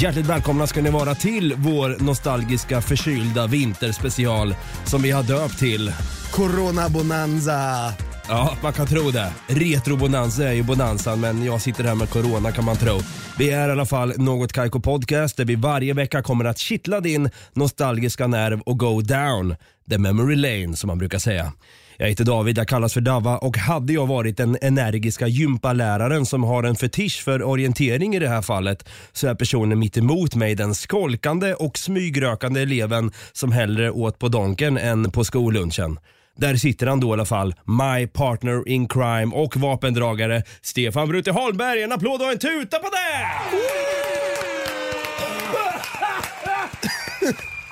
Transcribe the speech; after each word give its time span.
Hjärtligt 0.00 0.26
välkomna 0.26 0.66
ska 0.66 0.82
ni 0.82 0.90
vara 0.90 1.14
till 1.14 1.54
vår 1.56 1.96
nostalgiska 2.04 2.80
förkylda 2.80 3.46
vinterspecial 3.46 4.54
som 4.84 5.02
vi 5.02 5.10
har 5.10 5.22
döpt 5.22 5.58
till 5.58 5.92
Corona 6.30 6.88
Bonanza. 6.88 7.92
Ja, 8.28 8.56
man 8.62 8.72
kan 8.72 8.86
tro 8.86 9.10
det. 9.10 9.32
Retro-bonanza 9.46 10.48
är 10.48 10.52
ju 10.52 10.62
bonanzan, 10.62 11.20
men 11.20 11.44
jag 11.44 11.60
sitter 11.60 11.84
här 11.84 11.94
med 11.94 12.10
corona 12.10 12.52
kan 12.52 12.64
man 12.64 12.76
tro. 12.76 13.00
Vi 13.38 13.50
är 13.50 13.68
i 13.68 13.72
alla 13.72 13.86
fall 13.86 14.12
Något 14.16 14.52
Kaiko 14.52 14.80
Podcast 14.80 15.36
där 15.36 15.44
vi 15.44 15.54
varje 15.54 15.94
vecka 15.94 16.22
kommer 16.22 16.44
att 16.44 16.58
kittla 16.58 17.00
din 17.00 17.30
nostalgiska 17.52 18.26
nerv 18.26 18.60
och 18.60 18.78
go 18.78 19.00
down 19.00 19.56
the 19.90 19.98
memory 19.98 20.36
lane 20.36 20.76
som 20.76 20.88
man 20.88 20.98
brukar 20.98 21.18
säga. 21.18 21.52
Jag 21.98 22.08
heter 22.08 22.24
David, 22.24 22.58
jag 22.58 22.68
kallas 22.68 22.94
för 22.94 23.00
Dava 23.00 23.38
och 23.38 23.56
hade 23.56 23.92
jag 23.92 24.06
varit 24.06 24.36
den 24.36 24.58
energiska 24.62 25.26
gympaläraren 25.26 26.26
som 26.26 26.44
har 26.44 26.62
en 26.64 26.76
fetisch 26.76 27.24
för 27.24 27.42
orientering 27.42 28.16
i 28.16 28.18
det 28.18 28.28
här 28.28 28.42
fallet 28.42 28.88
så 29.12 29.28
är 29.28 29.34
personen 29.34 29.78
mitt 29.78 29.96
emot 29.96 30.34
mig 30.34 30.54
den 30.54 30.74
skolkande 30.74 31.54
och 31.54 31.78
smygrökande 31.78 32.62
eleven 32.62 33.12
som 33.32 33.52
hellre 33.52 33.90
åt 33.90 34.18
på 34.18 34.28
donken 34.28 34.78
än 34.78 35.10
på 35.10 35.24
skollunchen. 35.24 35.98
Där 36.36 36.56
sitter 36.56 36.86
han 36.86 37.00
då 37.00 37.08
i 37.08 37.12
alla 37.12 37.24
fall, 37.24 37.54
my 37.64 38.06
partner 38.06 38.68
in 38.68 38.88
crime 38.88 39.36
och 39.36 39.56
vapendragare 39.56 40.42
Stefan 40.62 41.08
Brutte 41.08 41.30
Holmberg. 41.30 41.82
En 41.82 41.92
applåd 41.92 42.22
och 42.22 42.32
en 42.32 42.38
tuta 42.38 42.78
på 42.78 42.88
det! 42.90 43.26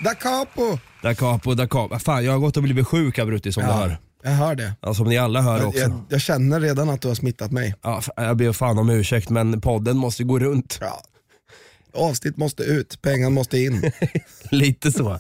Da 0.05 0.15
capo. 0.15 0.79
Da 1.03 1.15
capo, 1.15 1.55
da 1.55 1.67
capo. 1.67 1.99
Fan, 1.99 2.25
jag 2.25 2.33
har 2.33 2.39
gått 2.39 2.57
och 2.57 2.63
blivit 2.63 2.87
sjuk 2.87 3.19
här 3.19 3.25
Brutti 3.25 3.53
som 3.53 3.63
du 3.63 3.69
hör. 3.69 3.97
Jag 4.25 4.31
hör 4.31 4.55
det. 4.55 4.73
Ja, 4.81 4.95
som 4.95 5.09
ni 5.09 5.19
alla 5.19 5.41
hör 5.41 5.59
Jag, 5.59 5.69
också. 5.69 5.81
jag, 5.81 6.05
jag 6.09 6.21
känner 6.21 6.61
redan 6.61 6.91
att 6.91 7.01
du 7.01 7.09
har 7.09 7.15
smittat 7.15 7.53
mig. 7.53 7.75
Ja, 7.83 8.03
jag 8.17 8.37
ber 8.37 8.53
fan 8.53 8.79
om 8.79 8.91
ursäkt 8.91 9.31
men 9.31 9.61
podden 9.61 9.97
måste 9.97 10.25
gå 10.25 10.39
runt. 10.39 10.79
Ja. 10.81 11.03
Avsnitt 11.95 12.37
måste 12.37 12.63
ut, 12.63 13.03
pengar 13.03 13.31
måste 13.31 13.59
in. 13.59 13.93
Lite 14.51 14.93
så. 14.93 15.19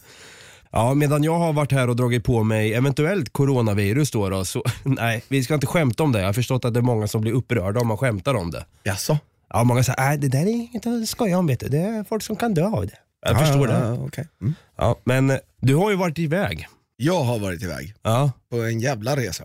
Ja, 0.72 0.94
medan 0.94 1.24
jag 1.24 1.38
har 1.38 1.52
varit 1.52 1.72
här 1.72 1.88
och 1.88 1.96
dragit 1.96 2.24
på 2.24 2.42
mig 2.42 2.74
eventuellt 2.74 3.32
coronavirus 3.32 4.10
då, 4.10 4.28
då 4.28 4.44
så 4.44 4.62
nej, 4.82 5.24
vi 5.28 5.44
ska 5.44 5.54
inte 5.54 5.66
skämta 5.66 6.02
om 6.02 6.12
det. 6.12 6.18
Jag 6.18 6.26
har 6.26 6.32
förstått 6.32 6.64
att 6.64 6.74
det 6.74 6.80
är 6.80 6.82
många 6.82 7.08
som 7.08 7.20
blir 7.20 7.32
upprörda 7.32 7.80
om 7.80 7.88
man 7.88 7.96
skämtar 7.96 8.34
om 8.34 8.50
det. 8.50 8.64
Jaså? 8.82 9.18
Ja, 9.48 9.64
många 9.64 9.84
säger 9.84 10.00
nej 10.00 10.18
det 10.18 10.28
där 10.28 10.40
är 10.40 10.46
inget 10.46 10.86
att 10.86 11.08
skoja 11.08 11.38
om 11.38 11.46
vet 11.46 11.60
du. 11.60 11.68
Det 11.68 11.78
är 11.78 12.04
folk 12.04 12.22
som 12.22 12.36
kan 12.36 12.54
dö 12.54 12.66
av 12.66 12.86
det. 12.86 12.98
Jag 13.26 13.38
förstår 13.38 13.68
ja, 13.68 13.74
det. 13.74 13.86
Ja, 13.86 13.92
okej. 14.06 14.28
mm. 14.40 14.54
Ja, 14.76 15.00
men 15.04 15.38
du 15.60 15.74
har 15.74 15.90
ju 15.90 15.96
varit 15.96 16.18
iväg. 16.18 16.68
Jag 16.96 17.24
har 17.24 17.38
varit 17.38 17.62
iväg 17.62 17.94
Ja. 18.02 18.32
på 18.50 18.62
en 18.62 18.80
jävla 18.80 19.16
resa. 19.16 19.44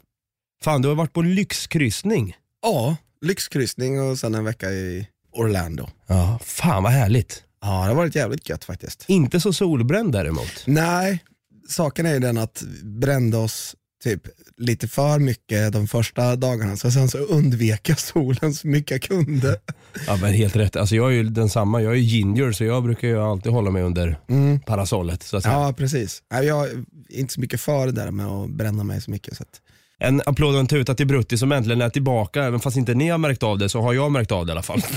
Fan, 0.63 0.81
du 0.81 0.87
har 0.87 0.95
varit 0.95 1.13
på 1.13 1.21
lyxkryssning. 1.21 2.37
Ja, 2.61 2.95
lyxkryssning 3.21 4.01
och 4.01 4.19
sen 4.19 4.35
en 4.35 4.43
vecka 4.43 4.69
i 4.71 5.07
Orlando. 5.31 5.89
Ja, 6.07 6.39
fan 6.43 6.83
vad 6.83 6.91
härligt. 6.91 7.43
Ja, 7.61 7.67
det 7.67 7.73
har 7.87 7.95
varit 7.95 8.15
jävligt 8.15 8.49
gött 8.49 8.63
faktiskt. 8.63 9.05
Inte 9.07 9.39
så 9.39 9.53
solbränd 9.53 10.11
däremot. 10.11 10.63
Nej, 10.65 11.23
saken 11.67 12.05
är 12.05 12.13
ju 12.13 12.19
den 12.19 12.37
att 12.37 12.63
brände 12.83 13.37
oss 13.37 13.75
typ 14.03 14.21
lite 14.57 14.87
för 14.87 15.19
mycket 15.19 15.73
de 15.73 15.87
första 15.87 16.35
dagarna, 16.35 16.77
så 16.77 16.91
sen 16.91 17.09
så 17.09 17.17
undvek 17.17 17.89
jag 17.89 17.99
solen 17.99 18.53
så 18.53 18.67
mycket 18.67 18.91
jag 18.91 19.01
kunde. 19.01 19.59
Ja 20.07 20.17
men 20.21 20.33
helt 20.33 20.55
rätt. 20.55 20.75
Alltså 20.75 20.95
jag 20.95 21.07
är 21.07 21.13
ju 21.15 21.23
densamma. 21.23 21.81
Jag 21.81 21.93
är 21.93 21.97
ginger 21.97 22.51
så 22.51 22.63
jag 22.63 22.83
brukar 22.83 23.07
ju 23.07 23.19
alltid 23.21 23.51
hålla 23.51 23.71
mig 23.71 23.83
under 23.83 24.19
Mm. 24.29 24.59
parasollet. 24.59 25.23
Så 25.23 25.37
att 25.37 25.43
säga. 25.43 25.53
Ja, 25.55 25.73
precis. 25.77 26.23
Jag 26.29 26.69
är 26.69 26.83
inte 27.09 27.33
så 27.33 27.41
mycket 27.41 27.61
för 27.61 27.85
det 27.85 27.91
där 27.91 28.11
med 28.11 28.25
att 28.25 28.49
bränna 28.49 28.83
mig 28.83 29.01
så 29.01 29.11
mycket. 29.11 29.37
Så 29.37 29.43
att, 29.43 29.61
En 29.99 30.21
applåd 30.25 30.53
och 30.53 30.59
en 30.59 30.67
tuta 30.67 30.95
till 30.95 31.07
Brutti 31.07 31.37
som 31.37 31.51
äntligen 31.51 31.81
är 31.81 31.89
tillbaka. 31.89 32.43
Även 32.43 32.59
fast 32.59 32.77
inte 32.77 32.93
ni 32.93 33.09
har 33.09 33.17
märkt 33.17 33.43
av 33.43 33.57
det 33.57 33.69
så 33.69 33.81
har 33.81 33.93
jag 33.93 34.11
märkt 34.11 34.31
av 34.31 34.45
det 34.45 34.49
i 34.49 34.53
alla 34.53 34.61
fall. 34.63 34.81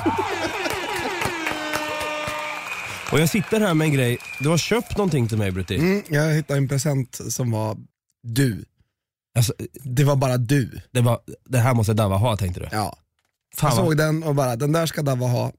och 3.13 3.21
jag 3.21 3.29
sitter 3.29 3.61
här 3.61 3.75
med 3.75 3.85
en 3.85 3.93
grej. 3.93 4.19
Du 4.41 4.49
har 4.49 4.59
köpt 4.59 4.97
någonting 4.97 5.29
till 5.29 5.39
mig 5.39 5.51
Brutti. 5.51 5.77
mm, 5.77 6.03
jag 6.09 6.35
hittade 6.35 6.59
en 6.59 6.69
present 6.69 7.21
som 7.29 7.51
var 7.51 7.77
du. 8.23 8.65
Alltså, 9.35 9.53
Det 9.85 10.05
var 10.05 10.17
bara 10.17 10.37
du. 10.37 10.81
det, 10.91 11.01
var, 11.01 11.21
det 11.49 11.59
här 11.59 11.75
måste 11.75 11.95
Dava 11.95 12.17
ha 12.17 12.37
tänkte 12.37 12.61
du. 12.61 12.69
Ja. 12.73 12.97
Fan, 13.57 13.71
Jag 13.71 13.77
vad- 13.77 13.87
såg 13.87 13.97
den 13.97 14.23
och 14.23 14.35
bara, 14.35 14.57
den 14.57 14.73
där 14.73 14.87
ska 14.87 15.03
Dava 15.03 15.27
ha. 15.27 15.53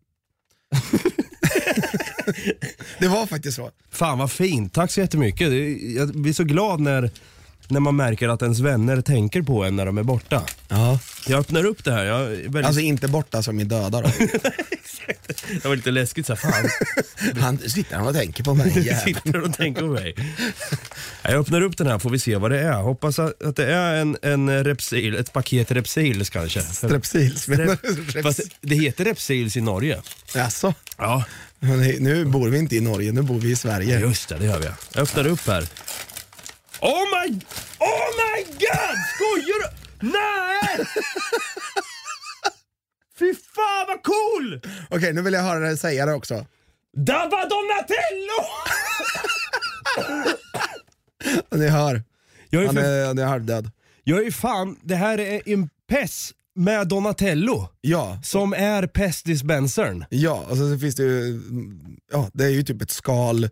det 2.99 3.07
var 3.07 3.25
faktiskt 3.25 3.55
så. 3.55 3.71
Fan 3.91 4.17
vad 4.17 4.31
fint, 4.31 4.73
tack 4.73 4.91
så 4.91 4.99
jättemycket. 4.99 5.49
Det- 5.49 5.93
Jag 5.93 6.09
blir 6.21 6.33
så 6.33 6.43
glad 6.43 6.79
när, 6.79 7.11
när 7.73 7.79
man 7.79 7.95
märker 7.95 8.29
att 8.29 8.41
ens 8.41 8.59
vänner 8.59 9.01
tänker 9.01 9.41
på 9.41 9.63
en 9.63 9.75
när 9.75 9.85
de 9.85 9.97
är 9.97 10.03
borta. 10.03 10.43
Ja. 10.67 10.99
Jag 11.27 11.39
öppnar 11.39 11.65
upp 11.65 11.83
det 11.83 11.91
här. 11.91 12.05
Jag, 12.05 12.21
är 12.21 12.27
väldigt, 12.27 12.65
Alltså 12.65 12.81
inte 12.81 13.07
borta 13.07 13.43
som 13.43 13.59
i 13.59 13.63
döda 13.63 14.01
då. 14.01 14.07
det 15.61 15.65
var 15.65 15.75
lite 15.75 15.91
läskigt 15.91 16.27
så 16.27 16.35
här, 16.35 16.51
fan. 16.51 16.69
Han 17.41 17.57
sitter 17.57 17.95
han 17.95 18.07
och 18.07 18.13
tänker 18.13 18.43
på 18.43 18.53
mig 18.53 18.71
sitter 19.05 19.41
och 19.41 19.53
tänker 19.53 19.81
på 19.81 19.87
mig. 19.87 20.15
Jag 21.21 21.33
öppnar 21.33 21.61
upp 21.61 21.77
den 21.77 21.87
här 21.87 21.99
får 21.99 22.09
vi 22.09 22.19
se 22.19 22.35
vad 22.35 22.51
det 22.51 22.59
är. 22.59 22.73
Hoppas 22.73 23.19
att 23.19 23.55
det 23.55 23.73
är 23.73 23.95
en, 23.95 24.17
en 24.21 24.63
repsil, 24.63 25.15
ett 25.15 25.33
paket 25.33 25.71
repsils 25.71 26.29
kanske. 26.29 26.61
Strepsils 26.61 27.47
menar 27.47 27.77
du? 28.13 28.23
Fast 28.23 28.39
det 28.61 28.75
heter 28.75 29.05
repsils 29.05 29.57
i 29.57 29.61
Norge. 29.61 30.01
Jaså? 30.35 30.73
Ja, 30.97 31.23
Nu 31.99 32.25
bor 32.25 32.49
vi 32.49 32.57
inte 32.57 32.75
i 32.75 32.81
Norge, 32.81 33.11
nu 33.11 33.21
bor 33.21 33.39
vi 33.39 33.51
i 33.51 33.55
Sverige. 33.55 33.99
just 33.99 34.29
det, 34.29 34.37
det 34.37 34.45
gör 34.45 34.59
vi. 34.59 34.65
Jag 34.65 35.03
öppnar 35.03 35.27
upp 35.27 35.47
här. 35.47 35.67
Oh 36.83 37.03
my, 37.15 37.39
oh 37.79 38.07
my 38.21 38.43
god! 38.43 38.97
Skojar 39.15 39.59
du? 39.63 39.67
Nej! 40.07 40.85
Fy 43.19 43.33
fan 43.35 43.85
vad 43.87 44.03
cool! 44.03 44.61
Okej, 44.89 45.13
nu 45.13 45.21
vill 45.21 45.33
jag 45.33 45.41
höra 45.41 45.59
dig 45.59 45.77
säga 45.77 46.05
det 46.05 46.13
också. 46.13 46.45
Dava 46.97 47.45
Donatello! 47.45 48.43
Ni 51.55 51.67
hör, 51.67 52.03
Jag 52.49 52.61
är, 52.61 52.65
han 52.65 52.75
för, 52.75 52.83
är, 52.83 53.05
han 53.07 53.17
är 53.19 53.25
halvdöd. 53.25 53.71
jag 54.03 54.25
är 54.25 54.31
fan, 54.31 54.79
det 54.83 54.95
här 54.95 55.19
är 55.19 55.41
en 55.49 55.69
pess 55.89 56.31
med 56.55 56.87
Donatello. 56.87 57.69
Ja, 57.81 58.19
Som 58.23 58.53
är 58.53 58.87
pestdispensern. 58.87 60.05
ja, 60.09 60.45
och 60.49 60.57
så 60.57 60.77
finns 60.79 60.95
det 60.95 61.03
ju, 61.03 61.41
ja 62.11 62.29
det 62.33 62.43
är 62.45 62.49
ju 62.49 62.63
typ 62.63 62.81
ett 62.81 62.91
skal 62.91 63.49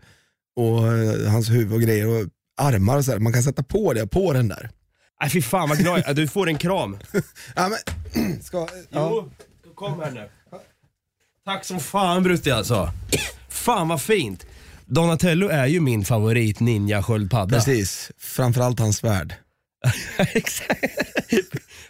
och 0.55 0.87
eh, 0.93 1.31
hans 1.31 1.49
huvud 1.49 1.73
och 1.73 1.81
grejer 1.81 2.07
och 2.07 2.27
armar 2.61 2.97
och 2.97 3.05
så 3.05 3.11
här. 3.11 3.19
Man 3.19 3.33
kan 3.33 3.43
sätta 3.43 3.63
på 3.63 3.93
det 3.93 4.07
på 4.07 4.33
den 4.33 4.47
där. 4.47 4.69
Nej 5.21 5.29
fy 5.29 5.41
fan 5.41 5.69
vad 5.69 5.77
glad 5.77 5.99
jag 5.99 6.09
är. 6.09 6.13
Du 6.13 6.27
får 6.27 6.47
en 6.47 6.57
kram. 6.57 6.97
Ja, 7.55 7.69
men, 7.69 8.41
ska, 8.41 8.57
ja. 8.57 8.67
Jo, 8.89 9.31
kom 9.75 9.99
här 9.99 10.11
nu. 10.11 10.29
Tack 11.45 11.65
som 11.65 11.79
fan 11.79 12.23
Brutti 12.23 12.51
alltså. 12.51 12.91
Fan 13.49 13.87
vad 13.87 14.01
fint. 14.01 14.45
Donatello 14.85 15.47
är 15.47 15.65
ju 15.65 15.79
min 15.79 16.05
favorit 16.05 16.59
ninja 16.59 17.03
sköldpadda. 17.03 17.55
Precis, 17.55 18.11
framförallt 18.17 18.79
hans 18.79 18.97
svärd. 18.97 19.33
Exakt. 20.17 20.85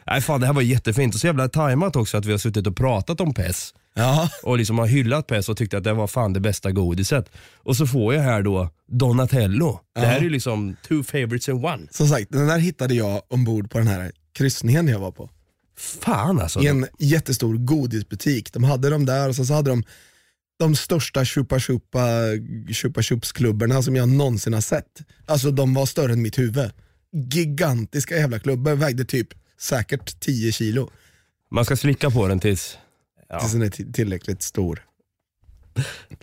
Nej 0.07 0.21
fan 0.21 0.39
det 0.41 0.45
här 0.45 0.53
var 0.53 0.61
jättefint 0.61 1.13
och 1.15 1.21
så 1.21 1.27
jävla 1.27 1.49
tajmat 1.49 1.95
också 1.95 2.17
att 2.17 2.25
vi 2.25 2.31
har 2.31 2.37
suttit 2.37 2.67
och 2.67 2.75
pratat 2.75 3.21
om 3.21 3.33
PES 3.33 3.73
Ja, 3.93 4.29
och 4.43 4.57
liksom 4.57 4.79
har 4.79 4.87
hyllat 4.87 5.27
PES 5.27 5.49
och 5.49 5.57
tyckt 5.57 5.73
att 5.73 5.83
det 5.83 5.93
var 5.93 6.07
fan 6.07 6.33
det 6.33 6.39
bästa 6.39 6.71
godiset. 6.71 7.29
Och 7.57 7.77
så 7.77 7.87
får 7.87 8.13
jag 8.13 8.21
här 8.21 8.41
då 8.41 8.69
Donatello. 8.87 9.79
Det 9.95 10.01
här 10.01 10.17
är 10.17 10.21
ju 10.21 10.29
liksom 10.29 10.75
two 10.87 11.03
favorites 11.03 11.49
in 11.49 11.65
one. 11.65 11.87
som 11.91 12.07
sagt, 12.07 12.31
den 12.31 12.47
där 12.47 12.59
hittade 12.59 12.93
jag 12.93 13.21
ombord 13.27 13.71
på 13.71 13.77
den 13.77 13.87
här 13.87 14.11
kryssningen 14.33 14.87
jag 14.87 14.99
var 14.99 15.11
på. 15.11 15.29
Fan 15.77 16.39
alltså. 16.39 16.61
I 16.61 16.67
en 16.67 16.87
jättestor 16.99 17.57
godisbutik. 17.57 18.53
De 18.53 18.63
hade 18.63 18.89
de 18.89 19.05
där 19.05 19.29
och 19.29 19.35
så, 19.35 19.45
så 19.45 19.53
hade 19.53 19.69
de 19.69 19.83
de 20.59 20.75
största 20.75 21.25
chupa 21.25 21.59
chupa 21.59 21.99
chupa 22.73 23.01
chups 23.01 23.31
klubborna 23.31 23.81
som 23.81 23.95
jag 23.95 24.09
någonsin 24.09 24.53
har 24.53 24.61
sett. 24.61 25.01
Alltså 25.25 25.51
de 25.51 25.73
var 25.73 25.85
större 25.85 26.13
än 26.13 26.21
mitt 26.21 26.39
huvud. 26.39 26.71
Gigantiska 27.11 28.17
jävla 28.17 28.39
klubbor, 28.39 28.75
vägde 28.75 29.05
typ 29.05 29.27
säkert 29.59 30.19
10 30.19 30.51
kilo. 30.51 30.89
Man 31.51 31.65
ska 31.65 31.75
slicka 31.75 32.09
på 32.09 32.27
den 32.27 32.39
tills... 32.39 32.77
Ja. 33.29 33.39
Tills 33.39 33.51
den 33.51 33.61
är 33.61 33.93
tillräckligt 33.93 34.41
stor. 34.41 34.83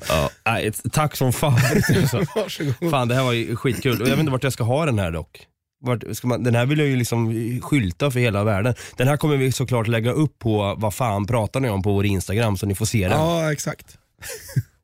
Ja, 0.08 0.30
nej, 0.44 0.72
tack 0.92 1.16
som 1.16 1.32
fan. 1.32 1.52
Alltså. 1.96 2.24
Varsågod. 2.36 2.90
Fan 2.90 3.08
det 3.08 3.14
här 3.14 3.22
var 3.22 3.32
ju 3.32 3.56
skitkul 3.56 4.02
och 4.02 4.08
jag 4.08 4.10
vet 4.10 4.20
inte 4.20 4.32
vart 4.32 4.44
jag 4.44 4.52
ska 4.52 4.64
ha 4.64 4.86
den 4.86 4.98
här 4.98 5.10
dock. 5.10 5.46
Vart 5.80 6.04
ska 6.12 6.28
man, 6.28 6.44
den 6.44 6.54
här 6.54 6.66
vill 6.66 6.78
jag 6.78 6.88
ju 6.88 6.96
liksom 6.96 7.32
skylta 7.62 8.10
för 8.10 8.20
hela 8.20 8.44
världen. 8.44 8.74
Den 8.96 9.08
här 9.08 9.16
kommer 9.16 9.36
vi 9.36 9.52
såklart 9.52 9.86
lägga 9.86 10.12
upp 10.12 10.38
på 10.38 10.74
vad 10.78 10.94
fan 10.94 11.26
pratar 11.26 11.60
ni 11.60 11.68
om 11.70 11.82
på 11.82 11.92
vår 11.92 12.06
Instagram 12.06 12.56
så 12.56 12.66
ni 12.66 12.74
får 12.74 12.86
se 12.86 13.08
den. 13.08 13.18
Ja, 13.18 13.52
exakt. 13.52 13.98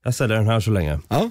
Jag 0.05 0.15
ställer 0.15 0.35
den 0.35 0.47
här 0.47 0.61
så 0.61 0.71
länge. 0.71 1.01
Ja. 1.09 1.31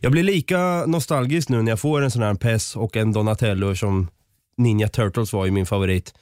Jag 0.00 0.12
blir 0.12 0.22
lika 0.22 0.86
nostalgisk 0.86 1.48
nu 1.48 1.62
när 1.62 1.72
jag 1.72 1.80
får 1.80 2.02
en 2.02 2.10
sån 2.10 2.22
här 2.22 2.34
PES 2.34 2.76
och 2.76 2.96
en 2.96 3.12
Donatello 3.12 3.76
som 3.76 4.08
Ninja 4.56 4.88
Turtles 4.88 5.32
var 5.32 5.44
ju 5.44 5.50
min 5.50 5.66
favorit. 5.66 6.14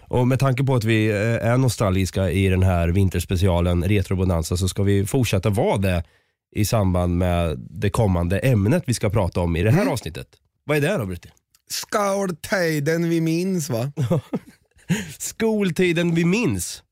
Och 0.00 0.28
med 0.28 0.40
tanke 0.40 0.64
på 0.64 0.74
att 0.74 0.84
vi 0.84 1.08
eh, 1.08 1.16
är 1.46 1.56
nostalgiska 1.56 2.30
i 2.30 2.48
den 2.48 2.62
här 2.62 2.88
vinterspecialen 2.88 3.84
Retro 3.84 4.16
Bonanza 4.16 4.56
så 4.56 4.68
ska 4.68 4.82
vi 4.82 5.06
fortsätta 5.06 5.50
vara 5.50 5.76
det 5.76 6.04
i 6.52 6.64
samband 6.64 7.18
med 7.18 7.58
det 7.58 7.90
kommande 7.90 8.38
ämnet 8.38 8.82
vi 8.86 8.94
ska 8.94 9.10
prata 9.10 9.40
om 9.40 9.56
i 9.56 9.62
det 9.62 9.70
här 9.70 9.86
avsnittet. 9.86 10.26
Vad 10.64 10.76
är 10.76 10.80
det 10.80 10.96
då 10.96 11.06
Brutti? 11.06 11.28
Skoltiden 11.70 13.08
vi 13.08 13.20
minns 13.20 13.70
va? 13.70 13.92
Skoltiden 15.18 16.14
vi 16.14 16.24
minns 16.24 16.82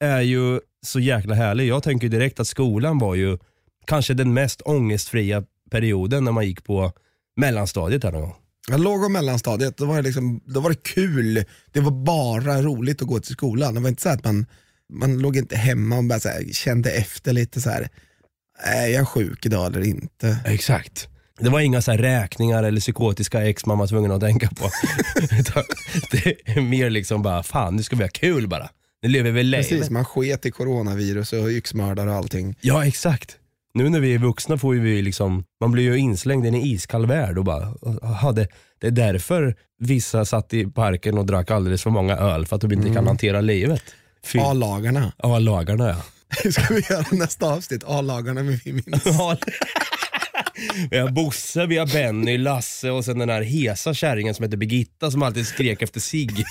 är 0.00 0.20
ju 0.20 0.60
så 0.82 1.00
jäkla 1.00 1.34
härlig. 1.34 1.66
Jag 1.66 1.82
tänker 1.82 2.08
direkt 2.08 2.40
att 2.40 2.46
skolan 2.46 2.98
var 2.98 3.14
ju 3.14 3.38
kanske 3.86 4.14
den 4.14 4.34
mest 4.34 4.62
ångestfria 4.64 5.44
perioden 5.72 6.24
när 6.24 6.32
man 6.32 6.46
gick 6.46 6.64
på 6.64 6.92
mellanstadiet 7.36 8.04
här 8.04 8.12
någon 8.12 8.20
gång. 8.20 8.34
Jag 8.68 8.80
låg 8.80 9.04
och 9.04 9.10
mellanstadiet, 9.10 9.76
då 9.76 9.84
var, 9.84 9.96
det 9.96 10.02
liksom, 10.02 10.40
då 10.44 10.60
var 10.60 10.70
det 10.70 10.82
kul. 10.82 11.44
Det 11.72 11.80
var 11.80 11.90
bara 11.90 12.62
roligt 12.62 13.02
att 13.02 13.08
gå 13.08 13.20
till 13.20 13.32
skolan. 13.32 13.74
Det 13.74 13.80
var 13.80 13.88
inte 13.88 14.02
så 14.02 14.08
att 14.08 14.24
man, 14.24 14.46
man 14.92 15.18
låg 15.18 15.36
inte 15.36 15.56
hemma 15.56 15.96
och 15.96 16.04
bara 16.04 16.18
här, 16.24 16.52
kände 16.52 16.90
efter 16.90 17.32
lite 17.32 17.60
så 17.60 17.70
här. 17.70 17.88
är 18.58 18.86
jag 18.86 19.08
sjuk 19.08 19.46
idag 19.46 19.66
eller 19.66 19.86
inte? 19.86 20.38
Exakt. 20.44 21.08
Det 21.40 21.50
var 21.50 21.60
inga 21.60 21.82
så 21.82 21.92
räkningar 21.92 22.62
eller 22.62 22.80
psykotiska 22.80 23.48
ex 23.48 23.66
man 23.66 23.78
var 23.78 23.86
tvungen 23.86 24.10
att 24.10 24.20
tänka 24.20 24.48
på. 24.48 24.70
Det 26.10 26.36
är 26.44 26.60
mer 26.60 26.90
liksom 26.90 27.22
bara, 27.22 27.42
fan 27.42 27.76
nu 27.76 27.82
ska 27.82 27.96
vi 27.96 28.02
ha 28.02 28.10
kul 28.10 28.48
bara. 28.48 28.70
Nu 29.02 29.08
lever 29.08 29.30
vi 29.30 29.42
livet. 29.42 29.68
Precis, 29.68 29.90
man 29.90 30.04
sket 30.04 30.46
i 30.46 30.50
coronavirus 30.50 31.32
och 31.32 31.48
yxmördare 31.48 32.10
och 32.10 32.16
allting. 32.16 32.56
Ja 32.60 32.86
exakt. 32.86 33.38
Nu 33.74 33.88
när 33.88 34.00
vi 34.00 34.14
är 34.14 34.18
vuxna 34.18 34.58
får 34.58 34.74
vi 34.74 35.02
liksom, 35.02 35.44
man 35.60 35.72
blir 35.72 35.84
ju 35.84 35.98
inslängd 35.98 36.44
i 36.44 36.48
en 36.48 36.54
iskall 36.54 37.06
värld 37.06 37.38
och 37.38 37.44
bara, 37.44 37.74
aha, 38.02 38.32
det, 38.32 38.48
det 38.80 38.86
är 38.86 38.90
därför 38.90 39.56
vissa 39.78 40.24
satt 40.24 40.54
i 40.54 40.66
parken 40.66 41.18
och 41.18 41.26
drack 41.26 41.50
alldeles 41.50 41.82
för 41.82 41.90
många 41.90 42.16
öl 42.16 42.46
för 42.46 42.56
att 42.56 42.62
de 42.62 42.72
inte 42.72 42.92
kan 42.92 43.06
hantera 43.06 43.40
livet. 43.40 43.82
A-lagarna. 44.38 45.12
A-lagarna 45.18 45.88
ja. 45.88 46.50
Ska 46.50 46.74
vi 46.74 46.82
göra 46.90 47.06
nästa 47.10 47.46
avsnitt? 47.46 47.84
A-lagarna 47.86 48.42
med 48.42 48.60
vi 48.64 48.72
minns. 48.72 49.06
Vi 50.90 50.98
har 50.98 51.10
Bosse, 51.10 51.66
vi 51.66 51.78
har 51.78 51.86
Benny, 51.86 52.38
Lasse 52.38 52.90
och 52.90 53.04
sen 53.04 53.18
den 53.18 53.28
här 53.28 53.42
hesa 53.42 53.94
kärringen 53.94 54.34
som 54.34 54.42
heter 54.42 54.56
Birgitta 54.56 55.10
som 55.10 55.22
alltid 55.22 55.46
skrek 55.46 55.82
efter 55.82 56.00
sig. 56.00 56.28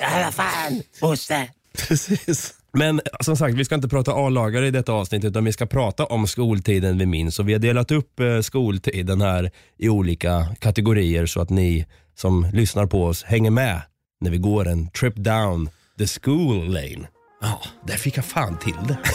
ja, 0.00 0.08
vad 0.24 0.34
fan, 0.34 0.82
Bosse. 1.00 1.48
Precis. 1.78 2.54
Men 2.78 3.00
som 3.20 3.36
sagt, 3.36 3.54
vi 3.54 3.64
ska 3.64 3.74
inte 3.74 3.88
prata 3.88 4.12
A-lagare 4.12 4.66
i 4.66 4.70
detta 4.70 4.92
avsnitt 4.92 5.24
utan 5.24 5.44
vi 5.44 5.52
ska 5.52 5.66
prata 5.66 6.04
om 6.04 6.26
skoltiden 6.26 6.98
vi 6.98 7.06
minns. 7.06 7.38
Och 7.38 7.48
vi 7.48 7.52
har 7.52 7.60
delat 7.60 7.90
upp 7.90 8.20
eh, 8.20 8.40
skoltiden 8.40 9.20
här 9.20 9.50
i 9.78 9.88
olika 9.88 10.46
kategorier 10.58 11.26
så 11.26 11.40
att 11.40 11.50
ni 11.50 11.86
som 12.14 12.46
lyssnar 12.52 12.86
på 12.86 13.04
oss 13.04 13.22
hänger 13.24 13.50
med 13.50 13.82
när 14.20 14.30
vi 14.30 14.38
går 14.38 14.68
en 14.68 14.90
trip 14.90 15.16
down 15.16 15.70
the 15.98 16.06
school 16.06 16.66
lane. 16.66 17.08
Ja, 17.40 17.60
där 17.86 17.96
fick 17.96 18.16
jag 18.16 18.24
fan 18.24 18.58
till 18.58 18.76
det. 18.88 18.98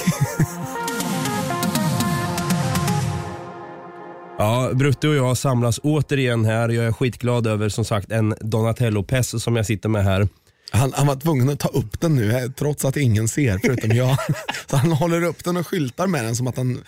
Ja, 4.37 4.71
Brutte 4.73 5.07
och 5.07 5.15
jag 5.15 5.37
samlas 5.37 5.79
återigen 5.83 6.45
här. 6.45 6.69
Jag 6.69 6.85
är 6.85 6.91
skitglad 6.91 7.47
över 7.47 7.69
som 7.69 7.85
sagt 7.85 8.11
en 8.11 8.35
Donatello-pess 8.41 9.43
som 9.43 9.55
jag 9.55 9.65
sitter 9.65 9.89
med 9.89 10.03
här. 10.03 10.27
Han, 10.73 10.93
han 10.93 11.07
var 11.07 11.15
tvungen 11.15 11.49
att 11.49 11.59
ta 11.59 11.67
upp 11.67 12.01
den 12.01 12.15
nu 12.15 12.31
eh, 12.31 12.51
trots 12.51 12.85
att 12.85 12.97
ingen 12.97 13.27
ser 13.27 13.59
förutom 13.63 13.91
jag. 13.91 14.17
Så 14.69 14.77
han 14.77 14.91
håller 14.91 15.23
upp 15.23 15.43
den 15.43 15.57
och 15.57 15.67
skyltar 15.67 16.07
med 16.07 16.25
den 16.25 16.35
som 16.35 16.47
att 16.47 16.57
han 16.57 16.83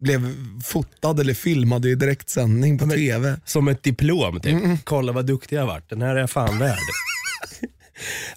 blev 0.00 0.34
fotad 0.64 1.20
eller 1.20 1.34
filmad 1.34 1.86
i 1.86 1.94
direktsändning 1.94 2.78
på 2.78 2.86
tv. 2.86 3.36
Som 3.44 3.68
ett 3.68 3.82
diplom 3.82 4.40
typ. 4.40 4.84
Kolla 4.84 5.12
vad 5.12 5.26
duktig 5.26 5.56
jag 5.56 5.66
varit. 5.66 5.90
Den 5.90 6.02
här 6.02 6.16
är 6.16 6.20
jag 6.20 6.30
fan 6.30 6.58
värd. 6.58 6.78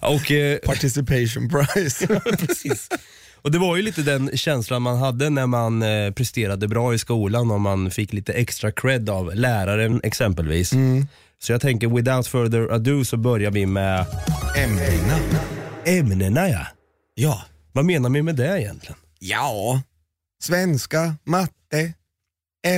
och, 0.00 0.30
eh, 0.30 0.58
Participation 0.58 1.48
prize. 1.48 2.06
precis. 2.46 2.88
Och 3.42 3.50
det 3.50 3.58
var 3.58 3.76
ju 3.76 3.82
lite 3.82 4.02
den 4.02 4.36
känslan 4.36 4.82
man 4.82 4.98
hade 4.98 5.30
när 5.30 5.46
man 5.46 5.82
eh, 5.82 6.12
presterade 6.12 6.68
bra 6.68 6.94
i 6.94 6.98
skolan 6.98 7.50
och 7.50 7.60
man 7.60 7.90
fick 7.90 8.12
lite 8.12 8.32
extra 8.32 8.72
cred 8.72 9.10
av 9.10 9.34
läraren 9.34 10.00
exempelvis. 10.04 10.72
Så 11.42 11.52
jag 11.52 11.60
tänker 11.60 11.88
without 11.88 12.26
further 12.26 12.68
ado 12.72 13.04
så 13.04 13.16
börjar 13.16 13.50
vi 13.50 13.66
med 13.66 14.06
Ämnena. 14.56 15.18
ämnena 15.84 16.48
ja. 16.48 16.66
Ja. 17.14 17.42
Vad 17.72 17.84
menar 17.84 18.10
vi 18.10 18.22
med 18.22 18.36
det 18.36 18.60
egentligen? 18.62 18.96
Ja. 19.18 19.82
Svenska, 20.42 21.14
matte, 21.24 21.92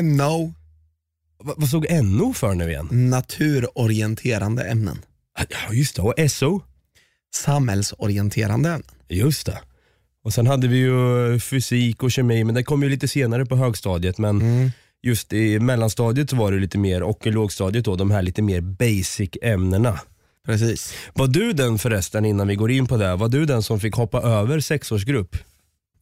NO, 0.02 0.54
Va- 1.42 1.54
vad 1.56 1.68
stod 1.68 1.86
NO 2.04 2.32
för 2.32 2.54
nu 2.54 2.70
igen? 2.70 2.88
naturorienterande 2.90 4.62
ämnen. 4.64 4.98
Ja 5.48 5.72
just 5.74 5.96
det, 5.96 6.02
och 6.02 6.14
SO. 6.30 6.60
Samhällsorienterande 7.34 8.68
ämnen. 8.68 8.82
Just 9.08 9.46
det. 9.46 9.58
Och 10.24 10.34
sen 10.34 10.46
hade 10.46 10.68
vi 10.68 10.76
ju 10.76 11.38
fysik 11.40 12.02
och 12.02 12.12
kemi, 12.12 12.44
men 12.44 12.54
det 12.54 12.62
kom 12.62 12.82
ju 12.82 12.88
lite 12.88 13.08
senare 13.08 13.46
på 13.46 13.56
högstadiet. 13.56 14.18
Men 14.18 14.40
Mm. 14.40 14.70
Just 15.02 15.32
i 15.32 15.58
mellanstadiet 15.60 16.30
så 16.30 16.36
var 16.36 16.52
det 16.52 16.58
lite 16.58 16.78
mer, 16.78 17.02
och 17.02 17.26
i 17.26 17.30
lågstadiet 17.30 17.84
då, 17.84 17.96
de 17.96 18.10
här 18.10 18.22
lite 18.22 18.42
mer 18.42 18.60
basic 18.60 19.30
ämnena. 19.42 20.00
Precis. 20.46 20.94
Var 21.14 21.26
du 21.26 21.52
den 21.52 21.78
förresten, 21.78 22.24
innan 22.24 22.48
vi 22.48 22.54
går 22.54 22.70
in 22.70 22.86
på 22.86 22.96
det, 22.96 23.16
var 23.16 23.28
du 23.28 23.44
den 23.46 23.62
som 23.62 23.80
fick 23.80 23.94
hoppa 23.94 24.20
över 24.22 24.60
sexårsgrupp? 24.60 25.36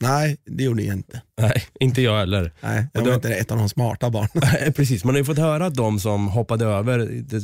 Nej, 0.00 0.36
det 0.46 0.64
gjorde 0.64 0.82
jag 0.82 0.96
inte. 0.96 1.22
Nej, 1.40 1.64
inte 1.80 2.02
jag 2.02 2.18
heller. 2.18 2.52
Nej, 2.60 2.86
jag 2.92 3.00
var 3.00 3.08
då- 3.08 3.14
inte 3.14 3.34
ett 3.34 3.50
av 3.50 3.58
de 3.58 3.68
smarta 3.68 4.10
barnen. 4.10 4.28
Nej, 4.34 4.72
Precis, 4.72 5.04
man 5.04 5.14
har 5.14 5.18
ju 5.18 5.24
fått 5.24 5.38
höra 5.38 5.66
att 5.66 5.74
de 5.74 6.00
som 6.00 6.28
hoppade 6.28 6.64
över, 6.64 6.98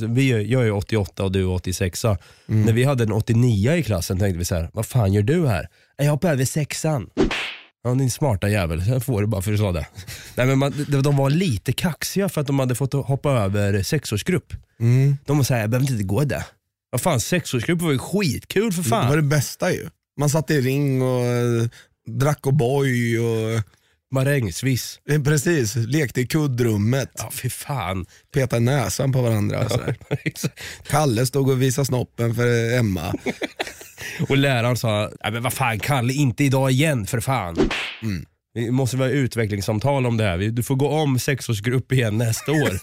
vi, 0.07 0.43
jag 0.53 0.67
är 0.67 0.71
88 0.73 1.25
och 1.25 1.33
du 1.33 1.41
är 1.41 1.49
86 1.49 2.05
När 2.47 2.73
vi 2.73 2.85
hade 2.85 3.05
en 3.05 3.13
89 3.13 3.73
i 3.73 3.83
klassen 3.83 4.19
tänkte 4.19 4.39
vi 4.39 4.45
så 4.45 4.55
här: 4.55 4.71
vad 4.73 4.87
fan 4.87 5.13
gör 5.13 5.23
du 5.23 5.47
här? 5.47 5.69
Jag 5.97 6.11
hoppar 6.11 6.33
över 6.33 6.45
sexan. 6.45 7.11
Ja 7.85 7.95
din 7.95 8.11
smarta 8.11 8.49
jävel, 8.49 8.83
jag 8.87 9.05
får 9.05 9.21
det 9.21 9.27
bara 9.27 9.43
för 9.43 9.51
att 9.51 9.59
du 9.59 9.63
sa 9.63 9.73
det. 9.73 9.87
Nej, 10.37 10.47
men 10.47 10.59
man, 10.59 10.87
de, 10.89 11.17
var 11.17 11.31
lite 11.31 11.73
kaxiga 11.73 12.29
för 12.29 12.41
att 12.41 12.47
de 12.47 12.59
hade 12.59 12.75
fått 12.75 12.93
hoppa 12.93 13.31
över 13.31 13.83
sexårsgrupp. 13.83 14.53
Mm. 14.81 15.17
De 15.27 15.37
var 15.37 15.45
såhär, 15.45 15.61
jag 15.61 15.71
behöver 15.71 15.91
inte 15.93 16.05
gå 16.05 16.25
där. 16.25 16.45
Vad 16.91 17.01
fan 17.01 17.21
sexårsgrupp 17.21 17.81
var 17.83 17.93
ju 17.93 17.99
skitkul 17.99 18.73
för 18.73 18.83
Det 18.83 18.89
var 18.91 19.03
fan. 19.03 19.17
det 19.17 19.23
bästa 19.23 19.73
ju. 19.73 19.89
Man 20.21 20.31
satt 20.31 20.51
i 20.51 20.61
ring 20.61 21.03
och 21.03 21.25
eh, 21.25 21.69
drack 22.07 22.41
O'boy 22.43 23.19
och 23.19 23.63
Marängsviss. 24.15 25.01
eh, 25.11 25.23
precis, 25.23 25.77
lekte 25.77 26.21
i 26.21 26.27
kuddrummet, 26.27 27.11
Ja 27.19 27.31
fy 27.31 27.51
fan. 27.51 28.07
petade 28.35 28.61
näsan 28.61 29.13
på 29.13 29.23
varandra. 29.23 29.69
Sådär. 29.69 29.97
Kalle 30.89 31.27
stod 31.27 31.51
och 31.51 31.63
visade 31.63 31.87
snoppen 31.87 32.35
för 32.35 32.79
Emma. 32.79 33.15
Och 34.29 34.37
läraren 34.37 34.77
sa, 34.77 35.11
Nej, 35.23 35.33
men 35.33 35.43
vad 35.43 35.53
fan 35.53 35.79
Kalle, 35.79 36.13
inte 36.13 36.45
idag 36.45 36.71
igen 36.71 37.07
för 37.07 37.21
fan. 37.21 37.71
Vi 38.55 38.71
måste 38.71 38.97
vara 38.97 39.09
utvecklingssamtal 39.11 40.07
om 40.07 40.17
det 40.17 40.25
här. 40.25 40.39
Du 40.39 40.63
får 40.63 40.77
gå 40.77 40.89
om 40.89 41.19
sexårsgrupp 41.19 41.93
igen 41.93 42.19
nästa 42.19 42.53
år. 42.53 42.71
Nej, 42.71 42.81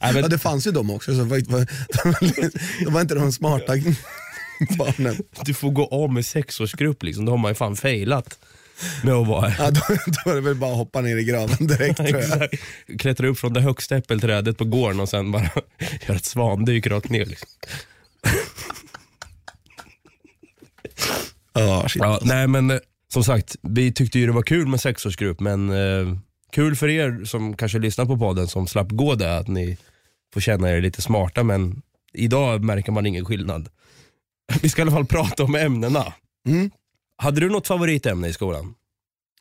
Ja, 0.00 0.12
men, 0.12 0.30
det 0.30 0.38
fanns 0.38 0.66
ju 0.66 0.70
de 0.70 0.90
också, 0.90 1.14
så 1.16 1.24
var, 1.24 1.50
var, 1.50 1.66
de 2.84 2.92
var 2.92 3.00
inte 3.00 3.14
de 3.14 3.32
smarta 3.32 3.72
barnen. 4.78 5.16
du 5.44 5.54
får 5.54 5.70
gå 5.70 5.86
om 5.86 6.22
sexårsgrupp 6.22 7.02
liksom. 7.02 7.24
Då 7.24 7.32
har 7.32 7.36
man 7.38 7.50
ju 7.50 7.54
fan 7.54 7.76
failat 7.76 8.38
att 9.02 9.26
vara 9.26 9.52
Ja, 9.58 9.70
då, 9.70 9.80
då 10.24 10.30
är 10.30 10.34
det 10.34 10.40
väl 10.40 10.54
bara 10.54 10.70
att 10.70 10.76
hoppa 10.76 11.00
ner 11.00 11.16
i 11.16 11.24
graven 11.24 11.66
direkt 11.66 11.96
tror 11.96 12.08
jag. 12.08 12.20
Exakt. 12.20 12.54
Klättra 12.98 13.28
upp 13.28 13.38
från 13.38 13.52
det 13.52 13.60
högsta 13.60 13.96
äppelträdet 13.96 14.58
på 14.58 14.64
gården 14.64 15.00
och 15.00 15.08
sen 15.08 15.32
bara 15.32 15.42
göra 16.06 16.16
ett 16.16 16.24
svandyk 16.24 16.86
rakt 16.86 17.10
ner. 17.10 17.26
Liksom. 17.26 17.48
Ja, 21.52 21.88
shit. 21.88 22.02
Ja, 22.02 22.20
nej 22.22 22.46
men 22.46 22.70
eh, 22.70 22.78
som 23.12 23.24
sagt, 23.24 23.56
vi 23.62 23.92
tyckte 23.92 24.18
ju 24.18 24.26
det 24.26 24.32
var 24.32 24.42
kul 24.42 24.66
med 24.66 24.80
sexårsgrupp 24.80 25.40
men 25.40 25.70
eh, 25.70 26.16
kul 26.52 26.76
för 26.76 26.88
er 26.88 27.24
som 27.24 27.56
kanske 27.56 27.78
lyssnar 27.78 28.04
på 28.04 28.18
podden 28.18 28.48
som 28.48 28.66
slapp 28.66 28.90
gå 28.90 29.14
där 29.14 29.40
att 29.40 29.48
ni 29.48 29.76
får 30.34 30.40
känna 30.40 30.70
er 30.70 30.80
lite 30.80 31.02
smarta 31.02 31.42
men 31.42 31.82
idag 32.12 32.64
märker 32.64 32.92
man 32.92 33.06
ingen 33.06 33.24
skillnad. 33.24 33.68
Vi 34.62 34.68
ska 34.68 34.80
i 34.80 34.82
alla 34.82 34.90
fall 34.90 35.06
prata 35.06 35.44
om 35.44 35.54
ämnena. 35.54 36.12
Mm. 36.48 36.70
Hade 37.16 37.40
du 37.40 37.48
något 37.50 37.66
favoritämne 37.66 38.28
i 38.28 38.32
skolan? 38.32 38.74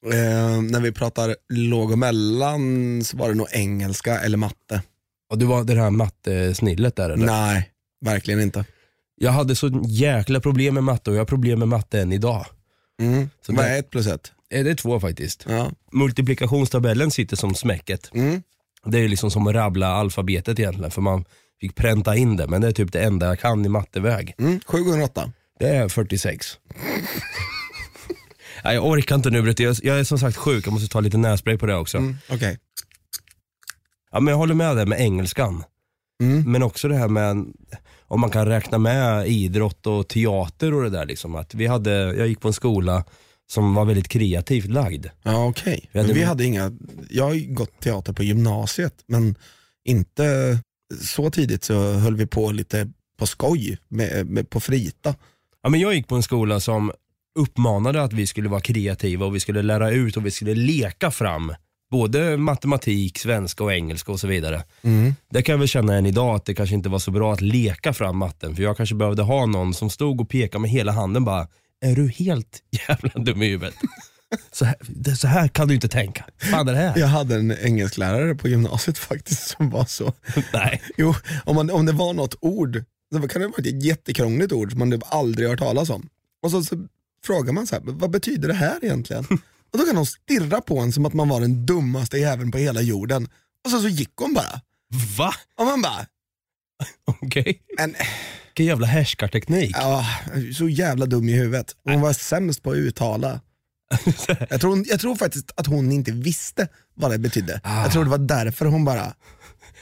Eh, 0.06 0.62
när 0.62 0.80
vi 0.80 0.92
pratar 0.92 1.36
låg 1.50 1.92
och 1.92 2.00
mellan 2.00 3.04
så 3.04 3.18
var 3.18 3.30
det 3.30 3.36
nog 3.36 3.48
engelska 3.52 4.20
eller 4.20 4.38
matte. 4.38 4.82
Och 5.30 5.38
du 5.38 5.46
var 5.46 5.64
det 5.64 5.82
här 5.82 5.90
mattesnillet 5.90 6.96
där 6.96 7.10
eller? 7.10 7.26
Nej, 7.26 7.70
verkligen 8.06 8.40
inte. 8.42 8.66
Jag 9.16 9.32
hade 9.32 9.56
så 9.56 9.82
jäkla 9.86 10.40
problem 10.40 10.74
med 10.74 10.84
matte 10.84 11.10
och 11.10 11.16
jag 11.16 11.22
har 11.22 11.26
problem 11.26 11.60
med 11.60 11.68
matte 11.68 12.02
än 12.02 12.12
idag. 12.12 12.46
Mm. 13.02 13.30
Så 13.46 13.54
Vad 13.54 13.66
det- 13.66 13.70
är 13.70 13.80
ett 13.80 13.90
plus 13.90 14.08
ett? 14.08 14.32
Eh, 14.54 14.64
Det 14.64 14.72
är 14.72 14.76
två 14.76 15.00
faktiskt. 15.00 15.46
Ja. 15.50 15.72
Multiplikationstabellen 15.92 17.12
sitter 17.12 17.36
som 17.36 17.56
smäcket. 17.56 18.10
Mm. 18.14 18.42
Det 18.86 19.00
är 19.00 19.08
liksom 19.08 19.32
som 19.32 19.48
att 19.48 19.56
rabbla 19.56 19.88
alfabetet 19.88 20.60
egentligen, 20.60 20.92
för 20.92 21.02
man 21.02 21.26
fick 21.62 21.76
pränta 21.76 22.16
in 22.16 22.38
det, 22.38 22.48
men 22.48 22.62
det 22.62 22.68
är 22.68 22.72
typ 22.72 22.92
det 22.92 23.02
enda 23.04 23.26
jag 23.26 23.40
kan 23.40 23.66
i 23.66 23.70
matteväg. 23.70 24.36
Mm. 24.40 24.60
7 24.66 24.84
gånger 24.84 25.04
8. 25.04 25.32
Det 25.60 25.68
är 25.70 25.90
46. 25.90 26.58
Nej, 28.64 28.76
jag 28.76 28.86
orkar 28.88 29.16
inte 29.16 29.30
nu 29.30 29.42
Brutte, 29.42 29.64
jag, 29.64 29.76
jag 29.84 30.00
är 30.00 30.04
som 30.04 30.20
sagt 30.20 30.38
sjuk, 30.38 30.68
jag 30.68 30.74
måste 30.74 30.88
ta 30.88 31.00
lite 31.00 31.18
nässpray 31.18 31.58
på 31.58 31.66
det 31.66 31.76
också. 31.76 31.98
Mm. 31.98 32.16
Okej. 32.30 32.58
Ja, 34.12 34.20
men 34.20 34.32
jag 34.32 34.38
håller 34.38 34.56
med 34.56 34.76
dig 34.76 34.86
med 34.86 35.00
engelskan. 35.02 35.64
Mm. 36.22 36.52
Men 36.52 36.64
också 36.64 36.88
det 36.88 36.96
här 36.96 37.08
med 37.08 37.46
om 38.08 38.20
man 38.20 38.30
kan 38.30 38.46
räkna 38.48 38.78
med 38.78 39.28
idrott 39.28 39.88
och 39.88 40.08
teater 40.08 40.74
och 40.74 40.84
det 40.84 40.90
där. 40.90 41.06
Liksom. 41.06 41.36
Att 41.36 41.54
vi 41.56 41.68
hade, 41.68 41.92
jag 41.92 42.28
gick 42.28 42.40
på 42.40 42.48
en 42.48 42.54
skola 42.54 43.04
som 43.52 43.74
var 43.76 43.86
väldigt 43.86 44.08
kreativt 44.08 44.66
lagd. 44.66 45.06
Ja 45.24 45.46
okej. 45.46 45.90
Vi 45.92 46.00
hade- 46.00 46.08
Men 46.14 46.18
Vi 46.18 46.24
hade 46.24 46.44
inga, 46.46 46.72
jag 47.10 47.24
har 47.24 47.34
ju 47.34 47.54
gått 47.54 47.80
teater 47.80 48.14
på 48.14 48.24
gymnasiet 48.24 48.94
men 49.08 49.36
inte 49.86 50.58
så 51.02 51.32
tidigt 51.32 51.64
så 51.64 51.92
höll 51.94 52.16
vi 52.16 52.26
på 52.28 52.52
lite 52.52 52.90
på 53.18 53.26
skoj, 53.28 53.78
med, 53.88 54.28
med, 54.28 54.50
på 54.50 54.60
frita. 54.60 55.16
Ja, 55.64 55.70
men 55.70 55.80
jag 55.80 55.94
gick 55.94 56.08
på 56.08 56.16
en 56.16 56.24
skola 56.24 56.60
som 56.60 56.92
uppmanade 57.40 58.04
att 58.04 58.14
vi 58.14 58.28
skulle 58.28 58.50
vara 58.50 58.62
kreativa 58.62 59.26
och 59.26 59.36
vi 59.36 59.40
skulle 59.40 59.62
lära 59.62 59.92
ut 59.92 60.18
och 60.18 60.26
vi 60.26 60.32
skulle 60.32 60.56
leka 60.56 61.12
fram 61.12 61.54
både 61.92 62.38
matematik, 62.38 63.18
svenska 63.20 63.64
och 63.64 63.74
engelska 63.74 64.12
och 64.12 64.20
så 64.20 64.28
vidare. 64.28 64.64
Mm. 64.82 65.16
Det 65.30 65.42
kan 65.42 65.54
jag 65.54 65.60
väl 65.60 65.68
känna 65.68 65.96
än 65.96 66.06
idag 66.06 66.36
att 66.36 66.46
det 66.46 66.54
kanske 66.54 66.76
inte 66.76 66.90
var 66.90 67.00
så 67.00 67.12
bra 67.12 67.34
att 67.34 67.42
leka 67.42 67.94
fram 67.94 68.18
matten 68.18 68.56
för 68.56 68.64
jag 68.64 68.78
kanske 68.78 68.96
behövde 68.96 69.22
ha 69.22 69.46
någon 69.46 69.74
som 69.74 69.90
stod 69.90 70.22
och 70.22 70.30
pekade 70.30 70.62
med 70.62 70.70
hela 70.72 70.92
handen 70.92 71.26
bara, 71.26 71.48
är 71.82 71.96
du 71.96 72.08
helt 72.10 72.60
jävla 72.88 73.24
dum 73.24 73.42
i 73.42 73.50
huvudet? 73.50 73.76
Så 74.52 74.66
här, 74.66 74.76
det, 74.82 75.16
så 75.16 75.28
här 75.28 75.48
kan 75.48 75.68
du 75.68 75.74
inte 75.76 75.88
tänka. 75.88 76.26
fan 76.38 76.68
är 76.68 76.74
det 76.74 76.80
här? 76.80 77.00
Jag 77.00 77.08
hade 77.08 77.36
en 77.36 77.52
engelsklärare 77.62 78.36
på 78.36 78.48
gymnasiet 78.48 78.98
faktiskt 79.10 79.48
som 79.48 79.70
var 79.70 79.86
så, 79.86 80.14
Nej. 80.54 80.82
jo 80.98 81.16
om, 81.46 81.56
man, 81.56 81.70
om 81.70 81.86
det 81.86 81.92
var 81.92 82.14
något 82.14 82.36
ord, 82.42 82.84
det 83.12 83.28
kan 83.28 83.42
det 83.42 83.48
vara 83.48 83.58
ett 83.58 83.84
jättekrångligt 83.84 84.52
ord 84.52 84.72
som 84.72 84.80
man 84.80 84.92
typ 84.92 85.04
aldrig 85.06 85.50
hört 85.50 85.60
talas 85.60 85.90
om. 85.90 86.10
Och 86.44 86.52
så, 86.52 86.64
så 86.64 86.76
frågar 87.26 87.54
man 87.54 87.68
så 87.68 87.76
här, 87.76 87.82
vad 87.86 88.12
betyder 88.12 88.48
det 88.48 88.54
här 88.54 88.80
egentligen? 88.86 89.26
Och 89.74 89.80
då 89.80 89.86
kan 89.86 89.98
hon 89.98 90.06
stirra 90.06 90.62
på 90.62 90.80
en 90.80 90.92
som 90.92 91.06
att 91.06 91.14
man 91.14 91.30
var 91.30 91.42
den 91.42 91.66
dummaste 91.66 92.18
jäveln 92.18 92.52
på 92.52 92.58
hela 92.58 92.82
jorden. 92.82 93.28
Och 93.66 93.72
så, 93.72 93.82
så 93.82 93.88
gick 93.88 94.12
hon 94.16 94.34
bara. 94.34 94.62
Va? 95.18 95.34
Och 95.60 95.66
man 95.66 95.82
bara, 95.82 96.06
Okej. 97.22 97.62
men 97.78 97.96
Vilken 98.48 98.66
jävla 98.66 98.88
härskarteknik. 98.88 99.76
Ja, 99.78 100.06
så 100.58 100.70
jävla 100.70 101.06
dum 101.06 101.30
i 101.30 101.34
huvudet. 101.34 101.76
Hon 101.84 102.02
var 102.02 102.14
sämst 102.14 102.64
på 102.64 102.72
att 102.72 102.78
uttala. 102.78 103.42
Jag 104.50 104.62
tror, 104.62 104.84
jag 104.88 105.00
tror 105.00 105.16
faktiskt 105.16 105.52
att 105.56 105.68
hon 105.68 105.92
inte 105.92 106.12
visste 106.12 106.68
vad 106.96 107.12
det 107.12 107.18
betydde. 107.18 107.62
Jag 107.64 107.92
tror 107.92 108.04
det 108.04 108.10
var 108.10 108.18
därför 108.18 108.66
hon 108.66 108.86
bara 108.86 109.14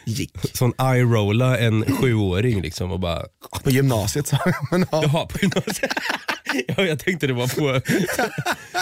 gick. 0.06 0.38
Sån 0.58 0.74
eye-rolla 0.78 1.58
en 1.58 1.86
sjuåring 1.96 2.62
liksom 2.62 2.92
och 2.92 3.00
bara, 3.00 3.26
På 3.64 3.70
gymnasiet 3.70 4.28
sa 4.28 4.38
jag, 4.46 4.56
men 4.72 4.86
ja. 4.92 5.04
jaha 5.04 5.26
på 5.26 5.38
gymnasiet. 5.42 5.92
Ja, 6.68 6.84
jag 6.84 7.00
tänkte 7.00 7.28
det 7.28 7.34
var 7.34 7.48
på, 7.48 7.92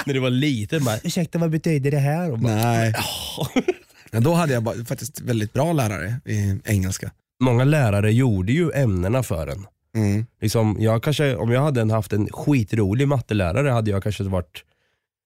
när 0.06 0.14
du 0.14 0.20
var 0.20 0.30
liten 0.30 0.84
bara, 0.84 0.98
ursäkta 1.04 1.40
vad 1.40 1.50
betyder 1.52 1.92
det 1.92 2.00
här? 2.00 2.32
Och 2.32 2.40
bara, 2.40 2.56
Nej. 2.56 2.94
Ja, 4.12 4.20
då 4.20 4.34
hade 4.34 4.54
jag 4.54 4.64
bara, 4.64 4.86
faktiskt 4.86 5.22
väldigt 5.22 5.54
bra 5.54 5.74
lärare 5.74 6.16
i 6.26 6.60
engelska. 6.66 7.12
Många 7.40 7.64
lärare 7.64 8.12
gjorde 8.14 8.52
ju 8.52 8.72
ämnena 8.72 9.24
för 9.24 9.48
en. 9.48 9.66
Mm. 9.96 10.26
Liksom, 10.42 10.78
jag 10.80 11.04
kanske, 11.04 11.36
om 11.36 11.52
jag 11.52 11.62
hade 11.62 11.82
en- 11.82 11.92
haft 11.92 12.14
en 12.14 12.28
skitrolig 12.32 13.08
mattelärare 13.08 13.70
hade 13.70 13.92
jag 13.92 14.04
kanske 14.04 14.24
varit 14.24 14.64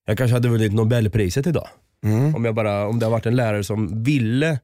jag 0.06 0.18
kanske 0.18 0.34
hade 0.34 0.48
vunnit 0.48 0.72
Nobelpriset 0.72 1.46
idag. 1.46 1.68
Mm. 2.04 2.34
Om, 2.34 2.44
jag 2.44 2.54
bara, 2.54 2.86
om 2.86 2.98
det 2.98 3.06
hade 3.06 3.12
varit 3.12 3.26
en 3.26 3.36
lärare 3.36 3.64
som 3.64 4.02
ville, 4.04 4.58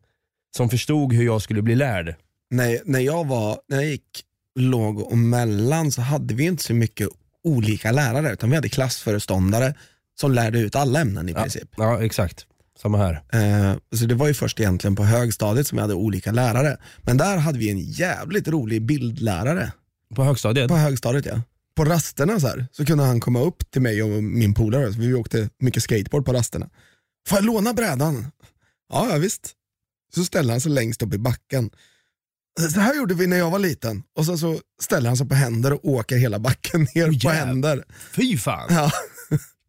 som 0.56 0.70
förstod 0.70 1.12
hur 1.12 1.24
jag 1.24 1.42
skulle 1.42 1.62
bli 1.62 1.74
lärd. 1.74 2.14
När, 2.50 2.78
när, 2.84 3.00
jag 3.00 3.26
var, 3.26 3.58
när 3.68 3.76
jag 3.76 3.86
gick 3.86 4.24
låg 4.54 5.00
och 5.00 5.18
mellan 5.18 5.92
så 5.92 6.02
hade 6.02 6.34
vi 6.34 6.44
inte 6.44 6.62
så 6.62 6.74
mycket 6.74 7.08
olika 7.44 7.92
lärare 7.92 8.32
utan 8.32 8.50
vi 8.50 8.56
hade 8.56 8.68
klassföreståndare 8.68 9.74
som 10.20 10.32
lärde 10.32 10.58
ut 10.58 10.76
alla 10.76 11.00
ämnen 11.00 11.28
i 11.28 11.34
princip. 11.34 11.68
Ja 11.76 12.04
exakt, 12.04 12.46
samma 12.82 12.98
här. 12.98 13.22
Eh, 13.32 13.76
så 13.96 14.06
det 14.06 14.14
var 14.14 14.28
ju 14.28 14.34
först 14.34 14.60
egentligen 14.60 14.96
på 14.96 15.04
högstadiet 15.04 15.66
som 15.66 15.76
vi 15.76 15.82
hade 15.82 15.94
olika 15.94 16.32
lärare. 16.32 16.76
Men 17.02 17.16
där 17.16 17.36
hade 17.36 17.58
vi 17.58 17.70
en 17.70 17.80
jävligt 17.80 18.48
rolig 18.48 18.82
bildlärare. 18.82 19.72
På 20.14 20.24
högstadiet? 20.24 20.68
På 20.68 20.76
högstadiet 20.76 21.26
ja. 21.26 21.42
På 21.76 21.84
rasterna 21.84 22.40
så, 22.40 22.46
här, 22.46 22.66
så 22.72 22.86
kunde 22.86 23.04
han 23.04 23.20
komma 23.20 23.40
upp 23.40 23.70
till 23.70 23.82
mig 23.82 24.02
och 24.02 24.22
min 24.22 24.54
polare, 24.54 24.88
vi 24.88 25.14
åkte 25.14 25.48
mycket 25.58 25.82
skateboard 25.82 26.24
på 26.24 26.32
rasterna. 26.32 26.68
Får 27.28 27.38
jag 27.38 27.44
låna 27.44 27.72
brädan? 27.72 28.26
Ja, 28.92 29.08
ja 29.10 29.18
visst. 29.18 29.54
Så 30.14 30.24
ställer 30.24 30.50
han 30.52 30.60
sig 30.60 30.72
längst 30.72 31.02
upp 31.02 31.14
i 31.14 31.18
backen. 31.18 31.70
Så 32.74 32.80
här 32.80 32.94
gjorde 32.96 33.14
vi 33.14 33.26
när 33.26 33.36
jag 33.36 33.50
var 33.50 33.58
liten. 33.58 34.02
Och 34.16 34.26
så, 34.26 34.38
så 34.38 34.58
ställer 34.82 35.08
han 35.08 35.16
sig 35.16 35.28
på 35.28 35.34
händer 35.34 35.72
och 35.72 35.84
åker 35.84 36.16
hela 36.16 36.38
backen 36.38 36.80
ner 36.94 37.06
på 37.06 37.12
jävlar. 37.12 37.32
händer. 37.32 37.84
Fy 38.16 38.36
fan! 38.38 38.66
Ja. 38.70 38.90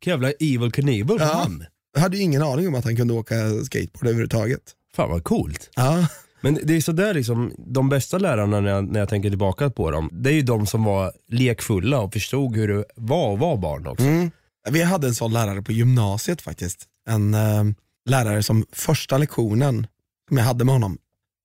Jävla 0.05 0.31
evil 0.31 0.71
Knievel 0.71 1.17
Ja. 1.19 1.25
han. 1.25 1.65
Jag 1.93 2.01
hade 2.01 2.17
ju 2.17 2.23
ingen 2.23 2.41
aning 2.41 2.67
om 2.67 2.75
att 2.75 2.83
han 2.83 2.95
kunde 2.95 3.13
åka 3.13 3.35
skateboard 3.63 4.03
överhuvudtaget. 4.03 4.61
Fan 4.95 5.09
vad 5.09 5.23
coolt. 5.23 5.69
Ja. 5.75 6.07
Men 6.41 6.59
det 6.63 6.75
är 6.75 6.81
sådär 6.81 7.13
liksom, 7.13 7.53
de 7.57 7.89
bästa 7.89 8.17
lärarna 8.17 8.59
när 8.59 8.69
jag, 8.71 8.91
när 8.91 8.99
jag 8.99 9.09
tänker 9.09 9.29
tillbaka 9.29 9.69
på 9.69 9.91
dem, 9.91 10.09
det 10.13 10.29
är 10.29 10.33
ju 10.33 10.41
de 10.41 10.67
som 10.67 10.83
var 10.83 11.13
lekfulla 11.31 11.99
och 11.99 12.13
förstod 12.13 12.55
hur 12.55 12.67
det 12.67 12.85
var 12.95 13.33
att 13.33 13.39
vara 13.39 13.57
barn 13.57 13.87
också. 13.87 14.05
Mm. 14.05 14.31
Vi 14.69 14.81
hade 14.83 15.07
en 15.07 15.15
sån 15.15 15.33
lärare 15.33 15.61
på 15.61 15.71
gymnasiet 15.71 16.41
faktiskt. 16.41 16.85
En 17.09 17.33
eh, 17.33 17.63
lärare 18.09 18.43
som 18.43 18.65
första 18.71 19.17
lektionen 19.17 19.87
som 20.31 20.37
jag 20.37 20.45
hade 20.45 20.65
med 20.65 20.73
honom, 20.75 20.97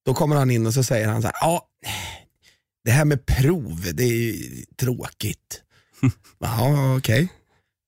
då 0.04 0.14
kommer 0.14 0.36
han 0.36 0.50
in 0.50 0.66
och 0.66 0.74
så 0.74 0.82
säger 0.84 1.08
han 1.08 1.22
så 1.22 1.28
här, 1.28 1.36
ja, 1.40 1.68
det 2.84 2.90
här 2.90 3.04
med 3.04 3.26
prov, 3.26 3.90
det 3.94 4.02
är 4.04 4.08
ju 4.12 4.64
tråkigt. 4.80 5.62
Ja, 6.38 6.96
okej. 6.96 7.28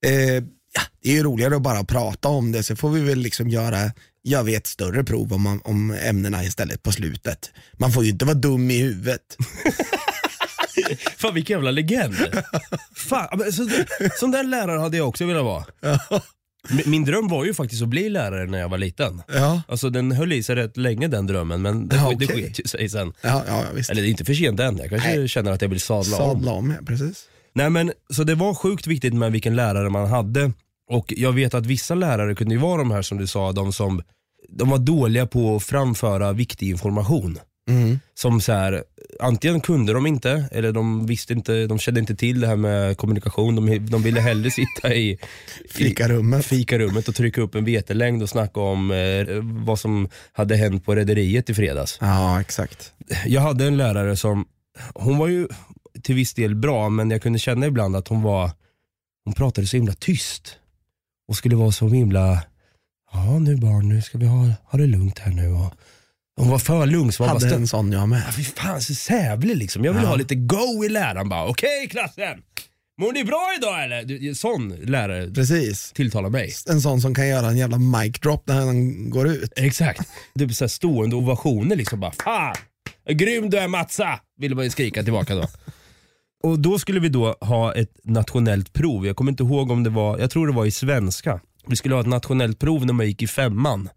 Eh, 0.06 0.12
ja, 0.14 0.82
det 1.02 1.10
är 1.10 1.12
ju 1.14 1.22
roligare 1.22 1.56
att 1.56 1.62
bara 1.62 1.84
prata 1.84 2.28
om 2.28 2.52
det, 2.52 2.62
så 2.62 2.76
får 2.76 2.90
vi 2.90 3.00
väl 3.00 3.18
liksom 3.18 3.48
göra, 3.48 3.92
gör 4.24 4.42
vi 4.42 4.54
ett 4.54 4.66
större 4.66 5.04
prov 5.04 5.32
om, 5.32 5.42
man- 5.42 5.60
om 5.64 5.90
ämnena 5.90 6.44
istället 6.44 6.82
på 6.82 6.92
slutet. 6.92 7.50
Man 7.72 7.92
får 7.92 8.04
ju 8.04 8.10
inte 8.10 8.24
vara 8.24 8.34
dum 8.34 8.70
i 8.70 8.78
huvudet. 8.78 9.36
Fan 11.16 11.34
vilken 11.34 11.54
jävla 11.54 11.70
legend. 11.70 12.14
Fan, 12.96 13.52
så, 13.52 13.68
sån 14.20 14.30
där 14.30 14.44
lärare 14.44 14.80
hade 14.80 14.96
jag 14.96 15.08
också 15.08 15.26
velat 15.26 15.44
vara. 15.44 15.64
Min- 16.86 17.04
dröm 17.04 17.28
var 17.28 17.44
ju 17.44 17.54
faktiskt 17.54 17.82
att 17.82 17.88
bli 17.88 18.08
lärare 18.08 18.46
när 18.46 18.58
jag 18.58 18.68
var 18.68 18.78
liten. 18.78 19.22
Ja, 19.28 19.62
Alltså 19.68 19.90
den 19.90 20.12
höll 20.12 20.32
i 20.32 20.42
sig 20.42 20.56
rätt 20.56 20.76
länge 20.76 21.08
den 21.08 21.26
drömmen 21.26 21.62
men 21.62 21.88
det, 21.88 21.96
Ja, 21.96 22.08
det 22.18 22.24
okej. 22.26 22.42
sket 22.42 22.60
ju 22.60 22.64
sig 22.64 22.88
sen. 22.88 23.12
ja, 23.22 23.42
ja 23.48 23.62
visst. 23.74 23.90
Eller 23.90 24.02
det 24.02 24.08
är 24.08 24.10
inte 24.10 24.24
för 24.24 24.34
sent 24.34 24.60
än, 24.60 24.76
jag 24.78 24.88
kanske 24.90 25.16
Nej. 25.16 25.28
känner 25.28 25.52
att 25.52 25.62
jag 25.62 25.68
vill 25.68 25.80
sadla 25.80 26.16
om. 26.16 26.32
Sadla 26.36 26.52
om, 26.52 26.70
ja, 26.70 26.86
precis. 26.86 27.24
Nej 27.54 27.70
men 27.70 27.92
så 28.14 28.24
det 28.24 28.34
var 28.34 28.54
sjukt 28.54 28.86
viktigt 28.86 29.14
med 29.14 29.32
vilken 29.32 29.56
lärare 29.56 29.90
man 29.90 30.08
hade. 30.08 30.52
Och 30.90 31.14
jag 31.16 31.32
vet 31.32 31.54
att 31.54 31.66
vissa 31.66 31.94
lärare 31.94 32.34
kunde 32.34 32.54
ju 32.54 32.60
vara 32.60 32.78
de 32.78 32.90
här 32.90 33.02
som 33.02 33.18
du 33.18 33.26
sa, 33.26 33.52
de 33.52 33.72
som 33.72 34.02
de 34.48 34.70
var 34.70 34.78
dåliga 34.78 35.26
på 35.26 35.56
att 35.56 35.62
framföra 35.62 36.32
viktig 36.32 36.68
information. 36.70 37.38
Mm. 37.68 38.00
Som 38.14 38.40
så 38.40 38.52
här, 38.52 38.84
antingen 39.20 39.60
kunde 39.60 39.92
de 39.92 40.06
inte, 40.06 40.48
eller 40.52 40.72
de 40.72 41.06
visste 41.06 41.32
inte, 41.32 41.66
de 41.66 41.78
kände 41.78 42.00
inte 42.00 42.14
till 42.14 42.40
det 42.40 42.46
här 42.46 42.56
med 42.56 42.96
kommunikation. 42.96 43.56
De, 43.56 43.86
de 43.86 44.02
ville 44.02 44.20
hellre 44.20 44.50
sitta 44.50 44.94
i, 44.94 45.10
i 45.10 45.18
Fikarummet. 45.70 46.46
fikarummet 46.46 47.08
och 47.08 47.14
trycka 47.14 47.40
upp 47.40 47.54
en 47.54 47.64
vetelängd 47.64 48.22
och 48.22 48.28
snacka 48.28 48.60
om 48.60 48.90
eh, 48.90 49.26
vad 49.64 49.78
som 49.78 50.08
hade 50.32 50.56
hänt 50.56 50.84
på 50.84 50.94
rederiet 50.94 51.50
i 51.50 51.54
fredags. 51.54 51.98
Ja, 52.00 52.40
exakt. 52.40 52.92
Jag 53.26 53.40
hade 53.40 53.66
en 53.66 53.76
lärare 53.76 54.16
som, 54.16 54.44
hon 54.94 55.18
var 55.18 55.28
ju 55.28 55.48
till 56.02 56.14
viss 56.14 56.34
del 56.34 56.54
bra 56.54 56.88
men 56.88 57.10
jag 57.10 57.22
kunde 57.22 57.38
känna 57.38 57.66
ibland 57.66 57.96
att 57.96 58.08
hon 58.08 58.22
var, 58.22 58.50
hon 59.24 59.34
pratade 59.34 59.66
så 59.66 59.76
himla 59.76 59.94
tyst. 59.94 60.56
Och 61.28 61.36
skulle 61.36 61.56
vara 61.56 61.72
så 61.72 61.88
himla, 61.88 62.42
ja 63.12 63.38
nu 63.38 63.56
barn, 63.56 63.88
nu 63.88 64.02
ska 64.02 64.18
vi 64.18 64.26
ha, 64.26 64.50
ha 64.64 64.78
det 64.78 64.86
lugnt 64.86 65.18
här 65.18 65.32
nu. 65.32 65.48
Och 65.48 65.74
hon 66.38 66.48
var 66.50 66.58
för 66.58 66.86
lugn 66.86 67.12
så 67.12 67.22
bara 67.22 67.32
Hade 67.32 67.54
en 67.54 67.68
sån 67.68 67.92
jag 67.92 68.08
med. 68.08 68.22
Ja, 68.26 68.32
fy 68.32 68.44
fan 68.44 68.80
så 68.80 68.94
sävlig 68.94 69.56
liksom. 69.56 69.84
Jag 69.84 69.92
vill 69.92 70.02
Ja. 70.02 70.08
ha 70.08 70.16
lite 70.16 70.34
go 70.34 70.84
i 70.84 70.88
läraren 70.88 71.28
bara. 71.28 71.46
Okej 71.48 71.88
klassen, 71.90 72.38
mår 73.00 73.12
ni 73.12 73.24
bra 73.24 73.54
idag 73.58 73.84
eller? 73.84 74.02
Du, 74.04 74.34
Sån 74.34 74.68
lärare 74.68 75.30
Precis. 75.34 75.92
tilltalar 75.92 76.30
mig. 76.30 76.52
En 76.70 76.80
sån 76.80 77.00
som 77.00 77.14
kan 77.14 77.28
göra 77.28 77.46
en 77.46 77.56
jävla 77.56 77.78
mic 77.78 78.20
drop 78.20 78.42
när 78.46 78.54
han 78.54 79.10
går 79.10 79.28
ut. 79.28 79.52
Exakt. 79.56 80.00
Typ 80.38 80.54
så 80.54 80.64
här 80.64 80.68
stående 80.68 81.16
ovationer 81.16 81.76
liksom 81.76 82.00
bara. 82.00 82.12
Fan, 82.12 82.54
grym 83.10 83.50
du 83.50 83.58
är 83.58 83.68
Matsa! 83.68 84.20
Ville 84.38 84.54
man 84.54 84.64
ju 84.64 84.70
skrika 84.70 85.02
tillbaka 85.02 85.34
då. 85.34 85.48
Och 86.42 86.58
då 86.58 86.78
skulle 86.78 87.00
vi 87.00 87.08
då 87.08 87.36
ha 87.40 87.74
ett 87.74 87.90
nationellt 88.04 88.72
prov. 88.72 89.06
Jag 89.06 89.16
kommer 89.16 89.30
inte 89.32 89.42
ihåg 89.42 89.70
om 89.70 89.82
det 89.82 89.90
var, 89.90 90.18
jag 90.18 90.30
tror 90.30 90.46
det 90.46 90.52
var 90.52 90.66
i 90.66 90.70
svenska. 90.70 91.40
Vi 91.66 91.76
skulle 91.76 91.94
ha 91.94 92.00
ett 92.00 92.06
nationellt 92.06 92.58
prov 92.58 92.86
när 92.86 92.92
man 92.92 93.06
gick 93.06 93.22
i 93.22 93.26
femman. 93.26 93.88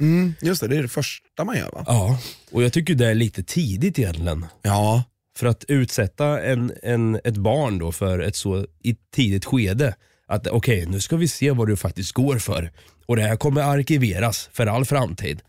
Mm, 0.00 0.34
just 0.40 0.60
det, 0.60 0.68
det 0.68 0.76
är 0.76 0.82
det 0.82 0.88
första 0.88 1.44
man 1.44 1.56
gör 1.56 1.70
va? 1.70 1.84
Ja. 1.86 2.18
Och 2.50 2.62
jag 2.62 2.72
tycker 2.72 2.94
det 2.94 3.06
är 3.06 3.14
lite 3.14 3.42
tidigt 3.42 3.98
egentligen. 3.98 4.46
Ja. 4.62 5.04
För 5.36 5.46
att 5.46 5.64
utsätta 5.68 6.42
en, 6.42 6.72
en, 6.82 7.20
ett 7.24 7.36
barn 7.36 7.78
då 7.78 7.92
för 7.92 8.18
ett 8.18 8.36
så 8.36 8.66
i 8.82 8.96
tidigt 9.14 9.44
skede 9.44 9.94
Att 10.26 10.46
okej, 10.46 10.86
nu 10.86 11.00
ska 11.00 11.16
vi 11.16 11.28
se 11.28 11.50
vad 11.50 11.68
du 11.68 11.76
faktiskt 11.76 12.12
går 12.12 12.38
för. 12.38 12.72
Och 13.06 13.16
det 13.16 13.22
här 13.22 13.36
kommer 13.36 13.60
arkiveras 13.60 14.48
för 14.52 14.66
all 14.66 14.84
framtid. 14.84 15.42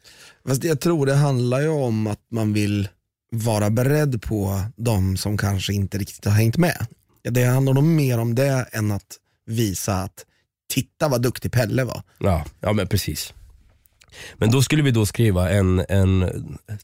Fast 0.48 0.64
jag 0.64 0.82
tror 0.82 1.06
det 1.06 1.16
handlar 1.16 1.62
ju 1.62 1.68
om 1.68 2.08
att 2.08 2.22
man 2.32 2.54
vill 2.54 2.88
vara 3.32 3.70
beredd 3.70 4.22
på 4.22 4.62
de 4.76 5.18
som 5.18 5.38
kanske 5.38 5.74
inte 5.74 5.98
riktigt 5.98 6.26
har 6.26 6.32
hängt 6.32 6.58
med. 6.58 6.86
Det 7.24 7.44
handlar 7.44 7.74
nog 7.74 7.84
mer 7.84 8.20
om 8.20 8.36
det 8.36 8.66
än 8.72 8.92
att 8.92 9.18
visa 9.46 9.96
att 9.96 10.26
titta 10.74 11.08
vad 11.08 11.22
duktig 11.22 11.52
Pelle 11.52 11.84
var. 11.84 12.04
Ja, 12.18 12.46
ja 12.60 12.74
men 12.74 12.88
precis. 12.88 13.34
Men 14.38 14.52
då 14.52 14.62
skulle 14.62 14.84
vi 14.84 14.92
då 14.92 15.06
skriva 15.06 15.50
en, 15.50 15.86
en 15.90 16.32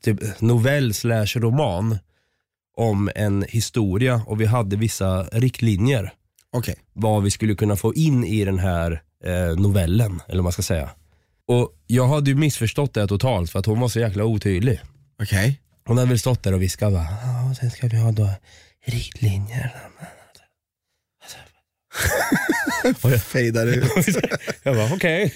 typ 0.02 0.42
novell 0.42 0.94
slash 0.94 1.36
roman 1.36 1.98
om 2.78 3.12
en 3.16 3.46
historia 3.50 4.22
och 4.28 4.42
vi 4.42 4.46
hade 4.46 4.76
vissa 4.76 5.24
riktlinjer 5.24 6.14
Okej, 6.54 6.76
vad 6.94 7.24
vi 7.24 7.32
skulle 7.32 7.56
kunna 7.56 7.76
få 7.76 7.94
in 7.94 8.24
i 8.24 8.46
den 8.46 8.60
här 8.60 9.02
eh, 9.24 9.60
novellen, 9.60 10.22
eller 10.28 10.38
vad 10.38 10.44
man 10.44 10.52
ska 10.52 10.62
säga. 10.62 10.90
Och 11.48 11.76
jag 11.88 12.08
hade 12.08 12.30
ju 12.30 12.36
missförstått 12.36 12.94
det 12.94 13.08
totalt 13.08 13.52
för 13.52 13.60
att 13.60 13.66
hon 13.66 13.80
var 13.80 13.88
så 13.88 14.00
jäkla 14.00 14.24
otydlig. 14.24 14.80
okej. 15.22 15.62
Hon 15.86 15.98
hade 15.98 16.10
väl 16.10 16.20
stått 16.20 16.44
där 16.44 16.54
och 16.54 16.62
viskat 16.62 16.94
bara, 16.94 17.04
ja 17.04 17.56
sen 17.60 17.72
ska 17.72 17.88
vi 17.88 17.98
ha 17.98 18.12
då 18.12 18.30
riktlinjer. 18.86 19.76
Fejdar 23.26 23.68
ut. 23.68 23.84
jag 24.64 24.76
bara 24.76 24.94
okej. 24.94 25.34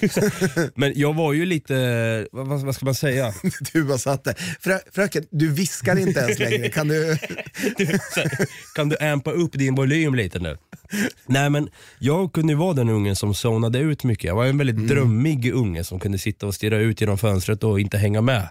Men 0.75 0.93
jag 0.95 1.13
var 1.13 1.33
ju 1.33 1.45
lite, 1.45 2.27
vad, 2.31 2.47
vad 2.47 2.75
ska 2.75 2.85
man 2.85 2.95
säga? 2.95 3.33
Du 3.73 3.83
bara 3.83 3.97
satt 3.97 4.23
där. 4.23 4.33
Frö, 4.59 4.79
fröken, 4.91 5.25
du 5.31 5.51
viskar 5.51 5.99
inte 5.99 6.19
ens 6.19 6.39
längre. 6.39 6.69
Kan 6.69 6.87
du? 6.87 7.17
Kan 8.75 8.89
du 8.89 8.97
ampa 8.97 9.31
upp 9.31 9.53
din 9.53 9.75
volym 9.75 10.15
lite 10.15 10.39
nu? 10.39 10.57
Nej 11.25 11.49
men 11.49 11.69
jag 11.99 12.33
kunde 12.33 12.53
ju 12.53 12.57
vara 12.57 12.73
den 12.73 12.89
ungen 12.89 13.15
som 13.15 13.33
zonade 13.33 13.79
ut 13.79 14.03
mycket. 14.03 14.23
Jag 14.23 14.35
var 14.35 14.45
en 14.45 14.57
väldigt 14.57 14.87
drömmig 14.87 15.53
unge 15.53 15.83
som 15.83 15.99
kunde 15.99 16.17
sitta 16.17 16.47
och 16.47 16.55
stirra 16.55 16.77
ut 16.77 17.01
genom 17.01 17.17
fönstret 17.17 17.63
och 17.63 17.79
inte 17.79 17.97
hänga 17.97 18.21
med. 18.21 18.49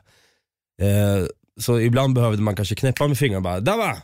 Eh, 0.80 1.26
så 1.60 1.80
ibland 1.80 2.14
behövde 2.14 2.42
man 2.42 2.56
kanske 2.56 2.74
knäppa 2.74 3.08
med 3.08 3.18
fingrarna 3.18 3.36
och 3.38 3.42
bara, 3.42 3.60
där 3.60 3.76
va! 3.76 3.96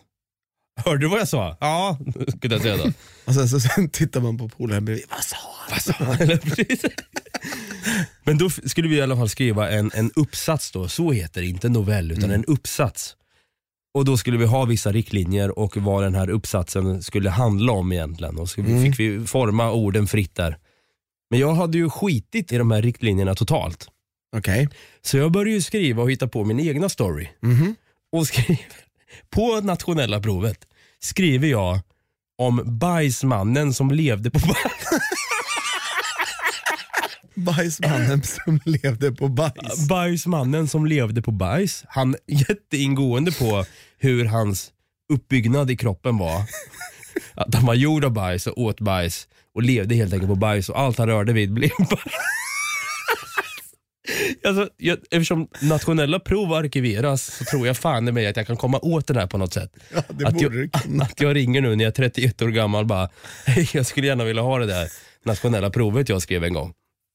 Hörde 0.84 0.98
du 0.98 1.08
vad 1.08 1.20
jag 1.20 1.28
sa? 1.28 1.56
Ja, 1.60 1.98
kunde 2.40 2.54
jag 2.56 2.62
säga 2.62 2.76
då. 2.76 2.92
Och 3.24 3.34
sen, 3.34 3.48
så, 3.48 3.60
sen 3.60 3.88
tittar 3.90 4.20
man 4.20 4.38
på 4.38 4.48
polaren 4.48 4.84
bredvid. 4.84 5.04
Vad 5.10 5.24
sa 5.24 5.36
han? 5.58 5.70
Vad 5.70 5.82
sa 5.82 6.04
han? 6.04 6.20
Eller 6.20 6.36
precis. 6.36 6.82
Men 8.24 8.38
då 8.38 8.46
f- 8.46 8.60
skulle 8.64 8.88
vi 8.88 8.96
i 8.96 9.00
alla 9.02 9.16
fall 9.16 9.28
skriva 9.28 9.70
en, 9.70 9.90
en 9.94 10.10
uppsats 10.16 10.70
då, 10.70 10.88
så 10.88 11.12
heter 11.12 11.40
det, 11.40 11.46
inte 11.46 11.68
novell 11.68 12.12
utan 12.12 12.30
en 12.30 12.44
uppsats. 12.44 13.16
Och 13.94 14.04
då 14.04 14.16
skulle 14.16 14.38
vi 14.38 14.44
ha 14.46 14.64
vissa 14.64 14.92
riktlinjer 14.92 15.58
och 15.58 15.76
vad 15.76 16.02
den 16.02 16.14
här 16.14 16.30
uppsatsen 16.30 17.02
skulle 17.02 17.30
handla 17.30 17.72
om 17.72 17.92
egentligen. 17.92 18.38
Och 18.38 18.48
så 18.48 18.54
fick 18.64 19.00
vi 19.00 19.26
forma 19.26 19.72
orden 19.72 20.06
fritt 20.06 20.34
där. 20.34 20.56
Men 21.30 21.40
jag 21.40 21.54
hade 21.54 21.78
ju 21.78 21.90
skitit 21.90 22.52
i 22.52 22.56
de 22.58 22.70
här 22.70 22.82
riktlinjerna 22.82 23.34
totalt. 23.34 23.88
Okej. 24.36 24.68
Så 25.02 25.16
jag 25.16 25.32
började 25.32 25.50
ju 25.50 25.62
skriva 25.62 26.02
och 26.02 26.10
hitta 26.10 26.28
på 26.28 26.44
min 26.44 26.60
egna 26.60 26.88
story. 26.88 27.28
Mhm. 27.40 27.74
Och 28.12 28.26
skriver, 28.26 28.66
på 29.30 29.60
nationella 29.60 30.20
provet 30.20 30.58
skriver 31.02 31.48
jag 31.48 31.80
om 32.38 32.62
bajsmannen 32.78 33.74
som 33.74 33.90
levde 33.90 34.30
på 34.30 34.38
bajs. 34.38 34.88
Bajsmannen 37.34 38.22
som 38.22 38.60
levde 38.64 39.12
på 39.12 39.28
bajs. 39.28 39.88
Bajsmannen 39.88 40.68
som 40.68 40.86
levde 40.86 41.22
på 41.22 41.30
bajs. 41.30 41.84
Han 41.88 42.16
jätteingående 42.26 43.32
på 43.32 43.64
hur 43.98 44.24
hans 44.24 44.70
uppbyggnad 45.12 45.70
i 45.70 45.76
kroppen 45.76 46.18
var. 46.18 46.42
Att 47.34 47.54
han 47.54 47.66
var 47.66 47.74
gjord 47.74 48.04
av 48.04 48.12
bajs 48.12 48.46
och 48.46 48.58
åt 48.58 48.80
bajs 48.80 49.28
och 49.54 49.62
levde 49.62 49.94
helt 49.94 50.12
enkelt 50.12 50.30
på 50.30 50.36
bajs 50.36 50.68
och 50.68 50.80
allt 50.80 50.98
han 50.98 51.06
rörde 51.08 51.32
vid 51.32 51.52
blev 51.52 51.70
bajs. 51.78 52.14
Alltså, 54.44 54.68
jag, 54.76 54.98
eftersom 55.10 55.48
nationella 55.62 56.20
prov 56.20 56.52
arkiveras 56.52 57.36
så 57.36 57.44
tror 57.44 57.66
jag 57.66 57.76
fan 57.76 58.08
i 58.08 58.12
mig 58.12 58.26
att 58.26 58.36
jag 58.36 58.46
kan 58.46 58.56
komma 58.56 58.78
åt 58.82 59.06
det 59.06 59.20
här 59.20 59.26
på 59.26 59.38
något 59.38 59.52
sätt. 59.52 59.72
Ja, 59.94 60.02
det 60.08 60.26
att, 60.26 60.34
borde 60.34 60.60
jag, 60.60 60.72
kunna. 60.72 61.04
att 61.04 61.20
jag 61.20 61.36
ringer 61.36 61.60
nu 61.60 61.76
när 61.76 61.84
jag 61.84 61.90
är 61.90 62.10
31 62.10 62.42
år 62.42 62.48
gammal 62.48 62.86
bara, 62.86 63.08
hej 63.46 63.68
jag 63.72 63.86
skulle 63.86 64.06
gärna 64.06 64.24
vilja 64.24 64.42
ha 64.42 64.58
det 64.58 64.66
där 64.66 64.88
nationella 65.24 65.70
provet 65.70 66.08
jag 66.08 66.22
skrev 66.22 66.44
en 66.44 66.52
gång. 66.52 66.72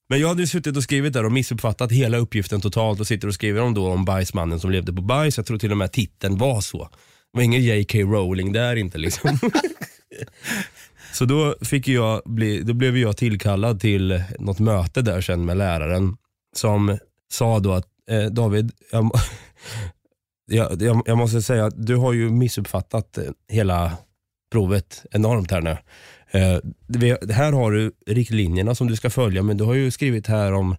Men 0.09 0.19
jag 0.19 0.27
hade 0.27 0.41
ju 0.41 0.47
suttit 0.47 0.77
och 0.77 0.83
skrivit 0.83 1.13
där 1.13 1.25
och 1.25 1.31
missuppfattat 1.31 1.91
hela 1.91 2.17
uppgiften 2.17 2.61
totalt 2.61 2.99
och 2.99 3.07
sitter 3.07 3.27
och 3.27 3.33
skriver 3.33 3.61
om 3.61 3.73
då 3.73 3.87
om 3.87 4.05
bajsmannen 4.05 4.59
som 4.59 4.71
levde 4.71 4.93
på 4.93 5.01
bajs. 5.01 5.37
Jag 5.37 5.45
tror 5.45 5.57
till 5.57 5.71
och 5.71 5.77
med 5.77 5.91
titeln 5.91 6.37
var 6.37 6.61
så. 6.61 6.89
Det 7.33 7.37
var 7.37 7.41
ingen 7.41 7.61
J.K. 7.63 7.99
Rowling 7.99 8.51
där 8.51 8.75
inte 8.75 8.97
liksom. 8.97 9.39
så 11.13 11.25
då, 11.25 11.55
fick 11.61 11.87
jag 11.87 12.21
bli, 12.25 12.61
då 12.61 12.73
blev 12.73 12.97
jag 12.97 13.17
tillkallad 13.17 13.79
till 13.79 14.23
något 14.39 14.59
möte 14.59 15.01
där 15.01 15.21
sen 15.21 15.45
med 15.45 15.57
läraren 15.57 16.17
som 16.57 16.97
sa 17.31 17.59
då 17.59 17.73
att 17.73 17.87
eh, 18.09 18.25
David, 18.25 18.71
jag, 18.91 19.11
jag, 20.47 20.81
jag, 20.81 21.03
jag 21.05 21.17
måste 21.17 21.41
säga 21.41 21.65
att 21.65 21.85
du 21.85 21.95
har 21.95 22.13
ju 22.13 22.29
missuppfattat 22.29 23.17
eh, 23.17 23.23
hela 23.49 23.91
provet 24.51 25.05
enormt 25.11 25.51
här 25.51 25.61
nu. 25.61 25.77
Eh, 26.31 26.59
här 27.33 27.51
har 27.51 27.71
du 27.71 27.91
riktlinjerna 28.05 28.75
som 28.75 28.87
du 28.87 28.95
ska 28.95 29.09
följa 29.09 29.43
men 29.43 29.57
du 29.57 29.63
har 29.63 29.73
ju 29.73 29.91
skrivit 29.91 30.27
här 30.27 30.53
om 30.53 30.75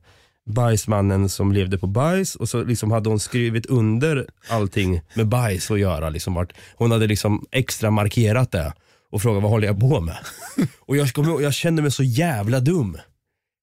bajsmannen 0.47 1.29
som 1.29 1.53
levde 1.53 1.79
på 1.79 1.87
bajs 1.87 2.35
och 2.37 2.49
så 2.49 2.65
liksom 2.65 2.91
hade 2.91 3.09
hon 3.09 3.21
skrivit 3.21 3.67
under 3.67 4.27
allting 4.49 5.01
med 5.15 5.29
bajs 5.29 5.71
att 5.71 5.81
göra. 5.81 6.11
Liksom 6.11 6.35
vart, 6.35 6.53
hon 6.77 6.91
hade 6.91 7.07
liksom 7.07 7.47
extra 7.53 7.91
markerat 7.91 8.53
det 8.53 8.73
och 9.11 9.23
frågat 9.23 9.43
vad 9.43 9.51
håller 9.51 9.67
jag 9.67 9.81
på 9.81 10.01
med? 10.01 10.17
och 10.79 10.97
jag, 10.97 11.09
jag 11.43 11.55
kände 11.55 11.83
mig 11.83 11.91
så 11.91 12.03
jävla 12.03 12.61
dum. 12.61 12.97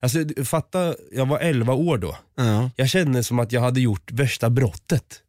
Alltså 0.04 0.44
fatta, 0.46 0.96
jag 1.12 1.26
var 1.26 1.40
11 1.40 1.74
år 1.74 1.98
då. 1.98 2.18
Ja. 2.36 2.70
Jag 2.76 2.90
kände 2.90 3.24
som 3.24 3.40
att 3.40 3.52
jag 3.52 3.62
hade 3.62 3.82
gjort 3.82 4.12
värsta 4.12 4.50
brottet. 4.50 5.20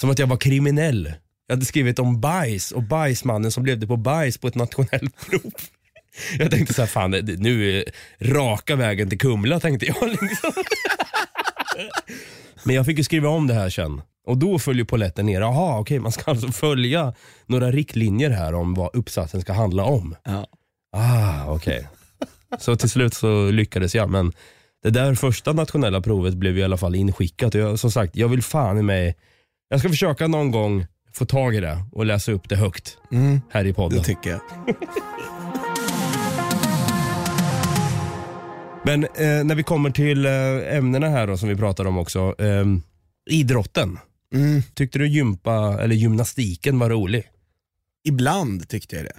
Som 0.00 0.10
att 0.10 0.18
jag 0.18 0.26
var 0.26 0.36
kriminell. 0.36 1.12
Jag 1.46 1.56
hade 1.56 1.66
skrivit 1.66 1.98
om 1.98 2.20
bajs 2.20 2.72
och 2.72 2.82
bajsmannen 2.82 3.50
som 3.50 3.66
levde 3.66 3.86
på 3.86 3.96
bajs 3.96 4.38
på 4.38 4.48
ett 4.48 4.54
nationellt 4.54 5.16
prov. 5.30 5.52
Jag 6.38 6.50
tänkte 6.50 6.74
så 6.74 6.82
här, 6.82 6.86
fan 6.86 7.10
nu 7.10 7.78
är 7.78 7.84
raka 8.20 8.76
vägen 8.76 9.08
till 9.08 9.18
Kumla 9.18 9.60
tänkte 9.60 9.86
jag. 9.86 10.08
Liksom. 10.22 10.52
Men 12.64 12.74
jag 12.74 12.86
fick 12.86 12.98
ju 12.98 13.04
skriva 13.04 13.28
om 13.28 13.46
det 13.46 13.54
här 13.54 13.70
sen. 13.70 14.02
Och 14.26 14.38
då 14.38 14.58
följer 14.58 14.84
polletten 14.84 15.26
ner. 15.26 15.40
Jaha, 15.40 15.78
okej 15.80 15.98
man 15.98 16.12
ska 16.12 16.30
alltså 16.30 16.48
följa 16.52 17.14
några 17.46 17.70
riktlinjer 17.70 18.30
här 18.30 18.54
om 18.54 18.74
vad 18.74 18.94
uppsatsen 18.94 19.40
ska 19.40 19.52
handla 19.52 19.84
om. 19.84 20.16
Ja. 20.24 20.46
Ah, 20.92 21.46
okej. 21.46 21.88
Så 22.58 22.76
till 22.76 22.90
slut 22.90 23.14
så 23.14 23.50
lyckades 23.50 23.94
jag, 23.94 24.10
men 24.10 24.32
det 24.82 24.90
där 24.90 25.14
första 25.14 25.52
nationella 25.52 26.00
provet 26.00 26.34
blev 26.34 26.58
i 26.58 26.62
alla 26.62 26.76
fall 26.76 26.94
inskickat. 26.94 27.54
Och 27.54 27.60
jag, 27.60 27.78
som 27.78 27.90
sagt, 27.90 28.16
jag 28.16 28.28
vill 28.28 28.42
fan 28.42 28.78
i 28.78 28.82
mig, 28.82 29.16
jag 29.68 29.80
ska 29.80 29.88
försöka 29.88 30.26
någon 30.26 30.50
gång 30.50 30.86
få 31.14 31.24
tag 31.26 31.54
i 31.54 31.60
det 31.60 31.78
och 31.92 32.06
läsa 32.06 32.32
upp 32.32 32.48
det 32.48 32.56
högt 32.56 32.98
Mm, 33.12 33.40
här 33.50 33.64
i 33.64 33.72
podden. 33.72 33.98
det 33.98 34.04
tycker 34.04 34.30
jag. 34.30 34.40
Men 38.84 39.04
eh, 39.04 39.44
när 39.44 39.54
vi 39.54 39.62
kommer 39.62 39.90
till 39.90 40.26
eh, 40.26 40.76
ämnena 40.76 41.08
här 41.08 41.26
då, 41.26 41.36
som 41.36 41.48
vi 41.48 41.56
pratar 41.56 41.84
om 41.84 41.98
också. 41.98 42.34
Eh, 42.38 42.64
idrotten. 43.30 43.98
Mm. 44.34 44.62
Tyckte 44.74 44.98
du 44.98 45.08
gympa, 45.08 45.78
eller 45.80 45.94
gymnastiken 45.94 46.78
var 46.78 46.90
rolig? 46.90 47.24
Ibland 48.04 48.68
tyckte 48.68 48.96
jag 48.96 49.04
det. 49.04 49.12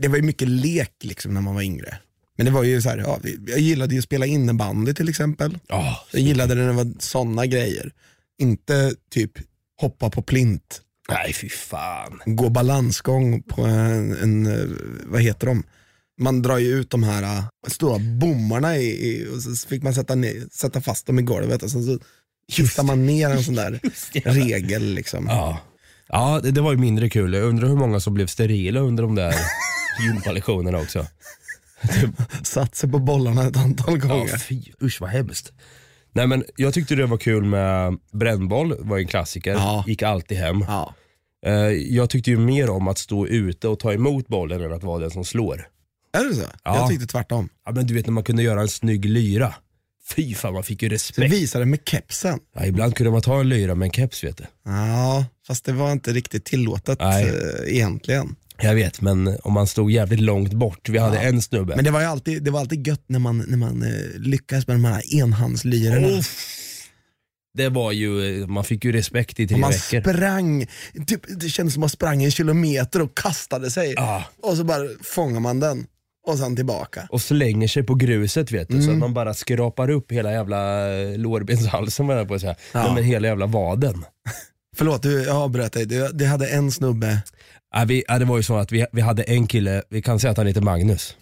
Det 0.00 0.08
var 0.08 0.16
ju 0.16 0.22
mycket 0.22 0.48
lek 0.48 0.92
liksom 1.02 1.34
när 1.34 1.40
man 1.40 1.54
var 1.54 1.62
yngre. 1.62 1.98
Men 2.40 2.44
det 2.46 2.52
var 2.52 2.62
ju 2.62 2.82
så 2.82 2.88
här, 2.88 2.98
ja, 2.98 3.18
jag 3.46 3.58
gillade 3.58 3.94
ju 3.94 3.98
att 3.98 4.04
spela 4.04 4.26
innebandy 4.26 4.94
till 4.94 5.08
exempel. 5.08 5.58
Ja, 5.68 6.06
Jag 6.12 6.22
gillade 6.22 6.54
när 6.54 6.66
det 6.66 6.72
var 6.72 6.92
sådana 6.98 7.46
grejer. 7.46 7.92
Inte 8.38 8.94
typ 9.10 9.30
hoppa 9.80 10.10
på 10.10 10.22
plint, 10.22 10.80
nej 11.10 11.32
fy 11.32 11.48
fan. 11.48 12.20
gå 12.24 12.48
balansgång 12.48 13.42
på 13.42 13.62
en, 13.62 14.12
en 14.12 14.78
vad 15.06 15.22
heter 15.22 15.46
de? 15.46 15.62
Man 16.20 16.42
drar 16.42 16.58
ju 16.58 16.68
ut 16.80 16.90
de 16.90 17.02
här 17.02 17.22
äh, 17.22 17.44
stora 17.68 17.98
bommarna 17.98 18.76
i, 18.76 18.86
i, 19.08 19.28
och 19.36 19.42
så 19.42 19.68
fick 19.68 19.82
man 19.82 19.94
sätta, 19.94 20.14
ner, 20.14 20.34
sätta 20.52 20.80
fast 20.80 21.06
dem 21.06 21.18
i 21.18 21.22
golvet 21.22 21.62
och 21.62 21.70
sen 21.70 21.84
så 21.84 21.98
hittar 22.52 22.82
man 22.82 23.06
ner 23.06 23.30
en 23.30 23.44
sån 23.44 23.54
där 23.54 23.80
regel. 24.24 24.94
Liksom. 24.94 25.26
Ja, 25.28 25.58
ja 26.08 26.40
det, 26.42 26.50
det 26.50 26.60
var 26.60 26.72
ju 26.72 26.78
mindre 26.78 27.10
kul. 27.10 27.34
Jag 27.34 27.44
undrar 27.44 27.68
hur 27.68 27.76
många 27.76 28.00
som 28.00 28.14
blev 28.14 28.26
sterila 28.26 28.80
under 28.80 29.02
de 29.02 29.14
där 29.14 29.34
gympalektionerna 30.06 30.78
också. 30.78 31.06
Satt 32.42 32.74
sig 32.74 32.90
på 32.90 32.98
bollarna 32.98 33.46
ett 33.46 33.56
antal 33.56 33.98
Ja, 34.02 34.08
gånger. 34.08 34.36
fy, 34.38 34.62
usch 34.82 35.00
vad 35.00 35.10
hemskt. 35.10 35.52
Nej 36.12 36.26
men 36.26 36.44
jag 36.56 36.74
tyckte 36.74 36.94
det 36.94 37.06
var 37.06 37.16
kul 37.18 37.44
med 37.44 37.98
brännboll, 38.12 38.74
var 38.78 38.98
en 38.98 39.06
klassiker, 39.06 39.52
Ja. 39.52 39.84
gick 39.86 40.02
alltid 40.02 40.38
hem. 40.38 40.64
Ja. 40.68 40.94
Eh, 41.46 41.52
jag 41.72 42.10
tyckte 42.10 42.30
ju 42.30 42.38
mer 42.38 42.70
om 42.70 42.88
att 42.88 42.98
stå 42.98 43.26
ute 43.26 43.68
och 43.68 43.78
ta 43.78 43.92
emot 43.92 44.28
bollen 44.28 44.62
än 44.62 44.72
att 44.72 44.82
vara 44.82 44.98
den 45.00 45.10
som 45.10 45.24
slår. 45.24 45.68
Är 46.12 46.24
det 46.28 46.34
så? 46.34 46.42
Ja. 46.64 46.76
Jag 46.76 46.88
tyckte 46.88 47.06
tvärtom. 47.06 47.48
Ja, 47.66 47.72
men 47.72 47.86
du 47.86 47.94
vet 47.94 48.06
när 48.06 48.12
man 48.12 48.24
kunde 48.24 48.42
göra 48.42 48.60
en 48.60 48.68
snygg 48.68 49.04
lyra. 49.04 49.54
Fy 50.16 50.34
fan 50.34 50.52
man 50.52 50.62
fick 50.62 50.82
ju 50.82 50.88
respekt. 50.88 51.32
visade 51.32 51.64
med 51.66 51.78
kepsen. 51.84 52.38
Ja, 52.54 52.66
ibland 52.66 52.96
kunde 52.96 53.10
man 53.12 53.22
ta 53.22 53.40
en 53.40 53.48
lyra 53.48 53.74
med 53.74 53.86
en 53.86 53.92
keps 53.92 54.24
vet 54.24 54.36
du. 54.36 54.44
Ja, 54.64 55.24
fast 55.46 55.64
det 55.64 55.72
var 55.72 55.92
inte 55.92 56.12
riktigt 56.12 56.44
tillåtet 56.44 56.98
Nej. 57.00 57.24
eh, 57.28 57.74
egentligen. 57.76 58.36
Jag 58.62 58.74
vet, 58.74 59.00
men 59.00 59.38
om 59.42 59.52
man 59.52 59.66
stod 59.66 59.90
jävligt 59.90 60.20
långt 60.20 60.52
bort. 60.52 60.88
Vi 60.88 60.98
hade 60.98 61.18
en 61.18 61.42
snubbe. 61.42 61.76
Men 61.76 61.84
det 61.84 61.90
var 61.90 62.00
ju 62.00 62.06
alltid, 62.06 62.42
det 62.42 62.50
var 62.50 62.60
alltid 62.60 62.86
gött 62.86 63.04
när 63.06 63.18
man, 63.18 63.44
när 63.48 63.56
man 63.56 63.82
eh, 63.82 64.18
lyckades 64.20 64.66
med 64.66 64.76
de 64.76 64.84
här 64.84 65.14
enhandslyrorna. 65.14 66.08
Uff. 66.08 66.56
Det 67.54 67.68
var 67.68 67.92
ju, 67.92 68.46
man 68.46 68.64
fick 68.64 68.84
ju 68.84 68.92
respekt 68.92 69.40
i 69.40 69.48
tre 69.48 69.56
man 69.56 69.70
veckor. 69.70 70.00
sprang, 70.12 70.66
typ, 71.06 71.20
det 71.40 71.48
kändes 71.48 71.74
som 71.74 71.80
man 71.80 71.88
sprang 71.90 72.22
en 72.22 72.30
kilometer 72.30 73.02
och 73.02 73.16
kastade 73.16 73.70
sig. 73.70 73.92
Ja. 73.96 74.24
Och 74.42 74.56
så 74.56 74.64
bara 74.64 74.82
fångar 75.02 75.40
man 75.40 75.60
den 75.60 75.86
och 76.26 76.38
sen 76.38 76.56
tillbaka. 76.56 77.08
och 77.10 77.20
slänger 77.20 77.68
sig 77.68 77.82
på 77.82 77.94
gruset 77.94 78.52
vet 78.52 78.68
du, 78.68 78.74
så 78.76 78.82
Mm. 78.82 78.94
att 78.94 78.98
man 78.98 79.14
bara 79.14 79.34
skrapar 79.34 79.90
upp 79.90 80.12
hela 80.12 80.32
jävla 80.32 80.90
eh, 81.00 81.18
lårbenshalsen 81.18 82.06
var 82.06 82.16
jag 82.16 82.28
på 82.28 82.34
att 82.34 82.40
säga. 82.40 82.54
Ja. 82.72 82.94
Men 82.94 83.04
hela 83.04 83.28
jävla 83.28 83.46
vaden. 83.46 84.04
Förlåt, 84.76 85.02
du, 85.02 85.22
jag 85.22 85.36
avbröt 85.36 85.72
dig. 85.72 85.86
Det, 85.86 86.10
det 86.18 86.24
hade 86.26 86.48
en 86.48 86.70
snubbe, 86.72 87.22
Ja, 87.74 87.84
vi, 87.86 88.04
ja, 88.08 88.18
det 88.18 88.24
var 88.24 88.36
ju 88.36 88.42
så 88.42 88.56
att 88.56 88.72
vi, 88.72 88.86
vi 88.92 89.00
hade 89.00 89.22
en 89.22 89.46
kille, 89.46 89.82
vi 89.88 90.02
kan 90.02 90.20
säga 90.20 90.30
att 90.30 90.36
han 90.36 90.46
heter 90.46 90.60
Magnus. 90.60 91.16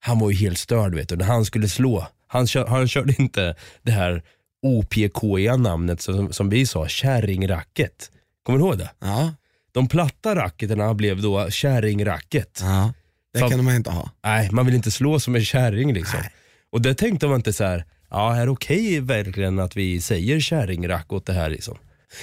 Han 0.00 0.18
var 0.18 0.30
ju 0.30 0.36
helt 0.36 0.58
störd 0.58 0.94
vet 0.94 1.08
du, 1.08 1.16
när 1.16 1.24
han 1.24 1.44
skulle 1.44 1.68
slå. 1.68 2.06
Han, 2.26 2.46
kör, 2.46 2.66
han 2.66 2.88
körde 2.88 3.14
inte 3.18 3.54
det 3.82 3.92
här 3.92 4.22
OPK-iga 4.62 5.56
namnet 5.56 6.00
som, 6.00 6.32
som 6.32 6.48
vi 6.50 6.66
sa, 6.66 6.88
kärringracket. 6.88 8.10
Kommer 8.42 8.58
du 8.58 8.64
ihåg 8.64 8.78
det? 8.78 8.90
ja, 9.00 9.34
De 9.72 9.88
platta 9.88 10.34
racketerna 10.34 10.94
blev 10.94 11.22
då 11.22 11.50
kärringracket. 11.50 12.60
ja 12.62 12.92
det 13.34 13.40
kan 13.40 13.64
man 13.64 13.74
inte 13.74 13.90
ha. 13.90 14.10
Nej, 14.24 14.48
man 14.52 14.66
vill 14.66 14.74
inte 14.74 14.90
slå 14.90 15.20
som 15.20 15.34
en 15.34 15.44
kärring 15.44 15.92
liksom. 15.94 16.20
Nej. 16.20 16.30
Och 16.72 16.82
det 16.82 16.94
tänkte 16.94 17.26
man 17.26 17.36
inte 17.36 17.52
så 17.52 17.64
här. 17.64 17.84
ja 18.10 18.36
är 18.36 18.44
det 18.46 18.52
okej 18.52 19.00
verkligen 19.00 19.58
att 19.58 19.76
vi 19.76 20.00
säger 20.00 20.40
kärringrack 20.40 21.12
åt 21.12 21.26
det 21.26 21.32
här 21.32 21.50
liksom? 21.50 21.78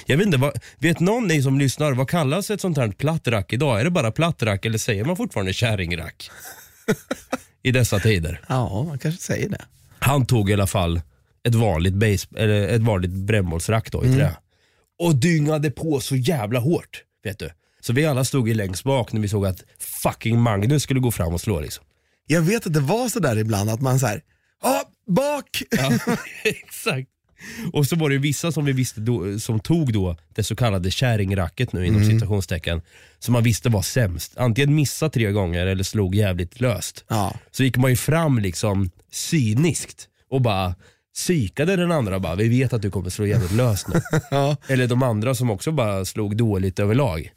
Jag 0.06 0.18
vet 0.18 0.26
inte, 0.26 0.38
vad, 0.38 0.60
vet 0.80 1.00
någon 1.00 1.28
ni 1.28 1.42
som 1.42 1.60
lyssnar, 1.60 1.92
vad 1.92 2.10
kallas 2.10 2.50
ett 2.52 2.62
sånt 2.62 2.78
här 2.78 2.88
platt 2.92 3.28
rack 3.28 3.54
idag? 3.54 3.80
Är 3.80 3.84
det 3.84 3.90
bara 3.92 4.12
platt 4.12 4.44
rack 4.44 4.66
eller 4.66 4.78
säger 4.78 5.06
man 5.06 5.16
fortfarande 5.18 5.54
kärringrack? 5.54 6.30
I 7.64 7.72
dessa 7.72 8.00
tider. 8.00 8.42
Ja, 8.50 8.84
man 8.84 9.00
kanske 9.00 9.22
säger 9.22 9.50
det. 9.50 9.66
Han 10.00 10.26
tog 10.26 10.50
i 10.50 10.54
alla 10.54 10.68
fall 10.68 11.02
ett 11.48 11.56
vanligt, 11.56 11.94
base, 11.94 12.28
eller 12.38 12.68
ett 12.68 12.82
vanligt 12.82 13.12
brännbollsrack 13.12 13.92
då 13.92 14.04
i 14.04 14.08
Mm. 14.08 14.20
trä. 14.20 14.38
Och 15.00 15.16
dyngade 15.16 15.72
på 15.72 16.00
så 16.00 16.16
jävla 16.16 16.60
hårt. 16.60 17.04
Vet 17.24 17.40
du. 17.40 17.50
Så 17.82 17.94
vi 17.94 18.06
alla 18.06 18.26
stod 18.26 18.48
ju 18.48 18.54
längst 18.54 18.84
bak 18.84 19.14
när 19.14 19.22
vi 19.22 19.28
såg 19.28 19.46
att 19.46 19.64
fucking 20.04 20.40
Magnus 20.42 20.84
skulle 20.84 21.00
gå 21.00 21.12
fram 21.12 21.34
och 21.34 21.42
slå 21.42 21.60
liksom. 21.60 21.86
Jag 22.28 22.42
vet 22.42 22.68
att 22.68 22.74
det 22.74 22.80
var 22.80 23.10
så 23.10 23.20
där 23.20 23.38
ibland 23.38 23.70
att 23.70 23.82
man 23.82 24.00
såhär, 24.00 24.22
ja, 24.64 24.84
bak! 25.08 25.64
Ja, 25.72 25.92
exakt. 26.44 27.10
Och 27.74 27.86
så 27.88 27.96
var 27.96 28.10
det 28.10 28.18
vissa 28.18 28.52
som 28.52 28.66
vi 28.66 28.72
visste 28.72 29.02
då, 29.02 29.40
som 29.40 29.60
tog 29.60 29.94
då 29.94 30.18
det 30.36 30.44
så 30.44 30.56
kallade 30.56 30.92
kärringracket 30.92 31.74
nu 31.74 31.86
inom 31.86 32.06
citationstecken. 32.06 32.82
Som 33.20 33.34
man 33.34 33.44
visste 33.44 33.70
var 33.70 33.82
sämst. 33.82 34.34
Antingen 34.38 34.76
missa 34.76 35.10
tre 35.10 35.32
gånger 35.32 35.68
eller 35.68 35.84
slog 35.84 36.16
jävligt 36.16 36.62
löst. 36.62 37.04
Ja. 37.08 37.34
Så 37.52 37.64
gick 37.64 37.78
man 37.78 37.90
ju 37.90 37.96
fram 37.98 38.40
liksom 38.40 38.90
cyniskt 39.12 40.08
och 40.30 40.42
bara 40.42 40.76
psykade 41.16 41.76
den 41.76 41.92
andra 41.92 42.20
bara, 42.20 42.36
vi 42.36 42.48
vet 42.50 42.74
att 42.74 42.82
du 42.82 42.92
kommer 42.92 43.10
slå 43.10 43.26
jävligt 43.26 43.52
löst 43.52 43.88
nu. 43.88 44.02
Ja. 44.32 44.56
Eller 44.68 44.88
de 44.88 45.04
andra 45.04 45.36
som 45.36 45.50
också 45.50 45.72
bara 45.72 46.06
slog 46.06 46.38
dåligt 46.38 46.80
överlag. 46.80 47.32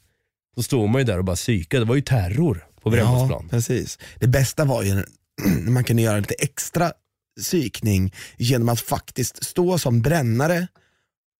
Då 0.56 0.62
stod 0.62 0.88
man 0.88 1.00
ju 1.00 1.04
där 1.04 1.18
och 1.18 1.24
bara 1.24 1.36
psykade, 1.36 1.84
det 1.84 1.88
var 1.88 1.94
ju 1.96 2.02
terror 2.02 2.64
på 2.82 2.90
Ja, 2.90 2.90
brännbollsplan. 2.90 3.48
precis. 3.48 3.98
Det 4.18 4.26
bästa 4.26 4.64
var 4.64 4.82
ju 4.82 4.94
när 4.94 5.06
man 5.70 5.84
kunde 5.84 6.02
göra 6.02 6.18
lite 6.18 6.34
extra 6.34 6.92
psykning 7.40 8.14
genom 8.36 8.68
att 8.68 8.80
faktiskt 8.80 9.44
stå 9.44 9.78
som 9.78 10.02
brännare 10.02 10.66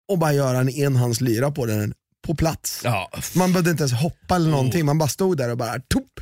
och 0.07 0.17
bara 0.19 0.33
göra 0.33 0.57
en 0.59 0.69
enhandslyra 0.69 1.51
på 1.51 1.65
den 1.65 1.93
på 2.27 2.35
plats. 2.35 2.81
Ja, 2.83 3.11
Man 3.35 3.51
behövde 3.51 3.71
inte 3.71 3.81
ens 3.83 3.93
hoppa 3.93 4.35
eller 4.35 4.49
någonting, 4.49 4.85
man 4.85 4.97
bara 4.97 5.09
stod 5.09 5.37
där 5.37 5.49
och 5.49 5.57
bara 5.57 5.79
topp, 5.79 6.19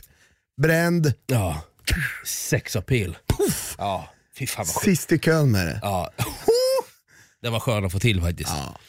bränd, 0.62 1.14
ja. 1.28 1.62
Sexappeal. 2.26 3.18
Ja, 3.78 4.10
fy 4.38 4.48
fan 4.48 4.66
vad 4.76 4.84
sist 4.84 5.12
i 5.12 5.20
kön 5.20 5.52
med 5.52 5.66
det. 5.68 5.80
Ja. 5.82 6.12
Det 7.42 7.50
var 7.50 7.60
skönt 7.60 7.86
att 7.86 7.92
få 7.92 8.00
till 8.00 8.22
faktiskt. 8.22 8.50
Ja. 8.50 8.80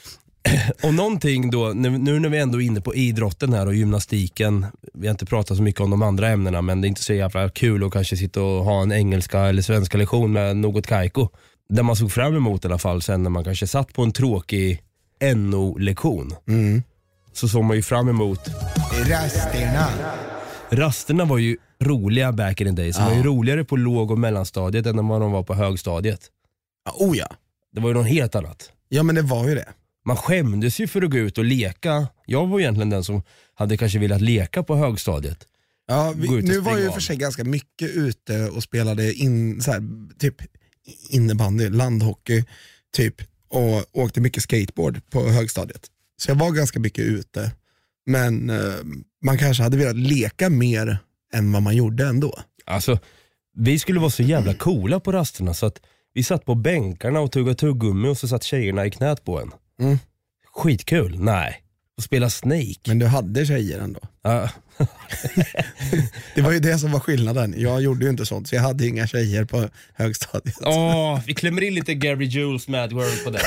Och 0.83 0.95
någonting 0.95 1.51
då, 1.51 1.73
nu, 1.75 1.91
nu 1.91 2.19
när 2.19 2.29
vi 2.29 2.39
ändå 2.39 2.63
är 2.63 2.67
inne 2.67 2.81
på 2.81 2.95
idrotten 2.95 3.53
här 3.53 3.67
och 3.67 3.75
gymnastiken, 3.75 4.67
vi 4.95 5.07
har 5.07 5.11
inte 5.11 5.27
pratat 5.27 5.57
så 5.57 5.63
mycket 5.63 5.81
om 5.81 5.91
de 5.91 6.03
andra 6.03 6.29
ämnena 6.29 6.63
men 6.63 6.81
det 6.81 6.87
är 6.87 6.89
inte 6.89 7.03
så 7.03 7.13
jävla 7.13 7.49
kul 7.49 7.85
att 7.85 7.93
kanske 7.93 8.17
sitta 8.17 8.43
och 8.43 8.65
ha 8.65 8.83
en 8.83 8.93
engelska 8.93 9.41
eller 9.41 9.63
svenska 9.63 9.99
lektion 9.99 10.33
med 10.33 10.57
något 10.57 10.87
Kaiko. 10.87 11.29
Där 11.69 11.83
man 11.83 11.97
såg 11.97 12.13
fram 12.13 12.37
emot 12.37 12.65
i 12.65 12.69
alla 12.69 12.79
fall 12.79 13.03
sen 13.03 13.23
när 13.23 13.31
man 13.31 13.45
kanske 13.45 13.67
satt 13.67 13.93
på 13.93 14.03
en 14.03 14.13
tråkig 14.13 14.83
NO-lektion. 15.37 16.35
Mm. 16.49 16.83
Så 17.33 17.49
såg 17.49 17.65
man 17.65 17.77
ju 17.77 17.83
fram 17.83 18.09
emot, 18.09 18.41
Rasterna. 19.07 19.89
rasterna 20.71 21.25
var 21.25 21.39
ju 21.39 21.57
roliga 21.81 22.33
back 22.33 22.61
in 22.61 22.67
the 22.77 22.83
days. 22.83 22.97
De 22.97 23.05
var 23.05 23.15
ju 23.15 23.23
roligare 23.23 23.65
på 23.65 23.77
låg 23.77 24.11
och 24.11 24.19
mellanstadiet 24.19 24.87
än 24.87 25.09
vad 25.09 25.21
de 25.21 25.33
var 25.33 25.43
på 25.43 25.55
högstadiet. 25.55 26.21
Ja, 26.85 27.07
oh 27.07 27.19
ja. 27.19 27.27
Det 27.73 27.81
var 27.81 27.89
ju 27.89 27.95
något 27.95 28.09
helt 28.09 28.35
annat. 28.35 28.71
ja, 28.89 29.03
men 29.03 29.15
det 29.15 29.23
var 29.23 29.49
ju 29.49 29.55
det. 29.55 29.69
Man 30.11 30.17
skämdes 30.17 30.81
ju 30.81 30.87
för 30.87 31.03
att 31.03 31.11
gå 31.11 31.19
ut 31.19 31.39
och 31.39 31.45
leka. 31.45 32.09
Jag 32.27 32.47
var 32.47 32.61
egentligen 32.61 32.91
den 32.91 33.05
som 33.05 33.23
hade 33.55 33.77
kanske 33.77 33.99
velat 33.99 34.21
leka 34.21 34.63
på 34.63 34.77
högstadiet. 34.77 35.47
Ja, 35.87 36.15
vi, 36.17 36.29
nu 36.29 36.59
var 36.61 36.79
jag 36.79 36.89
av. 36.89 36.93
för 36.93 37.01
sig 37.01 37.17
ganska 37.17 37.45
mycket 37.45 37.91
ute 37.91 38.49
och 38.49 38.63
spelade 38.63 39.13
in, 39.15 39.63
så 39.63 39.73
här, 39.73 39.83
typ 40.19 40.35
innebandy, 41.11 41.69
landhockey, 41.69 42.45
typ, 42.97 43.15
och 43.49 43.85
åkte 43.93 44.21
mycket 44.21 44.43
skateboard 44.43 45.11
på 45.11 45.29
högstadiet. 45.29 45.87
Så 46.23 46.31
jag 46.31 46.37
var 46.37 46.51
ganska 46.51 46.81
mycket 46.81 47.05
ute. 47.05 47.53
Men 48.07 48.51
eh, 48.51 48.75
man 49.25 49.39
kanske 49.39 49.63
hade 49.63 49.77
velat 49.77 49.97
leka 49.97 50.51
mer 50.51 50.99
än 51.33 51.53
vad 51.53 51.63
man 51.63 51.77
gjorde 51.77 52.07
ändå. 52.07 52.39
Alltså, 52.65 52.99
vi 53.57 53.79
skulle 53.79 54.01
vara 54.01 54.11
så 54.11 54.23
jävla 54.23 54.55
coola 54.55 55.01
på 55.01 55.13
rasterna 55.13 55.55
så 55.55 55.67
att 55.67 55.81
vi 56.15 56.23
satt 56.23 56.45
på 56.45 56.55
bänkarna 56.55 57.21
och 57.21 57.33
tuggade 57.33 57.55
tuggummi 57.55 58.09
och 58.09 58.19
så 58.19 58.29
satt 58.29 58.43
tjejerna 58.43 58.87
i 58.87 58.91
knät 58.91 59.25
på 59.25 59.41
en. 59.41 59.53
Mm. 59.81 59.99
Skitkul. 60.53 61.19
Nej. 61.19 61.63
Och 61.97 62.03
spela 62.03 62.31
Snake. 62.31 62.81
Men 62.87 62.99
du 62.99 63.07
hade 63.07 63.47
tjejer 63.47 63.81
ändå. 63.81 64.01
Ja, 64.23 64.49
Det 66.35 66.43
var 66.43 66.53
ju 66.53 66.59
det 66.59 66.79
som 66.79 66.93
var 66.93 67.01
skillnaden. 67.01 67.55
Jag 67.57 67.83
gjorde 67.83 68.05
ju 68.05 68.11
inte 68.11 68.27
sånt, 68.27 68.49
så 68.49 68.55
jag 68.55 68.63
hade 68.63 68.87
inga 68.87 69.07
tjejer 69.07 69.45
på 69.45 69.69
högstadiet. 69.95 70.57
Åh, 70.61 71.21
vi 71.27 71.35
klämmer 71.35 71.63
in 71.63 71.75
lite 71.75 71.95
Gary 71.95 72.25
Jules 72.25 72.69
Mad 72.69 72.93
World 72.93 73.25
på 73.25 73.31
det. 73.31 73.41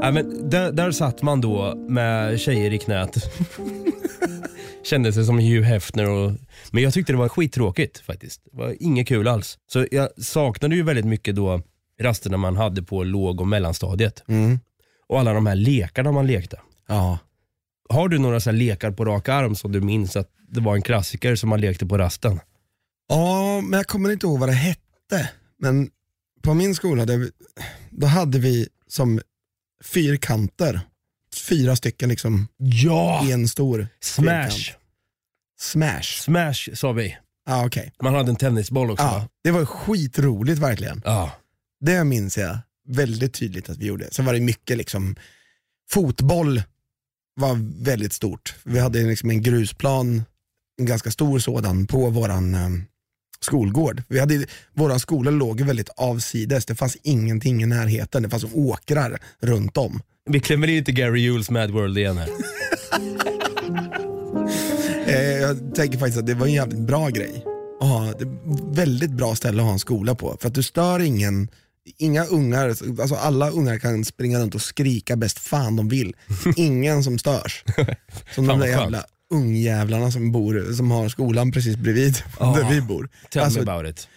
Nej, 0.02 0.12
men 0.12 0.50
där, 0.50 0.72
där 0.72 0.92
satt 0.92 1.22
man 1.22 1.40
då 1.40 1.74
med 1.88 2.40
tjejer 2.40 2.72
i 2.72 2.78
knät. 2.78 3.16
Kände 4.84 5.12
sig 5.12 5.24
som 5.24 5.38
Hugh 5.38 5.62
Hefner. 5.62 6.08
Och, 6.08 6.32
men 6.70 6.82
jag 6.82 6.94
tyckte 6.94 7.12
det 7.12 7.16
var 7.18 7.28
skittråkigt 7.28 7.98
faktiskt. 7.98 8.42
Det 8.52 8.58
var 8.58 8.76
inget 8.80 9.08
kul 9.08 9.28
alls. 9.28 9.58
Så 9.72 9.86
jag 9.90 10.08
saknade 10.22 10.74
ju 10.76 10.82
väldigt 10.82 11.04
mycket 11.04 11.36
då 11.36 11.62
rasterna 12.00 12.36
man 12.36 12.56
hade 12.56 12.82
på 12.82 13.04
låg 13.04 13.40
och 13.40 13.48
mellanstadiet. 13.48 14.24
Mm. 14.28 14.60
Och 15.08 15.20
alla 15.20 15.32
de 15.32 15.46
här 15.46 15.54
lekarna 15.54 16.12
man 16.12 16.26
lekte. 16.26 16.60
Ja. 16.88 17.18
Har 17.88 18.08
du 18.08 18.18
några 18.18 18.40
så 18.40 18.50
här 18.50 18.56
lekar 18.56 18.90
på 18.90 19.04
rak 19.04 19.28
arm 19.28 19.54
som 19.56 19.72
du 19.72 19.80
minns 19.80 20.16
att 20.16 20.28
det 20.48 20.60
var 20.60 20.74
en 20.74 20.82
klassiker 20.82 21.36
som 21.36 21.48
man 21.48 21.60
lekte 21.60 21.86
på 21.86 21.98
rasten? 21.98 22.40
Ja, 23.08 23.60
men 23.60 23.72
jag 23.78 23.86
kommer 23.86 24.10
inte 24.12 24.26
ihåg 24.26 24.38
vad 24.38 24.48
det 24.48 24.52
hette. 24.52 25.30
Men 25.58 25.90
på 26.42 26.54
min 26.54 26.74
skola, 26.74 27.04
där 27.04 27.30
då 27.90 28.06
hade 28.06 28.38
vi 28.38 28.68
som 28.88 29.20
fyrkanter, 29.84 30.80
fyra 31.48 31.76
stycken 31.76 32.08
liksom 32.08 32.48
Ja! 32.56 33.30
en 33.30 33.48
stor 33.48 33.88
Smash! 34.00 34.50
fyrkant. 34.50 34.76
Smash. 35.60 36.02
Smash 36.22 36.74
sa 36.74 36.92
vi. 36.92 37.16
Ja, 37.46 37.66
okej. 37.66 37.92
Man 38.02 38.14
hade 38.14 38.30
en 38.30 38.36
tennisboll 38.36 38.90
också 38.90 39.04
va? 39.04 39.28
det 39.44 39.50
var 39.50 39.64
skitroligt 39.64 40.58
verkligen. 40.58 41.02
Ja. 41.04 41.32
Det 41.80 42.04
minns 42.04 42.38
jag 42.38 42.58
väldigt 42.88 43.34
tydligt 43.34 43.70
att 43.70 43.78
vi 43.78 43.86
gjorde. 43.86 44.08
Sen 44.10 44.24
var 44.24 44.32
det 44.32 44.40
mycket 44.40 44.76
liksom, 44.76 45.16
fotboll 45.90 46.62
var 47.34 47.84
väldigt 47.84 48.12
stort. 48.12 48.54
Vi 48.64 48.78
hade 48.78 49.02
liksom 49.02 49.30
en 49.30 49.42
grusplan, 49.42 50.22
en 50.78 50.86
ganska 50.86 51.10
stor 51.10 51.38
sådan, 51.38 51.86
på 51.86 52.10
våran 52.10 52.54
eh, 52.54 52.68
skolgård. 53.40 54.02
Vi 54.08 54.20
hade, 54.20 54.46
våran 54.74 55.00
skola 55.00 55.30
låg 55.30 55.60
väldigt 55.60 55.88
avsides, 55.96 56.66
det 56.66 56.74
fanns 56.74 56.96
ingenting 57.02 57.62
i 57.62 57.66
närheten, 57.66 58.22
det 58.22 58.28
fanns 58.28 58.44
åkrar 58.54 59.18
runt 59.40 59.76
om. 59.76 60.02
Vi 60.30 60.40
klämmer 60.40 60.68
in 60.68 60.76
lite 60.76 60.92
Gary 60.92 61.20
Jules 61.20 61.50
Mad 61.50 61.70
World 61.70 61.98
igen 61.98 62.18
här. 62.18 62.28
Eh, 65.06 65.38
jag 65.38 65.74
tänker 65.74 65.98
faktiskt 65.98 66.18
att 66.18 66.26
det 66.26 66.34
var 66.34 66.46
en 66.46 66.52
jävligt 66.52 66.78
bra 66.78 67.08
grej. 67.08 67.44
är 67.80 68.74
väldigt 68.74 69.10
bra 69.10 69.34
ställe 69.34 69.62
att 69.62 69.66
ha 69.66 69.72
en 69.72 69.78
skola 69.78 70.14
på, 70.14 70.36
för 70.40 70.48
att 70.48 70.54
du 70.54 70.62
stör 70.62 71.00
ingen 71.00 71.48
Inga 71.98 72.24
ungar, 72.24 72.68
alltså 72.68 73.14
alla 73.14 73.50
ungar 73.50 73.78
kan 73.78 74.04
springa 74.04 74.38
runt 74.40 74.54
och 74.54 74.62
skrika 74.62 75.16
bäst 75.16 75.38
fan 75.38 75.76
de 75.76 75.88
vill. 75.88 76.16
Ingen 76.56 77.04
som 77.04 77.18
störs. 77.18 77.64
Som 78.34 78.46
de 78.46 78.58
där 78.60 78.66
jävla 78.66 79.04
ungjävlarna 79.30 80.10
som, 80.10 80.32
bor, 80.32 80.72
som 80.72 80.90
har 80.90 81.08
skolan 81.08 81.52
precis 81.52 81.76
bredvid 81.76 82.16
Ja. 82.40 82.56
där 82.60 82.70
vi 82.70 82.80
bor. 82.80 83.08
Tell 83.30 83.42
Alltså, 83.42 83.62
me 83.62 83.72
about 83.72 83.90
it. 83.90 84.08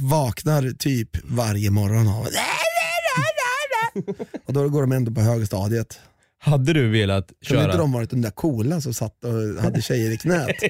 vaknar 0.00 0.70
typ 0.78 1.10
varje 1.24 1.70
morgon 1.70 2.08
och 2.08 2.26
och 4.46 4.52
då 4.52 4.68
går 4.68 4.80
de 4.80 4.92
ändå 4.92 5.12
på 5.12 5.20
högstadiet. 5.20 6.00
Hade 6.40 6.72
du 6.72 6.88
velat 6.90 7.26
Kunde 7.46 7.62
inte 7.62 7.72
köra? 7.72 7.82
de 7.82 7.92
varit 7.92 8.10
de 8.10 8.22
där 8.22 8.30
coola 8.30 8.80
som 8.80 8.94
satt 8.94 9.24
och 9.24 9.62
hade 9.62 9.82
tjejer 9.82 10.10
i 10.10 10.18
knät? 10.18 10.56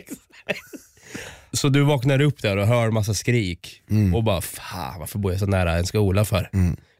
Så 1.52 1.68
du 1.68 1.82
vaknar 1.82 2.20
upp 2.20 2.42
där 2.42 2.56
och 2.56 2.66
hör 2.66 2.90
massa 2.90 3.14
skrik 3.14 3.82
Mm. 3.90 4.14
och 4.14 4.24
bara 4.24 4.40
fan 4.40 5.00
varför 5.00 5.18
bor 5.18 5.32
jag 5.32 5.40
så 5.40 5.46
nära 5.46 5.78
en 5.78 5.86
skola 5.86 6.24
för? 6.24 6.50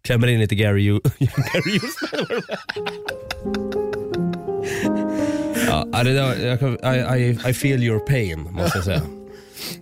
Klämmer 0.03 0.27
in 0.27 0.41
lite 0.41 0.55
Gary, 0.55 0.83
Ju- 0.83 1.01
Gary 1.19 1.73
Hjulsman. 1.73 2.43
ja, 5.93 6.03
det 6.05 6.13
där, 6.15 7.17
I, 7.19 7.23
I, 7.23 7.39
I 7.51 7.55
feel 7.55 7.83
your 7.83 7.99
pain 7.99 8.41
måste 8.53 8.79
jag 8.79 8.85
säga. 8.85 9.03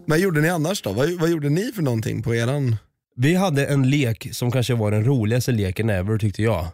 Vad 0.06 0.18
gjorde 0.18 0.40
ni 0.40 0.48
annars 0.48 0.82
då? 0.82 0.92
Vad, 0.92 1.10
vad 1.10 1.30
gjorde 1.30 1.48
ni 1.48 1.72
för 1.74 1.82
någonting 1.82 2.22
på 2.22 2.34
eran? 2.34 2.76
Vi 3.16 3.34
hade 3.34 3.66
en 3.66 3.90
lek 3.90 4.28
som 4.32 4.50
kanske 4.52 4.74
var 4.74 4.90
den 4.90 5.04
roligaste 5.04 5.52
leken 5.52 5.90
ever 5.90 6.18
tyckte 6.18 6.42
jag. 6.42 6.66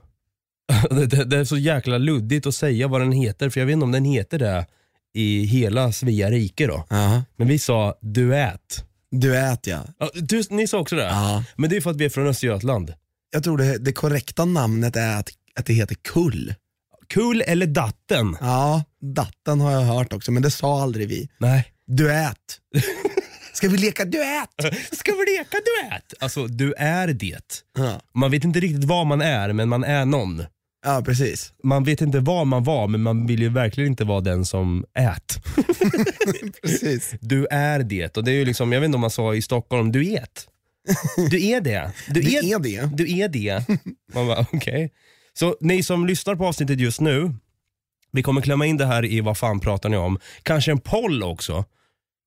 Det, 0.90 1.06
det, 1.06 1.24
det 1.24 1.36
är 1.38 1.44
så 1.44 1.56
jäkla 1.56 1.98
luddigt 1.98 2.46
att 2.46 2.54
säga 2.54 2.88
vad 2.88 3.00
den 3.00 3.12
heter 3.12 3.50
för 3.50 3.60
jag 3.60 3.66
vet 3.66 3.72
inte 3.72 3.84
om 3.84 3.92
den 3.92 4.04
heter 4.04 4.38
det 4.38 4.66
i 5.14 5.44
hela 5.44 5.92
Svea 5.92 6.30
rike 6.30 6.66
då. 6.66 6.86
Ja. 6.90 7.22
Men 7.36 7.48
vi 7.48 7.58
sa 7.58 7.94
duät. 8.00 8.84
Du 9.10 9.36
ät 9.36 9.66
ja. 9.66 9.84
Ja, 9.98 10.10
Du, 10.14 10.42
ni 10.50 10.66
sa 10.68 10.78
också 10.78 10.96
det? 10.96 11.02
ja. 11.04 11.44
Men 11.56 11.70
det 11.70 11.76
är 11.76 11.80
för 11.80 11.90
att 11.90 11.96
vi 11.96 12.04
är 12.04 12.08
från 12.10 12.26
Östergötland. 12.26 12.94
Jag 13.30 13.44
tror 13.44 13.58
det, 13.58 13.78
det 13.78 13.92
korrekta 13.92 14.44
namnet 14.44 14.96
är 14.96 15.16
att, 15.16 15.28
att 15.58 15.66
det 15.66 15.72
heter 15.72 15.96
kull. 16.12 16.54
Kul 17.08 17.42
eller 17.46 17.66
datten? 17.66 18.36
Ja, 18.40 18.84
datten 19.14 19.60
har 19.60 19.72
jag 19.72 19.80
hört 19.80 20.12
också, 20.12 20.32
men 20.32 20.42
det 20.42 20.50
sa 20.50 20.82
aldrig 20.82 21.08
vi. 21.08 21.28
Nej. 21.38 21.64
Du 21.86 22.12
ät. 22.12 22.36
Ska 23.52 23.68
vi 23.68 23.76
leka 23.78 24.04
duett? 24.04 24.74
Ska 24.92 25.12
vi 25.12 25.38
leka 25.38 25.56
duett? 25.58 26.14
Alltså, 26.20 26.46
du 26.46 26.72
är 26.72 27.06
det. 27.08 27.64
Ja. 27.78 28.00
Man 28.14 28.30
vet 28.30 28.44
inte 28.44 28.60
riktigt 28.60 28.84
vad 28.84 29.06
man 29.06 29.20
är, 29.20 29.52
men 29.52 29.68
man 29.68 29.84
är 29.84 30.04
någon. 30.04 30.44
Ja, 30.84 31.02
precis. 31.04 31.52
Man 31.62 31.84
vet 31.84 32.00
inte 32.00 32.20
vad 32.20 32.46
man 32.46 32.64
var, 32.64 32.88
men 32.88 33.02
man 33.02 33.26
vill 33.26 33.42
ju 33.42 33.48
verkligen 33.48 33.90
inte 33.90 34.04
vara 34.04 34.20
den 34.20 34.44
som 34.44 34.84
ät. 34.98 35.44
precis. 36.62 37.14
Du 37.20 37.46
är 37.50 37.78
det. 37.78 38.16
Och 38.16 38.24
det 38.24 38.30
är 38.30 38.34
ju 38.34 38.44
liksom, 38.44 38.72
jag 38.72 38.80
vet 38.80 38.86
inte 38.86 38.96
om 38.96 39.00
man 39.00 39.10
sa 39.10 39.34
i 39.34 39.42
Stockholm, 39.42 39.92
du 39.92 40.14
ät. 40.14 40.48
Du 41.30 41.46
är 41.46 41.60
det. 41.60 41.92
Du 42.08 42.20
Det 42.20 42.36
är, 42.36 42.54
är 42.54 42.58
det. 42.58 42.90
du 42.96 43.18
är 43.18 43.28
det. 43.28 43.68
Man 44.14 44.26
bara, 44.26 44.46
okej. 44.52 44.92
Så 45.38 45.56
ni 45.60 45.82
som 45.82 46.06
lyssnar 46.06 46.34
på 46.36 46.46
avsnittet 46.46 46.80
just 46.80 47.00
nu, 47.00 47.34
vi 48.12 48.22
kommer 48.22 48.40
klämma 48.40 48.66
in 48.66 48.76
det 48.76 48.86
här 48.86 49.04
i 49.04 49.20
vad 49.20 49.38
fan 49.38 49.60
pratar 49.60 49.88
ni 49.88 49.96
om. 49.96 50.18
Kanske 50.42 50.70
en 50.70 50.80
poll 50.80 51.22
också 51.22 51.64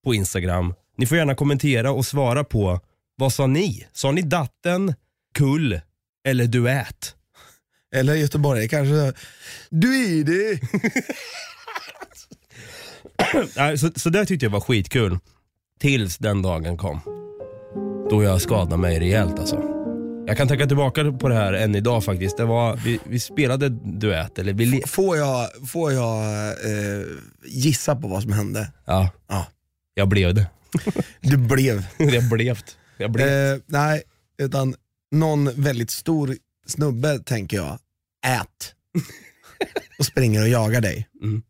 på 0.03 0.13
Instagram. 0.13 0.73
Ni 0.97 1.05
får 1.05 1.17
gärna 1.17 1.35
kommentera 1.35 1.91
och 1.91 2.05
svara 2.05 2.43
på, 2.43 2.79
vad 3.15 3.33
sa 3.33 3.47
ni? 3.47 3.87
Sa 3.93 4.11
ni 4.11 4.21
datten, 4.21 4.93
kull 5.33 5.79
eller 6.27 6.45
duät? 6.47 7.14
Eller 7.95 8.15
Göteborg 8.15 8.67
kanske, 8.69 9.13
du 9.69 10.19
är 10.19 10.23
det. 10.23 10.59
Nej, 13.57 13.77
så, 13.77 13.89
så 13.95 14.09
det 14.09 14.25
tyckte 14.25 14.45
jag 14.45 14.51
var 14.51 14.59
skitkul. 14.59 15.19
Tills 15.79 16.17
den 16.17 16.41
dagen 16.41 16.77
kom. 16.77 16.99
Då 18.09 18.23
jag 18.23 18.41
skadade 18.41 18.77
mig 18.77 18.99
rejält 18.99 19.39
alltså. 19.39 19.63
Jag 20.27 20.37
kan 20.37 20.47
tänka 20.47 20.65
tillbaka 20.67 21.11
på 21.11 21.27
det 21.29 21.35
här 21.35 21.53
än 21.53 21.75
idag 21.75 22.03
faktiskt. 22.03 22.37
Det 22.37 22.45
var, 22.45 22.75
vi, 22.75 22.99
vi 23.03 23.19
spelade 23.19 23.69
duett, 23.69 24.39
eller 24.39 24.53
vi... 24.53 24.65
le- 24.65 24.81
Får 24.87 25.17
jag, 25.17 25.49
får 25.71 25.91
jag 25.91 26.23
eh, 26.47 27.05
gissa 27.45 27.95
på 27.95 28.07
vad 28.07 28.21
som 28.23 28.31
hände? 28.31 28.71
Ja, 28.85 29.09
Ja. 29.27 29.45
jag 29.93 30.07
blev 30.07 30.33
det. 30.33 30.47
Du 31.21 31.37
blev. 31.37 31.85
jag 31.97 32.29
blev 32.29 32.57
Jag 32.97 33.11
blev 33.11 33.27
Eh, 33.53 33.59
nej, 33.65 34.03
utan 34.37 34.75
någon 35.11 35.61
väldigt 35.61 35.91
stor 35.91 36.35
snubbe 36.67 37.19
tänker 37.19 37.57
jag, 37.57 37.79
ät. 38.25 38.73
och 39.99 40.05
springer 40.05 40.41
och 40.41 40.49
jagar 40.49 40.81
dig. 40.81 41.07
Mm. 41.21 41.41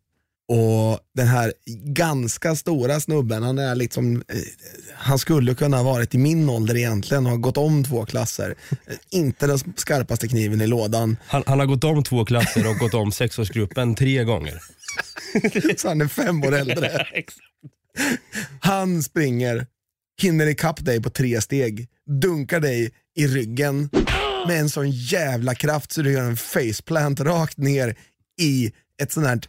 Och 0.48 1.00
den 1.16 1.28
här 1.28 1.54
ganska 1.94 2.56
stora 2.56 3.00
snubben, 3.00 3.44
han 3.44 3.60
är 3.60 3.76
liksom, 3.76 4.16
eh, 4.16 4.38
han 4.96 5.20
skulle 5.20 5.56
kunna 5.56 5.78
ha 5.78 5.84
varit 5.84 6.16
i 6.16 6.18
min 6.18 6.50
ålder 6.50 6.78
egentligen 6.78 7.26
och 7.26 7.32
har 7.32 7.38
gått 7.38 7.58
om 7.58 7.84
två 7.84 8.06
klasser. 8.06 8.56
Eh, 8.72 8.96
Inte 9.10 9.48
den 9.48 9.60
skarpaste 9.76 10.28
kniven 10.28 10.62
i 10.62 10.68
lådan, 10.68 11.18
han, 11.28 11.44
han 11.46 11.60
har 11.60 11.66
gått 11.66 11.84
om 11.84 12.04
två 12.04 12.26
klasser 12.26 12.70
och 12.70 12.76
gått 12.78 12.94
om 12.94 13.12
sexårsgruppen 13.12 13.96
tre 13.96 14.24
gånger. 14.24 14.62
så 15.78 15.88
han 15.88 16.02
är 16.02 16.08
fem 16.08 16.44
år 16.44 16.56
äldre. 16.56 17.06
Han 18.60 19.04
springer, 19.04 19.68
hinner 20.22 20.48
ikapp 20.48 20.86
dig 20.86 21.02
på 21.02 21.10
tre 21.10 21.42
steg, 21.42 21.88
dunkar 22.22 22.60
dig 22.60 22.92
i 23.16 23.28
ryggen 23.28 23.90
med 24.48 24.60
en 24.60 24.70
sån 24.70 24.92
jävla 24.92 25.56
kraft 25.56 25.92
så 25.92 26.02
du 26.02 26.12
gör 26.12 26.24
en 26.24 26.38
faceplant 26.38 27.20
rakt 27.20 27.58
ner 27.58 27.96
i 28.42 28.72
ett 29.02 29.12
sånt 29.12 29.28
här 29.28 29.42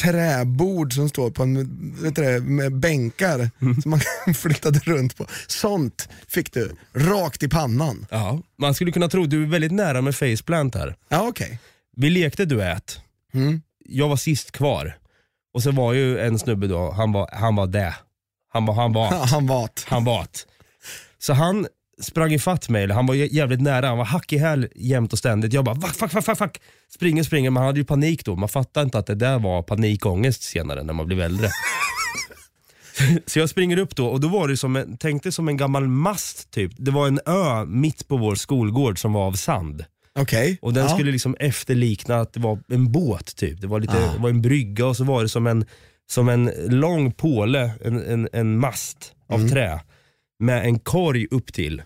träbord 0.00 0.92
som 0.92 1.08
står 1.08 1.30
på 1.30 1.42
en, 1.42 1.94
vet 2.02 2.16
det, 2.16 2.40
med 2.40 2.76
bänkar 2.78 3.50
som 3.82 3.90
man 3.90 4.00
kan 4.24 4.34
flytta 4.34 4.70
runt 4.70 5.16
på. 5.16 5.26
Sånt 5.46 6.08
fick 6.28 6.52
du, 6.52 6.76
rakt 6.94 7.42
i 7.42 7.48
pannan. 7.48 8.06
Ja, 8.10 8.42
man 8.58 8.74
skulle 8.74 8.92
kunna 8.92 9.08
tro, 9.08 9.26
du 9.26 9.42
är 9.42 9.46
väldigt 9.46 9.72
nära 9.72 10.00
med 10.00 10.16
faceplant 10.16 10.74
här. 10.74 10.96
Ja 11.08 11.28
okej. 11.28 11.58
Vi 11.96 12.10
lekte 12.10 12.44
duett. 12.44 13.00
Mm. 13.34 13.62
Jag 13.84 14.08
var 14.08 14.16
sist 14.16 14.52
kvar. 14.52 14.96
Och 15.54 15.62
så 15.62 15.70
var 15.70 15.92
ju 15.92 16.18
en 16.20 16.38
snubbe 16.38 16.66
då, 16.66 16.92
han 16.92 17.12
var, 17.12 17.30
han 17.32 17.56
var 17.56 17.66
det. 17.66 17.94
Han 18.52 18.66
var, 18.66 18.74
han 18.74 18.92
var. 18.92 19.26
Han 19.26 19.46
vat. 19.46 19.84
han 19.88 20.04
vat. 20.04 20.46
Så 21.18 21.32
han 21.32 21.66
sprang 22.02 22.32
ifatt 22.32 22.68
mig, 22.68 22.82
eller 22.84 22.94
han 22.94 23.06
var 23.06 23.14
jä- 23.14 23.28
jävligt 23.32 23.60
nära, 23.60 23.86
han 23.86 23.98
var 23.98 24.04
hack 24.04 24.32
i 24.32 24.38
häl 24.38 24.68
jämt 24.74 25.12
och 25.12 25.18
ständigt. 25.18 25.52
Jag 25.52 25.64
bara 25.64 25.76
fuck, 25.80 26.10
fuck, 26.10 26.24
fuck, 26.24 26.38
fuck. 26.38 26.60
Springer, 26.94 27.22
springer, 27.22 27.50
man 27.50 27.64
hade 27.64 27.78
ju 27.78 27.84
panik 27.84 28.24
då. 28.24 28.36
Man 28.36 28.48
fattade 28.48 28.84
inte 28.84 28.98
att 28.98 29.06
det 29.06 29.14
där 29.14 29.38
var 29.38 29.62
panikångest 29.62 30.42
senare 30.42 30.82
när 30.82 30.92
man 30.92 31.06
blev 31.06 31.20
äldre. 31.20 31.48
Så 33.26 33.38
jag 33.38 33.48
springer 33.50 33.76
upp 33.78 33.96
då 33.96 34.06
och 34.06 34.20
då 34.20 34.28
var 34.28 34.48
det 34.48 34.56
som 34.56 34.76
en, 34.76 34.96
tänkte 34.96 35.32
som 35.32 35.48
en 35.48 35.56
gammal 35.56 35.88
mast 35.88 36.50
typ. 36.50 36.72
Det 36.76 36.90
var 36.90 37.06
en 37.06 37.20
ö 37.26 37.64
mitt 37.64 38.08
på 38.08 38.16
vår 38.16 38.34
skolgård 38.34 38.98
som 38.98 39.12
var 39.12 39.26
av 39.26 39.32
sand. 39.32 39.84
Okej. 40.18 40.58
Och 40.62 40.72
den 40.74 40.82
ja. 40.86 40.94
skulle 40.94 41.12
liksom 41.12 41.36
efterlikna 41.40 42.16
att 42.20 42.32
det 42.32 42.40
var 42.40 42.58
en 42.68 42.92
båt 42.92 43.36
typ. 43.36 43.60
Det 43.60 43.66
var, 43.66 43.80
lite, 43.80 43.92
Ah. 43.92 44.12
det 44.12 44.18
var 44.22 44.28
en 44.30 44.42
brygga 44.42 44.86
och 44.86 44.96
så 44.96 45.04
var 45.04 45.22
det 45.22 45.28
som 45.28 45.46
en, 45.46 45.64
som 46.10 46.28
en 46.28 46.50
lång 46.68 47.12
påle, 47.12 47.70
en, 47.84 48.02
en, 48.06 48.28
en 48.32 48.58
mast 48.58 49.12
av 49.28 49.38
Mm. 49.40 49.50
trä 49.50 49.80
med 50.38 50.64
en 50.64 50.78
korg 50.78 51.26
upp 51.30 51.52
till. 51.52 51.82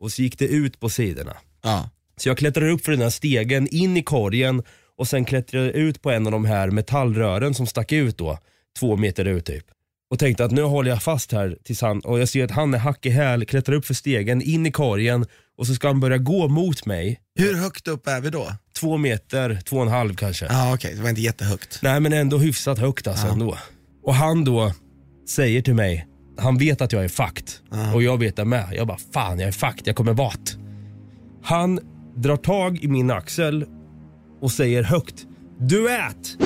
Och 0.00 0.12
så 0.12 0.22
gick 0.22 0.38
det 0.38 0.46
ut 0.46 0.80
på 0.80 0.88
sidorna. 0.88 1.36
ja. 1.62 1.90
Så 2.16 2.28
jag 2.28 2.38
klättrade 2.38 2.70
upp 2.70 2.84
för 2.84 2.92
den 2.92 3.00
här 3.02 3.10
stegen, 3.10 3.68
in 3.68 3.96
i 3.96 4.02
korgen 4.02 4.62
och 4.98 5.08
sen 5.08 5.24
klättrade 5.24 5.66
jag 5.66 5.74
ut 5.74 6.02
på 6.02 6.10
en 6.10 6.26
av 6.26 6.32
de 6.32 6.44
här 6.44 6.70
metallrören 6.70 7.54
som 7.54 7.66
stack 7.66 7.92
ut 7.92 8.18
då, 8.18 8.38
två 8.78 8.96
meter 8.96 9.24
ut 9.24 9.44
typ. 9.46 9.64
Och 10.10 10.18
tänkte 10.18 10.44
att 10.44 10.50
nu 10.50 10.62
håller 10.62 10.90
jag 10.90 11.02
fast 11.02 11.32
här 11.32 11.58
tills 11.64 11.80
han, 11.80 12.00
och 12.00 12.20
jag 12.20 12.28
ser 12.28 12.44
att 12.44 12.50
han 12.50 12.74
är 12.74 12.78
hack 12.78 13.06
i 13.06 13.10
häl, 13.10 13.44
klättrar 13.46 13.76
upp 13.76 13.86
för 13.86 13.94
stegen, 13.94 14.42
in 14.42 14.66
i 14.66 14.72
korgen 14.72 15.26
och 15.58 15.66
så 15.66 15.74
ska 15.74 15.86
han 15.88 16.00
börja 16.00 16.18
gå 16.18 16.48
mot 16.48 16.86
mig. 16.86 17.20
Hur 17.34 17.54
högt 17.54 17.88
upp 17.88 18.06
är 18.06 18.20
vi 18.20 18.30
då? 18.30 18.52
Två 18.80 18.96
meter, 18.96 19.58
två 19.64 19.76
och 19.76 19.82
en 19.82 19.88
halv 19.88 20.14
kanske. 20.14 20.46
Ja 20.46 20.74
okej, 20.74 20.94
det 20.94 21.02
var 21.02 21.08
inte 21.10 21.20
jättehögt. 21.22 21.78
Nej 21.82 22.00
men 22.00 22.12
ändå 22.12 22.38
hyfsat 22.38 22.78
högt 22.78 23.06
alltså 23.06 23.26
Ja. 23.26 23.32
ändå. 23.32 23.58
Och 24.02 24.14
han 24.14 24.44
då 24.44 24.72
säger 25.28 25.62
till 25.62 25.74
mig, 25.74 26.06
han 26.38 26.58
vet 26.58 26.80
att 26.80 26.92
jag 26.92 27.04
är 27.04 27.08
fakt 27.08 27.62
Ja. 27.70 27.94
och 27.94 28.02
jag 28.02 28.18
vet 28.18 28.36
det 28.36 28.44
med. 28.44 28.68
Jag 28.72 28.86
bara 28.86 28.98
fan 29.14 29.38
jag 29.38 29.48
är 29.48 29.52
fakt, 29.52 29.86
jag 29.86 29.96
kommer 29.96 30.12
vart. 30.12 30.56
Han 31.42 31.80
drar 32.16 32.36
tag 32.36 32.78
i 32.84 32.88
min 32.88 33.10
axel 33.10 33.64
och 34.40 34.50
säger 34.52 34.82
högt, 34.82 35.26
du 35.58 35.90
ät! 35.90 36.36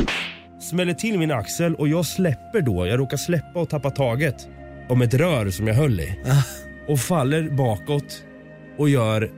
Smäller 0.71 0.93
till 0.95 1.19
min 1.19 1.31
axel 1.31 1.75
och 1.75 1.89
jag 1.89 2.07
släpper 2.07 2.61
då, 2.61 2.87
jag 2.87 3.01
råkar 3.01 3.17
släppa 3.17 3.61
och 3.61 3.69
tappa 3.69 3.91
taget 3.91 4.49
om 4.89 5.03
ett 5.03 5.15
rör 5.15 5.51
som 5.51 5.67
jag 5.67 5.75
höll 5.75 6.01
i. 6.01 6.19
Ja. 6.27 6.43
Och 6.89 6.99
faller 7.01 7.51
bakåt 7.51 8.25
och 8.79 8.89
gör 8.89 9.31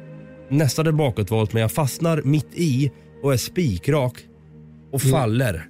nästan 0.48 0.86
en 0.86 0.96
bakåtvolt 0.96 1.52
men 1.52 1.62
jag 1.62 1.72
fastnar 1.72 2.22
mitt 2.24 2.54
i 2.54 2.90
och 3.22 3.32
är 3.32 3.36
spikrak 3.36 4.14
och 4.92 5.04
Mm. 5.04 5.12
faller 5.20 5.66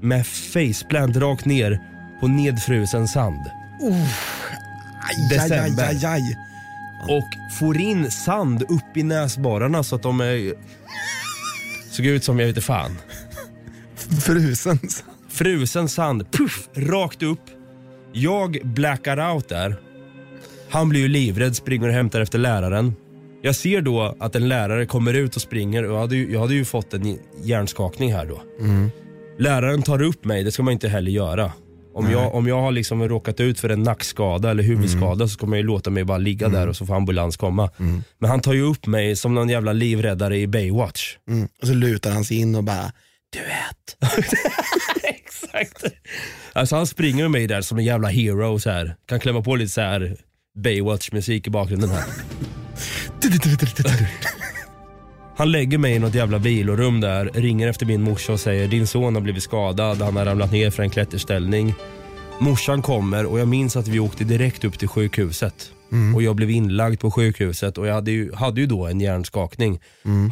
med 0.00 0.26
faceplant 0.26 1.16
rakt 1.16 1.44
ner 1.44 1.80
på 2.20 2.28
nedfrusen 2.28 3.08
sand. 3.08 3.40
Aj, 3.82 5.28
December. 5.30 5.84
Aj, 5.84 6.06
aj. 6.06 6.36
Och 7.08 7.28
får 7.58 7.76
in 7.76 8.10
sand 8.10 8.62
upp 8.62 8.96
i 8.96 9.02
näsborrarna 9.02 9.82
så 9.82 9.96
att 9.96 10.02
de 10.02 10.20
är... 10.20 10.54
såg 11.90 12.06
ut 12.06 12.24
som 12.24 12.38
jag 12.38 12.46
vet 12.46 12.56
inte 12.56 12.66
fan. 12.66 12.98
Frusen. 14.20 14.78
Frusen 15.28 15.88
sand, 15.88 16.32
puff, 16.32 16.68
rakt 16.74 17.22
upp. 17.22 17.40
Jag 18.12 18.58
blackar 18.64 19.34
out 19.34 19.48
där. 19.48 19.76
Han 20.70 20.88
blir 20.88 21.00
ju 21.00 21.08
livrädd, 21.08 21.56
springer 21.56 21.88
och 21.88 21.94
hämtar 21.94 22.20
efter 22.20 22.38
läraren. 22.38 22.94
Jag 23.42 23.56
ser 23.56 23.80
då 23.80 24.16
att 24.20 24.36
en 24.36 24.48
lärare 24.48 24.86
kommer 24.86 25.14
ut 25.14 25.36
och 25.36 25.42
springer 25.42 25.84
och 25.84 25.94
jag 25.94 26.00
hade 26.00 26.16
ju, 26.16 26.32
jag 26.32 26.40
hade 26.40 26.54
ju 26.54 26.64
fått 26.64 26.94
en 26.94 27.18
hjärnskakning 27.42 28.12
här 28.12 28.26
då. 28.26 28.42
Läraren 29.38 29.82
tar 29.82 30.02
upp 30.02 30.24
mig, 30.24 30.44
det 30.44 30.52
ska 30.52 30.62
man 30.62 30.72
inte 30.72 30.88
heller 30.88 31.10
göra. 31.10 31.52
Om 31.94 32.10
jag, 32.10 32.34
om 32.34 32.46
jag 32.46 32.60
har 32.60 32.72
liksom 32.72 33.08
råkat 33.08 33.40
ut 33.40 33.60
för 33.60 33.68
en 33.68 33.82
nackskada 33.82 34.50
eller 34.50 34.62
huvudskada 34.62 35.28
så 35.28 35.34
ska 35.34 35.46
man 35.46 35.58
ju 35.58 35.64
låta 35.64 35.90
mig 35.90 36.04
bara 36.04 36.18
ligga 36.18 36.48
där 36.48 36.68
och 36.68 36.76
så 36.76 36.86
får 36.86 36.94
ambulans 36.94 37.36
komma. 37.36 37.70
Men 38.18 38.30
han 38.30 38.40
tar 38.40 38.52
ju 38.52 38.62
upp 38.62 38.86
mig 38.86 39.16
som 39.16 39.34
någon 39.34 39.48
jävla 39.48 39.72
livräddare 39.72 40.38
i 40.38 40.46
Baywatch. 40.46 41.16
Mm. 41.28 41.48
Och 41.62 41.66
så 41.66 41.74
lutar 41.74 42.10
han 42.10 42.24
sig 42.24 42.36
in 42.36 42.54
och 42.54 42.64
bara, 42.64 42.92
Du 43.30 43.38
ät. 43.38 43.96
Exakt. 45.04 45.84
Alltså 46.52 46.76
han 46.76 46.86
springer 46.86 47.22
med 47.22 47.30
mig 47.30 47.46
där 47.46 47.60
som 47.62 47.78
en 47.78 47.84
jävla 47.84 48.08
hero 48.08 48.58
så 48.58 48.70
här. 48.70 48.96
Kan 49.06 49.20
klämma 49.20 49.42
på 49.42 49.56
lite 49.56 49.72
så 49.72 49.80
här 49.80 50.16
Baywatch-musik 50.58 51.46
i 51.46 51.50
bakgrunden 51.50 51.90
här. 51.90 52.04
Han 55.36 55.52
lägger 55.52 55.78
mig 55.78 55.94
i 55.94 55.98
något 55.98 56.14
jävla 56.14 56.38
vilorum 56.38 57.00
där, 57.00 57.30
ringer 57.34 57.68
efter 57.68 57.86
min 57.86 58.02
morsa 58.02 58.32
och 58.32 58.40
säger 58.40 58.68
din 58.68 58.86
son 58.86 59.14
har 59.14 59.22
blivit 59.22 59.42
skadad, 59.42 60.02
han 60.02 60.16
har 60.16 60.24
ramlat 60.24 60.52
ner 60.52 60.70
för 60.70 60.82
en 60.82 60.90
klätterställning. 60.90 61.74
Morsan 62.40 62.82
kommer 62.82 63.26
och 63.26 63.40
jag 63.40 63.48
minns 63.48 63.76
att 63.76 63.88
vi 63.88 63.98
åkte 63.98 64.24
direkt 64.24 64.64
upp 64.64 64.78
till 64.78 64.88
sjukhuset. 64.88 65.72
Och 66.14 66.22
jag 66.22 66.36
blev 66.36 66.50
inlagd 66.50 67.00
på 67.00 67.10
sjukhuset 67.10 67.78
och 67.78 67.86
jag 67.86 67.94
hade 67.94 68.10
ju, 68.10 68.32
hade 68.34 68.60
ju 68.60 68.66
då 68.66 68.86
en 68.86 69.00
hjärnskakning. 69.00 69.80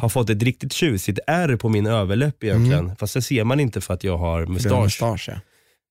Har 0.01 0.09
fått 0.09 0.29
ett 0.29 0.43
riktigt 0.43 0.73
tjusigt 0.73 1.19
ärr 1.27 1.55
på 1.55 1.69
min 1.69 1.87
överläpp 1.87 2.43
egentligen. 2.43 2.95
Fast 2.95 3.13
det 3.13 3.21
ser 3.21 3.43
man 3.43 3.59
inte 3.59 3.81
för 3.81 3.93
att 3.93 4.03
jag 4.03 4.17
har 4.17 4.45
mustasch 4.45 5.29
ja. 5.29 5.33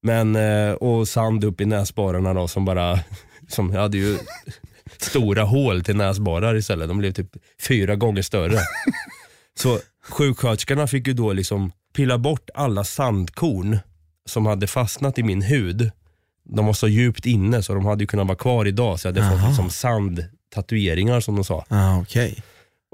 Men, 0.03 0.37
eh, 0.37 0.73
och 0.73 1.09
sand 1.09 1.45
upp 1.45 1.61
i 1.61 1.65
näsborrarna 1.67 2.35
då 2.35 2.49
som 2.49 2.65
bara, 2.65 2.99
som 3.49 3.73
jag 3.73 3.81
hade 3.81 3.99
ju 3.99 4.19
stora 5.05 5.43
hål 5.43 5.85
till 5.85 5.97
näsborrar 5.97 6.55
istället. 6.57 6.89
De 6.89 6.99
blev 6.99 7.13
typ 7.13 7.31
fyra 7.69 7.97
gånger 7.97 8.23
större. 8.23 8.59
Så 9.59 9.79
sjuksköterskorna 10.09 10.87
fick 10.87 11.07
ju 11.07 11.13
då 11.13 11.33
liksom 11.33 11.73
pilla 11.97 12.19
bort 12.19 12.51
alla 12.55 12.85
sandkorn 12.85 13.79
som 14.27 14.47
hade 14.47 14.67
fastnat 14.67 15.19
i 15.19 15.23
min 15.23 15.43
hud. 15.43 15.91
De 16.45 16.67
var 16.67 16.73
så 16.73 16.89
djupt 16.89 17.27
inne 17.27 17.63
så 17.63 17.75
de 17.75 17.87
hade 17.87 18.03
ju 18.03 18.07
kunnat 18.07 18.27
vara 18.27 18.39
kvar 18.39 18.67
idag 18.67 19.01
så 19.01 19.09
jag 19.09 19.13
hade 19.13 19.27
Aha. 19.27 19.39
fått 19.39 19.49
liksom 19.49 19.71
sandtatueringar 19.71 21.21
som 21.21 21.35
de 21.35 21.45
sa. 21.45 21.65
Ah, 21.69 21.99
Okej. 21.99 22.43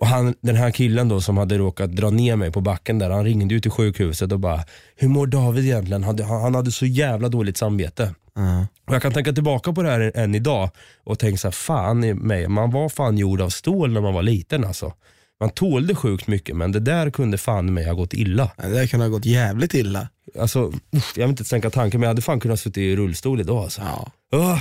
Och 0.00 0.06
han, 0.06 0.34
den 0.40 0.56
här 0.56 0.70
killen 0.70 1.08
då 1.08 1.20
som 1.20 1.36
hade 1.36 1.58
råkat 1.58 1.96
dra 1.96 2.10
ner 2.10 2.36
mig 2.36 2.52
på 2.52 2.60
backen 2.60 2.98
där, 2.98 3.10
han 3.10 3.24
ringde 3.24 3.54
ju 3.54 3.60
till 3.60 3.70
sjukhuset 3.70 4.32
och 4.32 4.40
bara, 4.40 4.64
hur 4.96 5.08
mår 5.08 5.26
David 5.26 5.64
egentligen? 5.64 6.04
Han, 6.04 6.18
han 6.18 6.42
han 6.42 6.54
hade 6.54 6.72
så 6.72 6.86
jävla 6.86 7.28
dåligt 7.28 7.56
samvete. 7.56 8.14
Ja. 8.36 8.66
Och 8.86 8.94
jag 8.94 9.02
kan 9.02 9.12
tänka 9.12 9.32
tillbaka 9.32 9.72
på 9.72 9.82
det 9.82 9.90
här 9.90 10.12
än 10.14 10.34
idag 10.34 10.70
och 11.04 11.18
tänka 11.18 11.38
så 11.38 11.46
här, 11.46 11.52
fan 11.52 12.04
i 12.04 12.14
mig, 12.14 12.48
man 12.48 12.70
var 12.70 12.88
fan 12.88 13.18
gjord 13.18 13.40
av 13.40 13.48
stål 13.50 13.92
när 13.92 14.00
man 14.00 14.14
var 14.14 14.22
liten 14.22 14.64
alltså. 14.64 14.92
Man 15.40 15.50
tålde 15.50 15.94
sjukt 15.94 16.26
mycket 16.26 16.56
men 16.56 16.72
det 16.72 16.80
där 16.80 17.10
kunde 17.10 17.38
fan 17.38 17.74
mig 17.74 17.86
ha 17.86 17.92
gått 17.92 18.14
illa. 18.14 18.50
Ja, 18.56 18.62
Det 18.64 18.74
där 18.74 18.86
kan 18.86 19.00
ha 19.00 19.08
gått 19.08 19.24
jävligt 19.24 19.74
illa. 19.74 20.08
Alltså, 20.38 20.72
jag 20.90 21.22
vill 21.26 21.30
inte 21.30 21.44
tänka 21.44 21.70
tanken 21.70 22.00
men 22.00 22.06
jag 22.06 22.10
hade 22.10 22.22
fan 22.22 22.40
kunnat 22.40 22.60
sitta 22.60 22.80
i 22.80 22.96
rullstol 22.96 23.40
idag 23.40 23.62
alltså. 23.62 23.80
Ja. 23.80 24.10
Åh, 24.32 24.60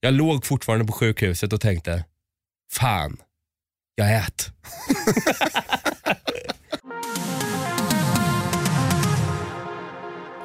jag 0.00 0.14
låg 0.14 0.46
fortfarande 0.46 0.84
på 0.84 0.92
sjukhuset 0.92 1.52
och 1.52 1.60
tänkte, 1.60 2.04
fan, 2.72 3.16
jag 3.94 4.14
ät. 4.16 4.52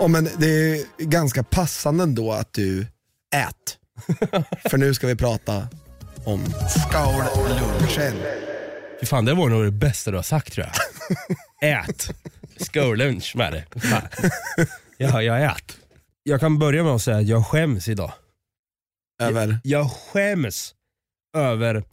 Oh, 0.06 0.12
men 0.12 0.30
det 0.38 0.48
är 0.48 0.86
ganska 1.06 1.44
passande 1.44 2.04
ändå 2.04 2.32
att 2.32 2.54
du 2.54 2.88
ät. 3.36 3.78
För 4.70 4.78
nu 4.78 4.94
ska 4.94 5.08
vi 5.08 5.16
prata 5.16 5.68
om 6.26 6.46
skållunchen. 6.70 8.14
Fy 9.00 9.06
fan, 9.06 9.26
det 9.26 9.34
var 9.34 9.50
nog 9.50 9.64
det 9.66 9.72
bästa 9.72 10.12
du 10.12 10.18
har 10.18 10.24
sagt 10.24 10.54
tror 10.54 10.68
jag. 11.62 11.80
ät. 11.90 12.10
Skållunch 12.58 13.36
med 13.36 13.54
det. 13.54 13.80
Fan. 13.80 14.02
Ja, 14.98 15.22
jag 15.22 15.44
ät. 15.44 15.78
Jag 16.24 16.40
kan 16.40 16.60
börja 16.60 16.84
med 16.84 16.92
att 16.94 17.02
säga 17.02 17.18
att 17.18 17.28
jag 17.28 17.48
skäms 17.48 17.88
idag. 17.88 18.12
Över, 19.22 19.60
Jag 19.64 19.92
skäms 19.92 20.74
över 21.38 21.84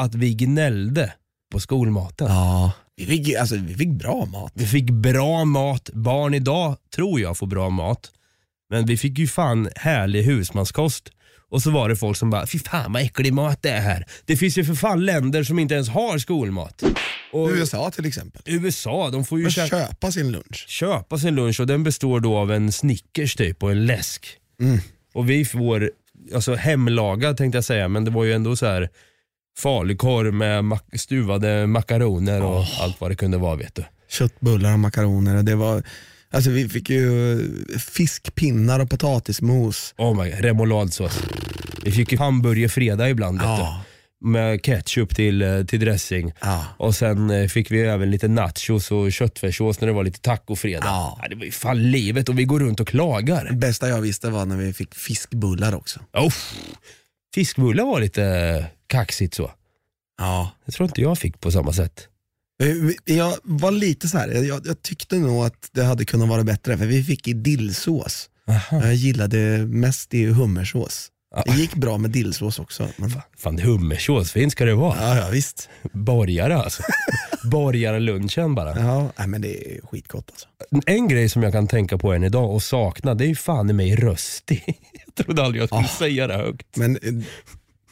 att 0.00 0.14
vi 0.14 0.34
gnällde 0.34 1.12
på 1.52 1.60
skolmaten. 1.60 2.26
ja, 2.26 2.72
vi 3.00 3.06
fick, 3.06 3.34
alltså, 3.34 3.56
vi 3.56 3.74
fick 3.74 3.88
bra 3.88 4.26
mat. 4.26 4.52
Vi 4.54 4.66
fick 4.66 4.90
bra 4.90 5.44
mat. 5.44 5.90
Barn 5.92 6.34
idag 6.34 6.76
tror 6.94 7.20
jag 7.20 7.38
får 7.38 7.46
bra 7.46 7.70
mat. 7.70 8.10
Men 8.70 8.86
vi 8.86 8.96
fick 8.96 9.18
ju 9.18 9.26
fan 9.26 9.68
härlig 9.76 10.22
husmanskost. 10.22 11.10
Och 11.50 11.62
så 11.62 11.70
var 11.70 11.88
det 11.88 11.96
folk 11.96 12.16
som 12.16 12.30
bara, 12.30 12.46
fy 12.46 12.58
fan 12.58 12.92
vad 12.92 13.02
äcklig 13.02 13.32
mat 13.32 13.62
det 13.62 13.70
är 13.70 13.80
här. 13.80 14.06
Det 14.24 14.36
finns 14.36 14.58
ju 14.58 14.64
för 14.64 14.74
fan 14.74 15.04
länder 15.04 15.44
som 15.44 15.58
inte 15.58 15.74
ens 15.74 15.88
har 15.88 16.18
skolmat. 16.18 16.82
Och 17.32 17.48
USA 17.48 17.90
till 17.90 18.06
exempel. 18.06 18.42
USA, 18.44 19.10
de 19.10 19.24
får 19.24 19.38
ju 19.38 19.42
Men 19.42 19.52
käka, 19.52 19.68
köpa 19.68 20.12
sin 20.12 20.32
lunch. 20.32 20.64
köpa 20.68 21.18
sin 21.18 21.34
lunch 21.34 21.60
och 21.60 21.66
den 21.66 21.84
består 21.84 22.20
då 22.20 22.36
av 22.36 22.52
en 22.52 22.72
Snickers 22.72 23.36
typ 23.36 23.62
och 23.62 23.70
en 23.70 23.86
läsk. 23.86 24.26
Mm. 24.60 24.78
Och 25.14 25.30
vi 25.30 25.44
får, 25.44 25.90
alltså 26.34 26.54
hemlagad 26.54 27.36
tänkte 27.36 27.56
jag 27.56 27.64
säga, 27.64 27.88
men 27.88 28.04
det 28.04 28.10
var 28.10 28.24
ju 28.24 28.32
ändå 28.32 28.56
så 28.56 28.66
här 28.66 28.88
falukorv 29.60 30.34
med 30.34 30.64
mak- 30.64 30.98
stuvade 30.98 31.66
makaroner 31.66 32.42
och 32.42 32.64
allt 32.80 33.00
vad 33.00 33.10
det 33.10 33.14
kunde 33.16 33.38
vara 33.38 33.56
vet 33.56 33.74
du. 33.74 33.84
Köttbullar 34.08 34.72
och 34.72 34.78
makaroner. 34.78 35.36
och 35.36 35.44
Det 35.44 35.54
var, 35.54 35.82
alltså 36.32 36.50
vi 36.50 36.68
fick 36.68 36.90
ju 36.90 37.38
fiskpinnar 37.78 38.80
och 38.80 38.90
potatismos. 38.90 39.94
Oh 39.98 40.22
my 40.22 40.30
remouladsås. 40.30 41.20
Vi 41.84 41.92
fick 41.92 42.12
ju 42.12 42.18
hamburgerfredag 42.18 43.10
ibland 43.10 43.38
vet 43.38 43.46
Ja. 43.48 43.82
du. 43.84 43.86
Med 44.22 44.62
ketchup 44.64 45.16
till, 45.16 45.42
eh, 45.42 45.62
till 45.64 45.80
dressing. 45.80 46.32
Ja. 46.40 46.64
Och 46.78 46.94
sen 46.94 47.30
eh, 47.30 47.48
fick 47.48 47.70
vi 47.70 47.80
även 47.80 48.10
lite 48.10 48.28
nachos 48.28 48.90
och 48.90 49.12
köttfärssås 49.12 49.80
när 49.80 49.88
det 49.88 49.94
var 49.94 50.04
lite 50.04 50.20
tacofredag. 50.20 50.84
Ja, 50.86 51.18
det 51.30 51.34
var 51.36 51.44
ju 51.44 51.50
fan 51.50 51.90
livet 51.90 52.28
och 52.28 52.38
vi 52.38 52.44
går 52.44 52.60
runt 52.60 52.80
och 52.80 52.88
klagar. 52.88 53.44
Det 53.50 53.56
bästa 53.56 53.88
jag 53.88 54.00
visste 54.00 54.30
var 54.30 54.46
när 54.46 54.56
vi 54.56 54.72
fick 54.72 54.94
fiskbullar 54.94 55.74
också. 55.74 56.00
Oh, 56.12 56.32
fiskbullar 57.34 57.84
var 57.84 58.00
lite 58.00 58.66
kaxigt 58.86 59.34
så. 59.34 59.50
Ja. 60.18 60.50
Jag 60.64 60.74
tror 60.74 60.88
inte 60.88 61.00
jag 61.00 61.18
fick 61.18 61.40
på 61.40 61.50
samma 61.50 61.72
sätt. 61.72 62.08
Eh, 62.62 63.14
Jag 63.16 63.36
var 63.42 63.70
lite 63.70 64.08
så 64.08 64.18
här, 64.18 64.28
jag, 64.28 64.66
jag 64.66 64.82
tyckte 64.82 65.16
nog 65.18 65.44
att 65.44 65.68
det 65.72 65.84
hade 65.84 66.04
kunnat 66.04 66.28
vara 66.28 66.44
bättre 66.44 66.78
för 66.78 66.86
vi 66.86 67.04
fick 67.04 67.28
i 67.28 67.32
dillsås. 67.32 68.30
Aha. 68.48 68.84
Jag 68.84 68.94
gillade 68.94 69.66
mest 69.66 70.14
i 70.14 70.26
hummersås. 70.26 71.08
Ja. 71.34 71.42
Det 71.46 71.52
gick 71.52 71.74
bra 71.74 71.98
med 71.98 72.10
dillsås 72.10 72.58
också. 72.58 72.88
Men, 72.96 73.12
Fan 73.38 73.58
hummersås, 73.58 74.32
fint 74.32 74.52
ska 74.52 74.64
det 74.64 74.74
vara. 74.74 74.96
ja, 75.00 75.16
ja 75.16 75.28
visst. 75.32 75.68
Borgare 75.92 76.56
alltså. 76.56 76.82
Borgarlunchen 77.44 78.54
bara. 78.54 78.78
Ja, 78.78 79.10
nej, 79.18 79.28
men 79.28 79.40
det 79.42 79.48
är 79.76 79.80
skitgott 79.86 80.30
alltså. 80.30 80.48
En 80.86 81.08
grej 81.08 81.28
som 81.28 81.42
jag 81.42 81.52
kan 81.52 81.66
tänka 81.66 81.98
på 81.98 82.12
än 82.12 82.24
idag 82.24 82.50
och 82.50 82.62
sakna, 82.62 83.14
det 83.14 83.24
är 83.24 83.28
ju 83.28 83.34
fan 83.36 83.70
i 83.70 83.72
mig 83.72 83.96
rösti. 83.96 84.62
Jag 85.16 85.24
trodde 85.26 85.42
aldrig 85.42 85.62
jag 85.62 85.68
skulle 85.68 85.88
säga 85.88 86.26
det 86.26 86.34
högt. 86.36 86.76
Men 86.76 86.96
eh, 86.96 87.12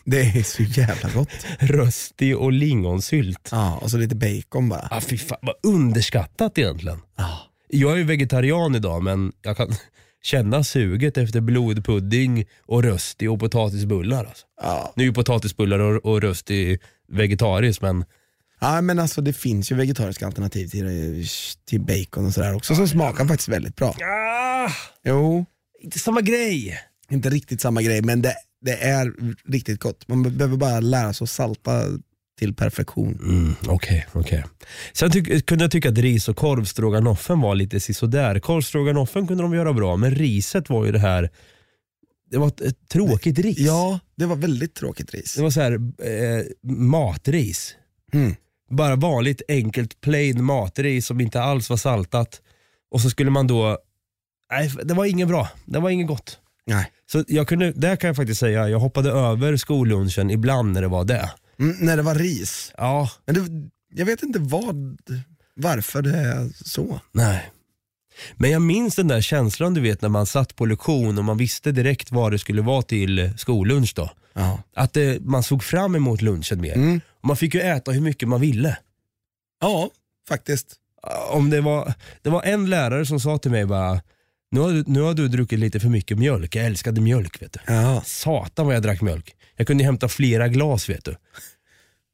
det 0.04 0.20
är 0.20 0.42
så 0.42 0.62
jävla 0.62 1.10
gott. 1.10 1.28
Rösti 1.58 2.34
och 2.34 2.52
lingonsylt. 2.52 3.48
Ja, 3.52 3.76
och 3.76 3.90
så 3.90 3.96
lite 3.98 4.14
bacon 4.14 4.68
bara. 4.68 4.88
Ah, 4.90 5.00
fy 5.00 5.18
fan, 5.18 5.38
vad 5.42 5.54
underskattat 5.62 6.58
egentligen. 6.58 6.98
Ja. 7.16 7.38
Jag 7.68 7.92
är 7.92 7.96
ju 7.96 8.04
vegetarian 8.04 8.74
idag 8.74 9.02
men 9.02 9.32
jag 9.42 9.56
kan 9.56 9.74
känna 10.22 10.64
suget 10.64 11.16
efter 11.18 11.40
blodpudding 11.40 12.44
och 12.66 12.82
rösti 12.82 13.26
och 13.26 13.40
potatisbullar. 13.40 14.24
Alltså. 14.24 14.46
Ja. 14.62 14.92
Nu 14.96 15.02
är 15.02 15.06
ju 15.06 15.12
potatisbullar 15.14 15.78
och, 15.78 16.04
och 16.12 16.22
rösti 16.22 16.78
vegetariskt 17.12 17.82
men 17.82 18.04
ja, 18.60 18.80
men 18.80 18.98
alltså 18.98 19.20
det 19.20 19.32
finns 19.32 19.72
ju 19.72 19.76
vegetariska 19.76 20.26
alternativ 20.26 20.68
till, 20.68 21.26
till 21.68 21.80
bacon 21.80 22.26
och 22.26 22.32
sådär 22.34 22.54
också 22.54 22.74
som 22.74 22.88
smakar 22.88 23.24
faktiskt 23.26 23.48
väldigt 23.48 23.76
bra. 23.76 23.94
ah, 24.04 24.70
Jo, 25.04 25.46
inte 25.80 25.98
samma 25.98 26.20
grej. 26.20 26.78
inte 27.10 27.30
riktigt 27.30 27.60
samma 27.60 27.82
grej 27.82 28.02
men 28.02 28.22
det, 28.22 28.34
det 28.60 28.76
är 28.84 29.12
riktigt 29.52 29.80
gott. 29.80 30.08
Man 30.08 30.22
behöver 30.22 30.56
bara 30.56 30.80
lära 30.80 31.12
sig 31.12 31.24
att 31.24 31.30
salta 31.30 31.82
till 32.38 32.54
perfektion. 32.54 33.18
Mm, 33.22 33.54
Okej, 33.68 34.06
okej. 34.12 34.44
Sen 34.92 35.10
tyck, 35.10 35.46
kunde 35.46 35.64
jag 35.64 35.70
tycka 35.70 35.88
att 35.88 35.98
ris 35.98 36.28
och 36.28 36.36
korvstroganoffen 36.36 37.40
var 37.40 37.54
lite 37.54 37.80
sisådär. 37.80 38.38
Korvstroganoffen 38.40 39.26
kunde 39.26 39.42
de 39.42 39.54
göra 39.54 39.72
bra, 39.72 39.96
men 39.96 40.14
riset 40.14 40.70
var 40.70 40.84
ju 40.86 40.92
det 40.92 40.98
här, 40.98 41.30
det 42.30 42.38
var 42.38 42.46
ett, 42.48 42.60
ett 42.60 42.88
tråkigt 42.88 43.38
ris. 43.38 43.58
Ja, 43.58 44.00
det 44.16 44.26
var 44.26 44.36
väldigt 44.36 44.74
tråkigt 44.74 45.14
ris. 45.14 45.34
Det 45.34 45.42
var 45.42 45.50
så 45.50 45.60
här 45.60 45.72
eh, 45.72 46.44
matris. 46.72 47.74
Mm. 48.12 48.34
Bara 48.70 48.96
vanligt 48.96 49.42
enkelt 49.48 50.00
plain 50.00 50.44
matris 50.44 51.06
som 51.06 51.20
inte 51.20 51.42
alls 51.42 51.70
var 51.70 51.76
saltat. 51.76 52.40
Och 52.90 53.00
så 53.00 53.10
skulle 53.10 53.30
man 53.30 53.46
då, 53.46 53.78
nej 54.52 54.72
det 54.84 54.94
var 54.94 55.04
inget 55.04 55.28
bra, 55.28 55.48
det 55.64 55.78
var 55.78 55.90
inget 55.90 56.06
gott. 56.06 56.38
Nej. 56.66 56.92
Så 57.12 57.24
jag 57.28 57.48
kunde, 57.48 57.72
där 57.72 57.96
kan 57.96 58.08
jag 58.08 58.16
faktiskt 58.16 58.40
säga, 58.40 58.68
jag 58.68 58.78
hoppade 58.78 59.10
över 59.10 59.56
skollunchen 59.56 60.30
ibland 60.30 60.72
när 60.72 60.82
det 60.82 60.88
var 60.88 61.04
det. 61.04 61.30
Mm, 61.60 61.76
när 61.80 61.96
det 61.96 62.02
var 62.02 62.14
ris. 62.14 62.72
Ja, 62.76 63.10
Men 63.26 63.34
det, 63.34 63.70
jag 63.94 64.06
vet 64.06 64.22
inte 64.22 64.38
vad, 64.38 64.98
varför 65.54 66.02
det 66.02 66.16
är 66.18 66.50
så. 66.64 67.00
Nej. 67.12 67.50
Men 68.36 68.50
jag 68.50 68.62
minns 68.62 68.96
den 68.96 69.08
där 69.08 69.20
känslan 69.20 69.74
du 69.74 69.80
vet 69.80 70.02
när 70.02 70.08
man 70.08 70.26
satt 70.26 70.56
på 70.56 70.66
lektion 70.66 71.18
och 71.18 71.24
man 71.24 71.36
visste 71.36 71.72
direkt 71.72 72.12
vad 72.12 72.32
det 72.32 72.38
skulle 72.38 72.62
vara 72.62 72.82
till 72.82 73.32
skollunch 73.38 73.92
då. 73.96 74.10
Ja. 74.32 74.62
Att 74.74 74.92
det, 74.92 75.20
man 75.22 75.42
såg 75.42 75.64
fram 75.64 75.94
emot 75.94 76.22
lunchen 76.22 76.60
mer. 76.60 76.74
Mm. 76.74 77.00
Och 77.20 77.24
man 77.28 77.36
fick 77.36 77.54
ju 77.54 77.60
äta 77.60 77.90
hur 77.90 78.00
mycket 78.00 78.28
man 78.28 78.40
ville. 78.40 78.76
ja, 79.60 79.90
faktiskt. 80.28 80.74
Om 81.30 81.50
det, 81.50 81.60
var, 81.60 81.94
det 82.22 82.30
var 82.30 82.42
en 82.42 82.70
lärare 82.70 83.06
som 83.06 83.20
sa 83.20 83.38
till 83.38 83.50
mig 83.50 83.66
bara, 83.66 84.00
nu 84.50 84.60
har, 84.60 84.70
du, 84.72 84.84
nu 84.86 85.00
har 85.00 85.14
du 85.14 85.28
druckit 85.28 85.58
lite 85.58 85.80
för 85.80 85.88
mycket 85.88 86.18
mjölk. 86.18 86.54
Jag 86.56 86.66
älskade 86.66 87.00
mjölk 87.00 87.42
vet 87.42 87.52
du. 87.52 87.60
Ja. 87.74 88.02
Satan 88.06 88.66
vad 88.66 88.74
jag 88.74 88.82
drack 88.82 89.00
mjölk. 89.00 89.34
Jag 89.58 89.66
kunde 89.66 89.84
hämta 89.84 90.08
flera 90.08 90.48
glas 90.48 90.88
vet 90.88 91.04
du. 91.04 91.16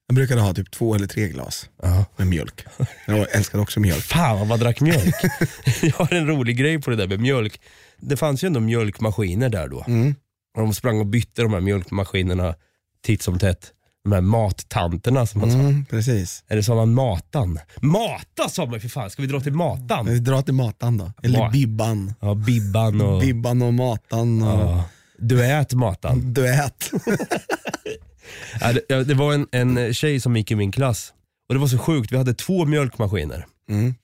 Jag 0.07 0.15
brukade 0.15 0.41
ha 0.41 0.55
typ 0.55 0.71
två 0.71 0.95
eller 0.95 1.07
tre 1.07 1.29
glas 1.29 1.69
Ja. 1.83 2.05
med 2.17 2.27
mjölk. 2.27 2.65
Jag 3.07 3.35
älskar 3.35 3.59
också 3.59 3.81
mjölk. 3.81 4.03
Fan 4.05 4.39
vad 4.39 4.47
man 4.49 4.59
drack 4.59 4.81
mjölk. 4.81 5.15
jag 5.83 5.93
har 5.93 6.15
en 6.15 6.27
rolig 6.27 6.57
grej 6.57 6.81
på 6.83 6.91
det 6.91 6.97
där 6.97 7.07
med 7.09 7.21
mjölk. 7.21 7.61
Det 7.99 8.17
fanns 8.17 8.45
ju 8.45 8.47
ändå 8.47 8.61
mjölkmaskiner 8.61 9.49
där 9.49 9.69
då. 9.69 9.85
Mm. 9.89 10.15
De 10.57 10.75
sprang 10.75 10.99
och 11.01 11.07
bytte 11.07 11.43
de 11.43 11.53
här 11.53 11.61
mjölkmaskinerna 11.61 12.55
titt 13.05 13.23
som 13.23 13.39
tätt. 13.39 13.71
De 14.05 14.13
här 14.13 14.21
mattanterna 14.21 15.27
som 15.27 15.41
man 15.41 15.51
sa. 15.53 15.59
Mm, 15.59 15.85
precis. 15.85 16.45
Eller 16.49 16.63
sa 16.63 16.75
man 16.75 16.95
matan? 16.95 17.59
Mata 17.83 18.49
sa 18.49 18.67
man 18.67 18.81
för 18.81 18.89
fan, 18.89 19.11
ska 19.11 19.23
vi 19.23 19.29
dra 19.29 19.41
till 19.41 19.53
matan? 19.53 20.07
Vi 20.07 20.19
drar 20.19 20.43
till 20.43 20.55
matan 20.55 20.99
då. 20.99 21.13
Eller 21.23 21.39
Ma- 21.39 21.53
Bibban. 21.53 22.15
Ja, 22.21 22.35
Bibban 22.35 23.01
och... 23.01 23.21
Bibban 23.21 23.63
och 23.63 23.75
Matan 23.75 24.43
och 24.43 24.49
Ja. 24.71 24.85
Du 25.19 25.45
ät 25.45 25.73
matan. 25.75 26.33
Duett. 26.35 26.91
Ja, 28.61 28.73
det, 28.89 29.05
det 29.05 29.15
var 29.15 29.35
en, 29.35 29.47
en 29.53 29.95
tjej 29.95 30.21
som 30.21 30.37
gick 30.37 30.51
i 30.51 30.55
min 30.55 30.73
klass 30.73 31.13
och 31.49 31.55
det 31.55 31.61
var 31.61 31.67
så 31.67 31.79
sjukt, 31.79 32.13
vi 32.13 32.17
hade 32.17 32.35
två 32.35 32.65
mjölkmaskiner. 32.65 33.47
Mm. 33.69 33.95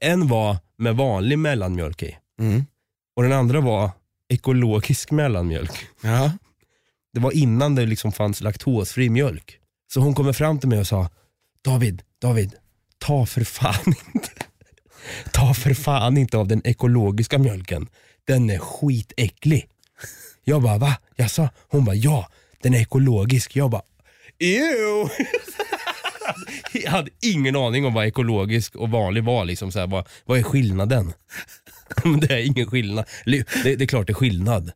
En 0.00 0.28
var 0.28 0.56
med 0.78 0.96
vanlig 0.96 1.38
mellanmjölk 1.38 2.02
i 2.02 2.16
Mm. 2.40 2.64
och 3.16 3.22
den 3.22 3.32
andra 3.32 3.60
var 3.60 3.90
ekologisk 4.28 5.10
mellanmjölk. 5.10 5.86
Ja. 6.00 6.32
Det 7.12 7.20
var 7.20 7.32
innan 7.32 7.74
det 7.74 7.86
liksom 7.86 8.12
fanns 8.12 8.40
laktosfri 8.40 9.08
mjölk. 9.10 9.58
Så 9.92 10.00
hon 10.00 10.14
kommer 10.14 10.32
fram 10.32 10.58
till 10.58 10.68
mig 10.68 10.78
och 10.80 10.86
sa, 10.86 11.10
David, 11.64 12.02
David, 12.22 12.54
ta 12.98 13.26
för 13.26 13.44
fan 13.44 13.74
inte, 14.14 14.28
ta 15.32 15.54
för 15.54 15.74
fan 15.74 16.16
inte 16.18 16.38
av 16.38 16.48
den 16.48 16.62
ekologiska 16.64 17.38
mjölken. 17.38 17.88
Den 18.26 18.50
är 18.50 18.58
skitäcklig. 18.58 19.68
Jag 20.48 20.62
bara, 20.62 20.78
va? 20.78 20.96
Jag 21.16 21.30
sa, 21.30 21.48
hon 21.68 21.84
bara, 21.84 21.96
ja, 21.96 22.28
den 22.62 22.74
är 22.74 22.80
ekologisk. 22.80 23.56
Jag 23.56 23.70
bara, 23.70 23.82
ew. 24.38 25.10
Jag 26.72 26.90
hade 26.90 27.10
ingen 27.22 27.56
aning 27.56 27.86
om 27.86 27.94
vad 27.94 28.06
ekologisk 28.06 28.76
och 28.76 28.90
vanlig 28.90 29.24
var. 29.24 29.44
Liksom, 29.44 29.72
så 29.72 29.78
här, 29.78 29.86
vad, 29.86 30.08
vad 30.24 30.38
är 30.38 30.42
skillnaden? 30.42 31.12
Det 32.20 32.34
är 32.34 32.46
ingen 32.46 32.66
skillnad. 32.66 33.04
Det, 33.24 33.46
det 33.62 33.84
är 33.84 33.86
klart 33.86 34.06
det 34.06 34.12
är 34.12 34.14
skillnad. 34.14 34.72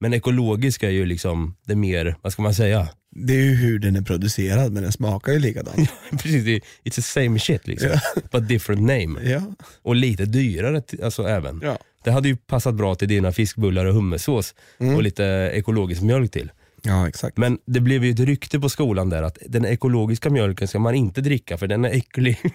Men 0.00 0.14
ekologisk 0.14 0.82
är 0.82 0.90
ju 0.90 1.06
liksom 1.06 1.56
det 1.66 1.76
mer, 1.76 2.16
vad 2.22 2.32
ska 2.32 2.42
man 2.42 2.54
säga? 2.54 2.88
Det 3.10 3.32
är 3.32 3.44
ju 3.44 3.54
hur 3.54 3.78
den 3.78 3.96
är 3.96 4.02
producerad 4.02 4.72
men 4.72 4.82
den 4.82 4.92
smakar 4.92 5.32
ju 5.32 5.38
likadant. 5.38 5.90
Precis, 6.10 6.62
it's 6.84 6.94
the 6.94 7.02
same 7.02 7.38
shit 7.38 7.66
liksom. 7.66 7.90
But 8.30 8.48
different 8.48 8.80
name. 8.80 9.30
Ja. 9.30 9.42
Och 9.82 9.96
lite 9.96 10.24
dyrare 10.24 10.82
alltså 11.02 11.28
även. 11.28 11.60
Ja. 11.64 11.78
Det 12.04 12.10
hade 12.12 12.28
ju 12.28 12.36
passat 12.36 12.74
bra 12.74 12.94
till 12.94 13.08
dina 13.08 13.32
fiskbullar 13.32 13.84
och 13.84 13.94
hummersås 13.94 14.54
och 14.78 15.02
lite 15.02 15.24
ekologisk 15.54 16.02
mjölk 16.02 16.32
till. 16.32 16.50
ja, 16.82 17.08
exakt. 17.08 17.36
Men 17.36 17.58
det 17.66 17.80
blev 17.80 18.04
ju 18.04 18.10
ett 18.10 18.20
rykte 18.20 18.60
på 18.60 18.68
skolan 18.68 19.10
där 19.10 19.22
att 19.22 19.38
den 19.46 19.64
ekologiska 19.64 20.30
mjölken 20.30 20.68
ska 20.68 20.78
man 20.78 20.94
inte 20.94 21.20
dricka 21.20 21.58
för 21.58 21.66
den 21.66 21.84
är 21.84 21.90
äcklig. 21.90 22.38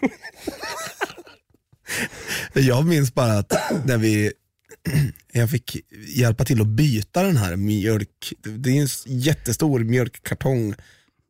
Jag 2.54 2.86
minns 2.86 3.14
bara 3.14 3.38
att 3.38 3.54
när 3.86 3.98
vi, 3.98 4.32
jag 5.32 5.50
fick 5.50 5.78
hjälpa 6.08 6.46
till 6.46 6.62
att 6.62 6.68
byta 6.68 7.24
den 7.24 7.38
här 7.38 7.56
mjölk, 7.56 8.34
det 8.44 8.78
är 8.78 8.82
en 8.82 8.88
jättestor 9.06 9.80
mjölkkartong 9.80 10.74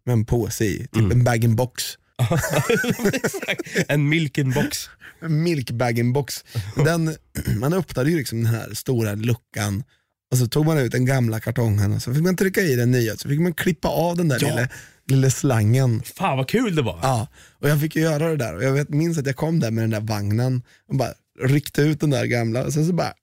med 0.06 0.14
en 0.14 0.26
påse 0.26 0.66
i, 0.66 0.78
typ 0.78 0.96
Mm. 0.96 1.12
en 1.12 1.24
bag-in-box. 1.24 1.84
en 3.88 4.10
milk 4.10 4.38
in 4.38 4.52
box. 4.52 4.90
En 5.22 5.44
milk 5.44 5.72
bag-in-box. 5.72 6.46
Den, 6.86 7.16
man 7.60 7.74
öppnade 7.74 8.10
ju 8.10 8.18
liksom 8.18 8.44
den 8.44 8.54
här 8.54 8.74
stora 8.74 9.16
luckan 9.16 9.84
och 10.32 10.38
så 10.38 10.48
tog 10.48 10.66
man 10.66 10.78
ut 10.78 10.92
den 10.92 11.06
gamla 11.06 11.40
kartongen 11.40 11.94
och 11.94 12.02
så 12.02 12.14
fick 12.14 12.24
man 12.24 12.36
trycka 12.36 12.62
i 12.62 12.76
den 12.76 12.92
nya, 12.92 13.18
så 13.18 13.30
fick 13.30 13.40
man 13.40 13.54
klippa 13.54 13.88
av 13.88 14.18
den 14.18 14.28
där 14.28 14.40
Ja. 14.42 14.48
lilla, 14.50 14.68
lilla 15.10 15.30
slangen. 15.30 16.02
Fan 16.04 16.38
vad 16.38 16.50
kul 16.50 16.76
det 16.76 16.82
var. 16.82 17.00
Ja, 17.02 17.28
och 17.62 17.70
jag 17.70 17.82
fick 17.82 17.96
göra 17.96 18.30
det 18.30 18.36
där 18.38 18.56
och 18.56 18.64
jag 18.64 18.72
vet, 18.72 18.90
minns 18.90 19.18
att 19.18 19.26
jag 19.26 19.36
kom 19.36 19.60
där 19.60 19.72
med 19.72 19.84
den 19.84 19.90
där 19.90 20.00
vagnen 20.02 20.62
och 20.90 20.96
bara 20.96 21.14
ryckte 21.40 21.82
ut 21.82 22.00
den 22.00 22.10
där 22.10 22.26
gamla 22.26 22.64
och 22.66 22.74
sen 22.74 22.88
så 22.88 22.94
bara 22.94 23.14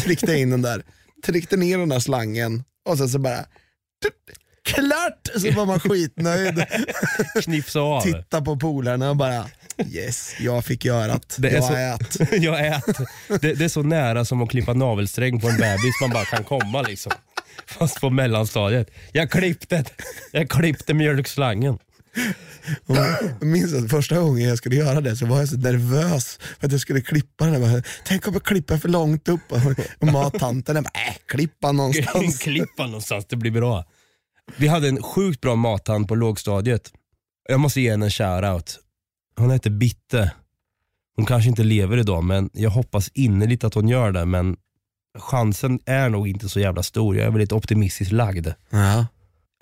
tryckte 0.00 0.36
in 0.36 0.50
den 0.50 0.62
där, 0.62 0.82
tryckte 1.26 1.56
ner 1.56 1.78
den 1.78 1.88
där 1.88 2.00
slangen 2.00 2.64
och 2.88 2.98
sen 2.98 3.08
så 3.08 3.18
bara 3.18 3.44
klart! 4.64 5.28
Så 5.40 5.50
var 5.50 5.66
man 5.66 5.80
skitnöjd. 5.80 6.64
Knipsa 7.42 7.80
av. 7.80 8.00
Titta 8.00 8.42
på 8.42 8.56
polarna 8.56 9.10
och 9.10 9.16
bara 9.16 9.44
yes, 9.86 10.34
jag 10.40 10.64
fick 10.64 10.84
göra 10.84 11.20
det. 11.36 11.48
Är 11.48 11.54
Jag 11.54 11.64
så- 11.64 11.74
ät. 11.74 12.32
jag 12.42 12.66
ät. 12.66 12.84
Det, 13.40 13.54
det 13.54 13.64
är 13.64 13.68
så 13.68 13.82
nära 13.82 14.24
som 14.24 14.42
att 14.42 14.50
klippa 14.50 14.74
navelsträng 14.74 15.40
på 15.40 15.48
en 15.48 15.56
bebis 15.56 15.94
man 16.00 16.10
bara 16.10 16.24
kan 16.24 16.44
komma 16.44 16.82
liksom. 16.82 17.12
Fast 17.66 18.00
på 18.00 18.10
mellanstadiet. 18.10 18.90
Jag 19.12 19.30
klippte, 19.30 19.84
jag 20.32 20.50
klippte 20.50 20.94
mjölkslangen. 20.94 21.78
Och 22.86 22.96
Jag 22.96 23.42
minns 23.42 23.74
att 23.74 23.90
första 23.90 24.18
gången 24.20 24.48
jag 24.48 24.58
skulle 24.58 24.76
göra 24.76 25.00
det 25.00 25.16
så 25.16 25.26
var 25.26 25.38
jag 25.38 25.48
så 25.48 25.56
nervös 25.56 26.38
för 26.60 26.66
att 26.66 26.72
jag 26.72 26.80
skulle 26.80 27.00
klippa 27.00 27.46
den. 27.46 27.60
Bara, 27.60 27.82
Tänk 28.06 28.26
om 28.28 28.32
jag 28.34 28.42
klipper 28.44 28.78
för 28.78 28.88
långt 28.88 29.28
upp. 29.28 29.52
Och 30.00 30.06
mattanten 30.06 30.74
bara, 30.74 30.78
äh, 31.08 31.14
klippa 31.28 31.72
någonstans. 31.72 32.38
Klippa 32.42 32.86
någonstans, 32.86 33.26
det 33.28 33.36
blir 33.36 33.50
bra. 33.50 33.84
Vi 34.56 34.68
hade 34.68 34.88
en 34.88 35.02
sjukt 35.02 35.40
bra 35.40 35.56
mathand 35.56 36.08
på 36.08 36.14
lågstadiet. 36.14 36.92
Jag 37.48 37.60
måste 37.60 37.80
ge 37.80 37.90
henne 37.90 38.06
en 38.06 38.10
shoutout. 38.10 38.78
Hon 39.36 39.50
hette 39.50 39.70
Bitte. 39.70 40.32
Hon 41.16 41.26
kanske 41.26 41.50
inte 41.50 41.62
lever 41.62 41.98
idag 41.98 42.24
men 42.24 42.50
jag 42.52 42.70
hoppas 42.70 43.10
innerligt 43.14 43.64
att 43.64 43.74
hon 43.74 43.88
gör 43.88 44.12
det. 44.12 44.24
Men 44.24 44.56
chansen 45.18 45.80
är 45.86 46.08
nog 46.08 46.28
inte 46.28 46.48
så 46.48 46.60
jävla 46.60 46.82
stor. 46.82 47.16
Jag 47.16 47.26
är 47.26 47.30
väldigt 47.30 47.52
optimistiskt 47.52 48.12
lagd. 48.12 48.48
Ja. 48.70 49.06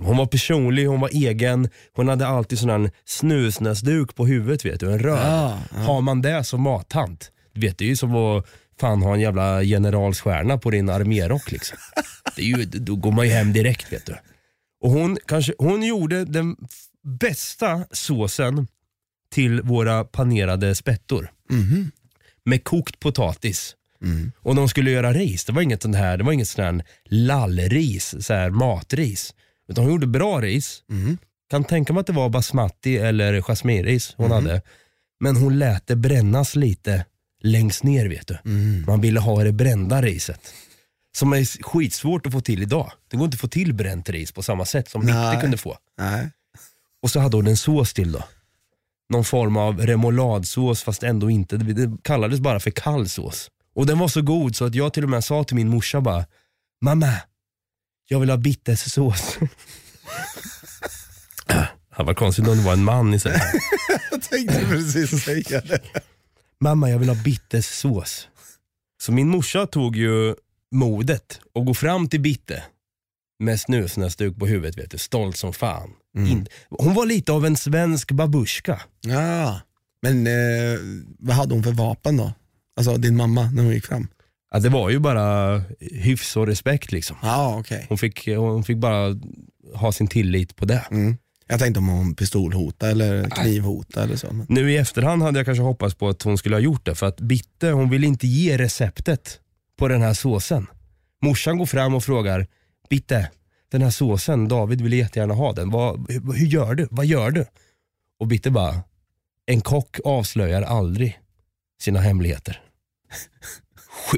Hon 0.03 0.17
var 0.17 0.27
personlig, 0.27 0.87
hon 0.87 1.01
var 1.01 1.09
egen, 1.13 1.69
hon 1.93 2.09
hade 2.09 2.27
alltid 2.27 2.59
sån 2.59 2.71
här 2.71 2.91
snusnäsduk 3.05 4.15
på 4.15 4.27
huvudet 4.27 4.65
vet 4.65 4.81
du, 4.81 4.93
en 4.93 4.99
röd. 4.99 5.27
Ja, 5.27 5.59
ja. 5.75 5.81
Har 5.81 6.01
man 6.01 6.23
det 6.23 6.45
som 6.45 6.63
mattant, 6.63 7.31
du 7.53 7.61
vet 7.61 7.79
det 7.79 7.85
är 7.85 7.89
ju 7.89 7.97
som 7.97 8.17
att 8.17 8.47
fan 8.81 9.03
ha 9.03 9.15
en 9.15 9.21
jävla 9.21 9.63
generalsstjärna 9.63 10.59
på 10.59 10.71
din 10.71 10.89
armérock 10.89 11.53
liksom. 11.53 11.79
Det 12.37 12.43
är 12.43 12.47
ju, 12.47 12.65
då 12.65 12.97
går 12.97 13.13
man 13.13 13.27
ju 13.27 13.33
hem 13.33 13.53
direkt 13.53 13.93
vet 13.93 14.07
du. 14.07 14.17
Och 14.83 14.91
hon, 14.91 15.19
kanske, 15.27 15.55
hon 15.59 15.83
gjorde 15.83 16.25
den 16.25 16.57
bästa 17.03 17.85
såsen 17.91 18.67
till 19.33 19.63
våra 19.63 20.05
panerade 20.05 20.75
spettor. 20.75 21.31
Mhm. 21.51 21.91
Med 22.45 22.65
kokt 22.65 23.01
potatis. 23.01 23.77
Mm. 24.03 24.33
Och 24.39 24.55
de 24.55 24.69
skulle 24.69 24.91
göra 24.91 25.13
ris, 25.13 25.45
det 25.45 25.53
var 25.53 25.63
inget 25.63 25.83
sånt 25.83 25.97
här, 25.97 26.17
det 26.17 26.25
var 26.25 26.33
inget 26.33 26.49
sånt 26.49 26.65
här 26.65 26.85
lallris, 27.05 28.15
så 28.21 28.35
här 28.35 28.51
matris. 28.51 29.35
Utan 29.69 29.85
hon 29.85 29.93
gjorde 29.93 30.07
bra 30.07 30.41
ris. 30.41 30.83
Mm. 30.91 31.19
Kan 31.51 31.65
tänka 31.65 31.93
mig 31.93 32.01
att 32.01 32.07
det 32.07 32.13
var 32.13 32.29
basmati 32.29 32.97
eller 32.97 33.41
jasminris 33.41 34.15
hon 34.17 34.31
hade. 34.31 34.63
Men 35.21 35.37
hon 35.37 35.59
lät 35.59 35.87
det 35.87 35.97
brännas 35.97 36.57
lite 36.57 37.05
längst 37.43 37.83
ner 37.83 38.09
vet 38.09 38.27
du. 38.27 38.39
Mm. 38.45 38.85
Man 38.87 39.01
ville 39.01 39.21
ha 39.21 39.45
det 39.45 39.53
brända 39.53 40.03
riset. 40.03 40.55
Som 41.17 41.33
är 41.33 41.63
skitsvårt 41.63 42.27
att 42.27 42.33
få 42.33 42.41
till 42.41 42.63
idag. 42.63 42.93
Det 43.09 43.17
går 43.17 43.25
inte 43.25 43.35
att 43.35 43.41
få 43.41 43.49
till 43.49 43.75
bränt 43.75 44.09
ris 44.09 44.33
på 44.33 44.43
samma 44.43 44.65
sätt 44.65 44.89
som 44.89 45.03
Nej. 45.03 45.31
Bitte 45.31 45.41
kunde 45.41 45.57
få. 45.57 45.79
Nej. 45.99 46.31
Och 47.03 47.11
så 47.11 47.21
hade 47.21 47.37
hon 47.37 47.47
en 47.47 47.57
sås 47.57 47.95
till 47.95 48.13
då. 48.13 48.25
Någon 49.09 49.25
form 49.25 49.57
av 49.57 49.81
remouladsås 49.81 50.83
fast 50.83 51.03
ändå 51.03 51.31
inte. 51.31 51.57
Det 51.57 52.03
kallades 52.03 52.41
bara 52.41 52.61
för 52.61 52.71
kall 52.71 53.09
sås. 53.09 53.51
Och 53.75 53.87
den 53.87 53.99
var 53.99 54.09
så 54.09 54.23
god 54.23 54.57
så 54.57 54.65
att 54.65 54.75
jag 54.75 54.93
till 54.93 55.05
och 55.05 55.11
med 55.11 55.25
sa 55.25 55.45
till 55.45 55.57
min 55.57 55.69
morsa 55.69 56.01
bara, 56.01 56.27
mamma, 56.81 57.15
jag 58.09 58.21
vill 58.21 58.31
ha 58.31 58.37
bittersås. 58.37 59.39
Det 61.97 62.03
var 62.03 62.15
konstigt 62.15 62.49
om 62.49 62.57
det 62.57 62.63
var 62.63 62.73
en 62.73 62.85
man 62.85 63.15
istället. 63.15 63.43
Jag 64.11 64.23
tänkte 64.23 64.67
precis 64.67 65.25
säga 65.25 65.61
det. 65.61 65.81
Mamma, 66.61 66.91
jag 66.91 66.99
vill 66.99 67.09
ha 67.09 67.17
bittersås. 67.17 68.29
Så 69.03 69.13
min 69.13 69.29
morsa 69.29 69.67
tog 69.67 69.97
ju 69.97 70.35
modet 70.73 71.41
och 71.53 71.67
gå 71.67 71.75
fram 71.75 72.09
till 72.09 72.21
Bitte 72.21 72.63
med 73.39 73.61
snusnäsduk 73.61 74.39
på 74.39 74.47
huvudet, 74.47 74.79
vet 74.79 74.91
du, 74.91 74.99
stolt 74.99 75.37
som 75.37 75.53
fan. 75.53 75.91
In, 76.19 76.47
hon 76.69 76.95
var 76.95 77.07
lite 77.07 77.33
av 77.33 77.47
en 77.47 77.57
svensk 77.57 78.13
babushka. 78.13 78.81
Ja. 79.01 79.61
Men 80.03 80.27
eh, 80.27 80.79
vad 81.19 81.37
hade 81.37 81.55
hon 81.55 81.63
för 81.63 81.73
vapen 81.73 82.17
då? 82.17 82.33
Alltså 82.77 82.97
din 82.97 83.17
mamma 83.17 83.51
när 83.51 83.63
hon 83.63 83.73
gick 83.73 83.87
fram? 83.87 84.09
Ja, 84.53 84.59
det 84.59 84.69
var 84.69 84.91
ju 84.91 84.99
bara 84.99 85.59
hyfs 85.81 86.37
och 86.37 86.47
respekt 86.47 86.93
liksom. 86.93 87.17
Ja, 87.23 87.59
okej. 87.59 87.87
Hon 87.89 87.99
fick, 87.99 88.29
hon 88.29 88.65
fick 88.65 88.77
bara 88.77 89.21
ha 89.75 89.93
sin 89.93 90.07
tillit 90.07 90.57
på 90.57 90.65
det. 90.65 90.85
Mm. 90.91 91.17
Jag 91.47 91.59
tänkte 91.59 91.79
om 91.79 91.89
hon 91.89 92.15
pistolhota 92.15 92.91
eller 92.91 93.31
knivhota 93.31 94.03
eller 94.03 94.17
så. 94.17 94.33
Men... 94.33 94.47
Nu 94.49 94.73
i 94.73 94.77
efterhand 94.77 95.23
hade 95.23 95.39
jag 95.39 95.47
kanske 95.47 95.63
hoppats 95.63 95.95
på 95.95 96.09
att 96.09 96.23
hon 96.23 96.39
skulle 96.39 96.57
ha 96.57 96.61
gjort 96.61 96.87
det 96.87 96.95
för 96.95 97.07
att 97.07 97.21
Bitte 97.21 97.71
hon 97.71 97.91
vill 97.91 98.05
inte 98.05 98.27
ge 98.27 98.59
receptet 98.59 99.41
på 99.83 99.89
den 99.89 100.03
här 100.03 100.15
såsen. 100.15 100.67
Morsan 101.23 101.59
går 101.59 101.67
fram 101.67 101.95
och 101.95 102.05
frågar 102.05 102.47
Bitte, 102.91 103.31
den 103.71 103.83
här 103.83 103.91
såsen, 103.91 104.49
David 104.49 104.81
vill 104.81 104.93
jättegärna 104.93 105.35
ha 105.35 105.53
den. 105.53 105.71
Vad, 105.71 106.11
hur, 106.11 106.33
hur 106.33 106.47
gör 106.47 106.75
du? 106.75 106.89
Vad 106.91 107.07
gör 107.07 107.31
du? 107.31 107.47
Och 108.19 108.27
Bitte 108.27 108.51
bara, 108.51 108.83
en 109.47 109.61
kock 109.61 110.01
avslöjar 110.05 110.63
aldrig 110.63 111.21
sina 111.81 112.01
hemligheter. 112.01 112.63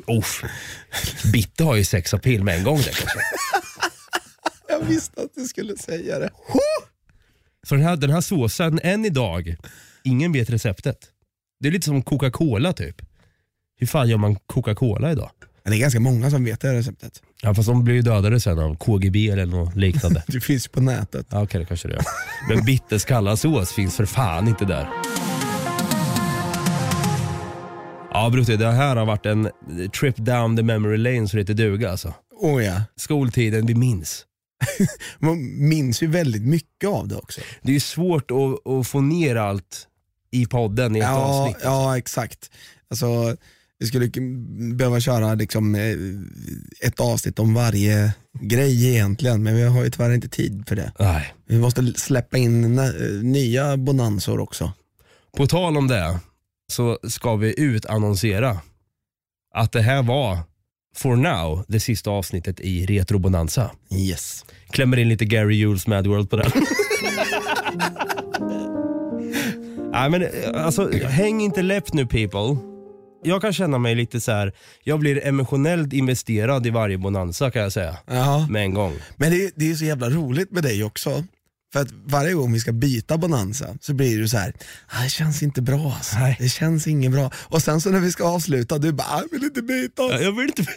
Uff. 0.07 0.43
Bitte 1.33 1.65
har 1.65 1.77
ju 1.77 1.85
sex 1.85 2.15
appeal 2.15 2.43
med 2.43 2.59
en 2.59 2.65
gång 2.65 2.77
där 2.77 2.93
kanske. 2.93 3.21
Jag 4.69 4.81
visste 4.81 5.23
att 5.23 5.35
du 5.35 5.45
skulle 5.45 5.77
säga 5.77 6.19
det. 6.19 6.31
Så 7.63 7.75
den 7.75 7.85
här, 7.85 7.97
den 7.97 8.11
här 8.11 8.21
såsen, 8.21 8.81
än 8.83 9.05
idag, 9.05 9.57
ingen 10.03 10.33
vet 10.33 10.51
receptet. 10.51 10.99
Det 11.61 11.69
är 11.69 11.73
lite 11.73 11.87
som 11.87 12.03
Coca-Cola 12.03 12.73
typ. 12.73 13.03
Hur 13.77 13.87
fan 13.87 14.09
gör 14.09 14.19
man 14.19 14.37
Coca-Cola 14.37 15.13
idag? 15.13 15.31
Men 15.65 15.71
det 15.71 15.77
är 15.77 15.81
ganska 15.81 16.01
många 16.01 16.31
som 16.31 16.45
vet 16.45 16.61
det 16.61 16.69
här 16.69 16.75
receptet. 16.75 17.23
Ja 17.43 17.55
fast 17.55 17.69
de 17.69 17.85
blir 17.85 17.95
ju 17.95 18.03
dödade 18.03 18.41
sen 18.41 18.59
av 18.59 18.77
KGB 18.77 19.31
eller 19.31 19.47
något 19.47 19.77
liknande. 19.77 20.23
Det 20.29 20.41
finns 20.41 20.67
ju 20.67 20.71
på 20.71 20.81
nätet. 20.81 21.27
Ja 21.31 21.43
okej 21.43 21.61
det 21.61 21.67
kanske 21.67 21.89
det 21.89 21.95
gör. 21.95 22.05
Men 22.49 22.65
bitterskallarsås 22.65 23.73
finns 23.73 23.97
för 23.97 24.07
fan 24.07 24.49
inte 24.49 24.65
där. 24.65 24.89
Ja 28.11 28.31
Brutti, 28.31 28.57
det 28.57 28.71
här 28.73 28.97
har 28.97 29.07
varit 29.07 29.27
en 29.27 29.51
trip 30.01 30.17
down 30.17 30.57
the 30.57 30.63
memory 30.63 30.97
lane 30.97 31.29
så 31.29 31.37
det 31.37 31.43
heter 31.43 31.55
duga 31.55 31.91
alltså. 31.91 32.15
Oh 32.31 32.65
ja. 32.65 32.81
Skoltiden 32.97 33.67
vi 33.67 33.75
minns. 33.75 34.25
Man 35.19 35.69
minns 35.69 36.03
ju 36.03 36.07
väldigt 36.07 36.43
mycket 36.43 36.89
av 36.91 37.09
det 37.09 37.17
också. 37.17 37.41
Det 37.63 37.69
är 37.71 37.75
ju 37.75 37.81
svårt 37.81 38.31
att, 38.31 38.73
att 38.73 38.87
få 38.87 39.01
ner 39.01 39.37
allt 39.37 39.89
i 40.31 40.47
podden 40.47 40.97
i 40.97 40.99
ett 40.99 41.05
Ja, 41.05 41.15
avsnitt. 41.17 41.57
ja 41.65 41.99
exakt. 41.99 42.51
Alltså, 42.91 43.37
vi 43.85 43.89
skulle 43.89 44.11
behöva 44.75 45.01
köra 45.01 45.35
liksom, 45.35 45.75
eh, 45.75 45.97
ett 46.89 47.01
avsnitt 47.01 47.39
om 47.39 47.55
varje 47.55 48.13
grej 48.41 48.89
egentligen, 48.89 49.43
men 49.43 49.57
vi 49.57 49.63
har 49.63 49.85
ju 49.85 49.91
tyvärr 49.91 50.15
inte 50.15 50.29
tid 50.29 50.65
för 50.69 50.77
det. 50.77 50.93
Nej. 50.99 51.35
Vi 51.47 51.59
måste 51.59 51.93
släppa 51.97 52.39
in 52.39 52.81
nya 53.23 53.77
bonansor 53.77 54.41
också. 54.41 54.73
På 55.37 55.47
tal 55.47 55.77
om 55.77 55.89
det 55.89 56.19
så 56.73 56.99
ska 57.09 57.37
vi 57.37 57.61
utannonsera 57.61 58.61
att 59.55 59.73
det 59.73 59.83
här 59.83 60.03
var, 60.03 60.39
for 60.97 61.17
now, 61.17 61.65
det 61.69 61.81
sista 61.81 62.11
avsnittet 62.11 62.61
i 62.61 62.87
Retro 62.87 63.19
Bonanza. 63.19 63.71
Yes. 63.91 64.45
Klämmer 64.71 64.97
in 64.97 65.09
lite 65.09 65.25
Gary 65.25 65.57
Jules 65.57 65.87
Mad 65.87 66.07
World 66.07 66.31
på 66.31 66.37
den. 66.37 66.51
Nej 69.93 70.11
men 70.11 70.23
eh, 70.23 70.29
alltså, 70.65 70.91
häng 70.93 71.41
inte 71.41 71.63
läpp 71.63 71.93
nu 71.93 72.07
people. 72.07 72.74
Jag 73.25 73.41
kan 73.43 73.53
känna 73.53 73.79
mig 73.79 73.95
lite 73.95 74.21
så 74.21 74.33
här. 74.33 74.53
jag 74.83 75.01
blir 75.01 75.27
emotionellt 75.27 75.93
investerad 75.93 76.67
i 76.67 76.71
varje 76.71 76.99
bonanza 76.99 77.51
kan 77.51 77.63
jag 77.63 77.73
säga. 77.73 77.97
Ja. 78.07 78.47
Med 78.51 78.63
en 78.63 78.75
gång. 78.75 78.93
Men 79.17 79.31
det, 79.31 79.53
det 79.57 79.71
är 79.71 79.75
så 79.75 79.85
jävla 79.85 80.11
roligt 80.11 80.51
med 80.53 80.63
dig 80.63 80.85
också. 80.85 81.25
För 81.73 81.81
att 81.81 81.89
varje 82.07 82.33
gång 82.33 82.53
vi 82.53 82.61
ska 82.61 82.73
byta 82.73 83.17
Bonanza 83.19 83.67
så 83.81 83.95
blir 83.95 84.21
det 84.21 84.29
så 84.29 84.37
här, 84.39 84.55
"Ah, 84.89 85.03
det 85.03 85.09
känns 85.11 85.43
inte 85.43 85.63
bra 85.63 85.93
alltså. 85.97 86.19
Nej. 86.19 86.37
Det 86.41 86.49
känns 86.49 86.87
inget 86.87 87.13
bra. 87.13 87.31
Och 87.37 87.63
sen 87.63 87.81
så 87.81 87.91
när 87.91 88.01
vi 88.01 88.13
ska 88.13 88.25
avsluta, 88.25 88.79
du 88.79 88.93
bara, 88.93 89.07
"Ah, 89.09 89.21
jag 89.23 89.31
vill 89.39 89.45
inte 89.45 89.63
byta. 89.63 90.03
Ja, 90.03 90.21
Jag 90.21 90.33
vill 90.33 90.47
inte 90.47 90.63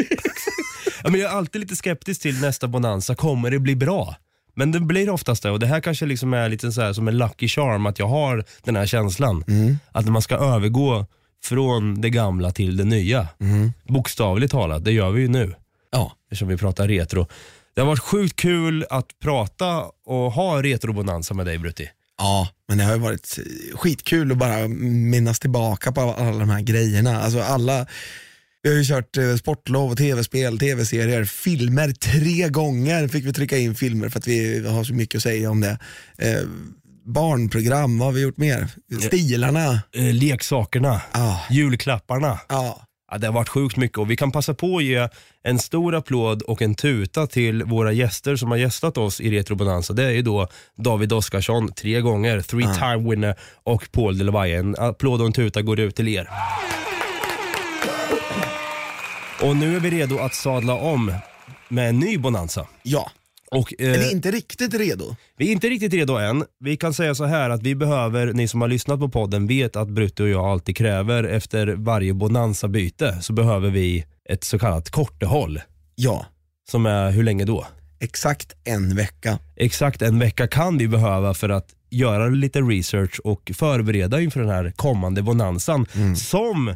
ja, 1.04 1.10
men 1.10 1.20
Jag 1.22 1.32
är 1.32 1.36
alltid 1.38 1.62
lite 1.62 1.76
skeptisk 1.76 2.22
till 2.22 2.42
nästa 2.42 2.68
bonanza, 2.68 3.16
kommer 3.16 3.52
det 3.52 3.60
bli 3.60 3.76
bra? 3.76 4.16
Men 4.56 4.72
det 4.72 4.80
blir 4.80 5.10
oftast 5.10 5.44
det 5.44 5.52
och 5.52 5.60
det 5.60 5.68
här 5.68 5.80
kanske 5.80 6.06
liksom 6.06 6.34
är 6.34 6.50
lite 6.50 6.72
så 6.72 6.82
här 6.82 6.94
som 6.94 7.08
en 7.08 7.18
lucky 7.18 7.48
charm 7.48 7.86
att 7.86 8.00
jag 8.00 8.08
har 8.08 8.44
den 8.64 8.76
här 8.76 8.86
känslan. 8.86 9.44
Att 9.92 10.06
man 10.06 10.22
ska 10.22 10.36
övergå 10.36 11.06
från 11.44 12.02
det 12.02 12.10
gamla 12.10 12.52
till 12.52 12.78
det 12.78 12.84
nya. 12.84 13.28
Bokstavligt 13.88 14.52
talat, 14.52 14.86
det 14.86 14.92
gör 14.92 15.12
vi 15.12 15.22
ju 15.22 15.28
nu 15.28 15.54
Ja. 15.92 16.12
eftersom 16.32 16.48
vi 16.48 16.58
pratar 16.58 16.88
retro. 16.88 17.28
Det 17.76 17.82
har 17.82 17.88
varit 17.88 18.00
sjukt 18.00 18.36
kul 18.36 18.86
att 18.90 19.20
prata 19.24 19.84
och 20.06 20.32
ha 20.32 20.64
retrobonanza 20.64 21.34
med 21.34 21.46
dig 21.46 21.58
Brutti. 21.58 21.90
ja, 22.18 22.50
men 22.68 22.78
det 22.78 22.84
har 22.84 22.94
ju 22.94 23.00
varit 23.00 23.40
skitkul 23.76 24.32
att 24.32 24.38
bara 24.38 24.68
minnas 24.68 25.40
tillbaka 25.40 25.92
på 25.92 26.02
alla 26.02 26.40
de 26.40 26.50
här 26.50 26.62
grejerna. 26.62 27.22
Alltså 27.22 27.42
alla, 27.42 27.86
vi 28.62 28.70
har 28.70 28.78
ju 28.78 28.84
kört 28.86 29.18
eh, 29.18 29.36
sportlov, 29.36 29.92
och 29.92 29.98
tv-spel, 29.98 30.60
tv-serier, 30.60 31.26
filmer. 31.26 31.92
Tre 31.92 32.50
gånger 32.50 33.08
fick 33.08 33.26
vi 33.26 33.34
trycka 33.34 33.58
in 33.58 33.76
filmer 33.76 34.10
för 34.10 34.20
att 34.20 34.28
vi 34.28 34.68
har 34.68 34.84
så 34.84 34.94
mycket 34.94 35.18
att 35.18 35.24
säga 35.24 35.52
om 35.52 35.62
det. 35.62 35.78
Eh, 37.08 37.14
barnprogram, 37.14 38.00
vad 38.00 38.08
har 38.08 38.14
vi 38.14 38.22
gjort 38.22 38.38
mer? 38.38 38.68
Stilarna. 39.02 39.82
Eh, 39.96 40.14
leksakerna, 40.14 41.02
Ja. 41.14 41.42
julklapparna. 41.50 42.40
Ja. 42.50 42.84
Ja, 43.12 43.18
det 43.18 43.28
har 43.28 43.34
varit 43.34 43.50
sjukt 43.50 43.78
mycket 43.78 43.98
och 43.98 44.12
vi 44.12 44.16
kan 44.16 44.32
passa 44.32 44.54
på 44.54 44.78
att 44.78 44.84
ge 44.84 45.10
en 45.44 45.60
stor 45.60 45.96
applåd 45.96 46.42
och 46.42 46.62
en 46.62 46.76
tuta 46.76 47.28
till 47.28 47.64
våra 47.64 47.92
gäster 47.92 48.36
som 48.36 48.52
har 48.52 48.58
gästat 48.58 48.98
oss 48.98 49.22
i 49.22 49.32
Retro 49.32 49.56
Bonanza. 49.56 49.94
Det 49.94 50.04
är 50.04 50.10
ju 50.12 50.22
då 50.22 50.48
David 50.78 51.14
Oskarsson, 51.14 51.74
tre 51.74 52.02
gånger, 52.02 52.42
three 52.42 52.74
time 52.74 53.10
winner 53.10 53.36
och 53.64 53.92
Paul 53.92 54.18
Delevaye. 54.18 54.58
En 54.60 54.76
applåd 54.80 55.22
och 55.22 55.28
en 55.28 55.34
tuta 55.34 55.62
går 55.62 55.80
ut 55.80 55.96
till 55.96 56.08
er. 56.08 56.30
Och 59.42 59.56
nu 59.56 59.76
är 59.76 59.80
vi 59.80 59.90
redo 59.90 60.20
att 60.20 60.34
sadla 60.36 60.74
om 60.74 61.14
med 61.70 61.90
en 61.90 62.00
ny 62.00 62.18
Bonanza. 62.18 62.68
ja. 62.84 63.12
Och, 63.52 63.74
eh, 63.80 63.92
Men 63.92 64.10
inte 64.12 64.32
riktigt 64.32 64.74
redo. 64.74 65.16
vi 65.38 65.48
är 65.48 65.52
inte 65.52 65.70
riktigt 65.70 65.94
redo 65.94 66.14
än. 66.18 66.44
Vi 66.60 66.78
kan 66.78 66.94
säga 66.94 67.16
så 67.16 67.26
här 67.26 67.50
att 67.50 67.64
vi 67.64 67.76
behöver, 67.76 68.34
ni 68.34 68.48
som 68.48 68.62
har 68.62 68.68
lyssnat 68.68 69.00
på 69.00 69.10
podden 69.10 69.48
vet 69.48 69.76
att 69.76 69.88
Brutte 69.90 70.24
och 70.24 70.30
jag 70.30 70.46
alltid 70.46 70.78
kräver 70.78 71.24
efter 71.24 71.68
varje 71.68 72.14
Bonanza-byte 72.14 73.18
så 73.22 73.34
behöver 73.34 73.70
vi 73.70 74.06
ett 74.30 74.44
så 74.44 74.60
kallat 74.60 74.90
kortehåll. 74.90 75.62
Ja, 75.96 76.26
Som 76.72 76.86
är 76.86 77.12
hur 77.12 77.24
länge 77.24 77.46
då? 77.46 77.68
exakt 78.00 78.54
en 78.64 78.96
vecka. 78.96 79.40
Exakt 79.56 80.02
en 80.02 80.20
vecka 80.20 80.48
kan 80.48 80.78
vi 80.78 80.88
behöva 80.88 81.34
för 81.34 81.50
att 81.50 81.68
göra 81.90 82.28
lite 82.28 82.60
research 82.62 83.20
och 83.24 83.52
förbereda 83.56 84.22
inför 84.22 84.40
den 84.40 84.50
här 84.50 84.74
kommande 84.76 85.22
bonanzan. 85.22 85.86
Som, 86.16 86.76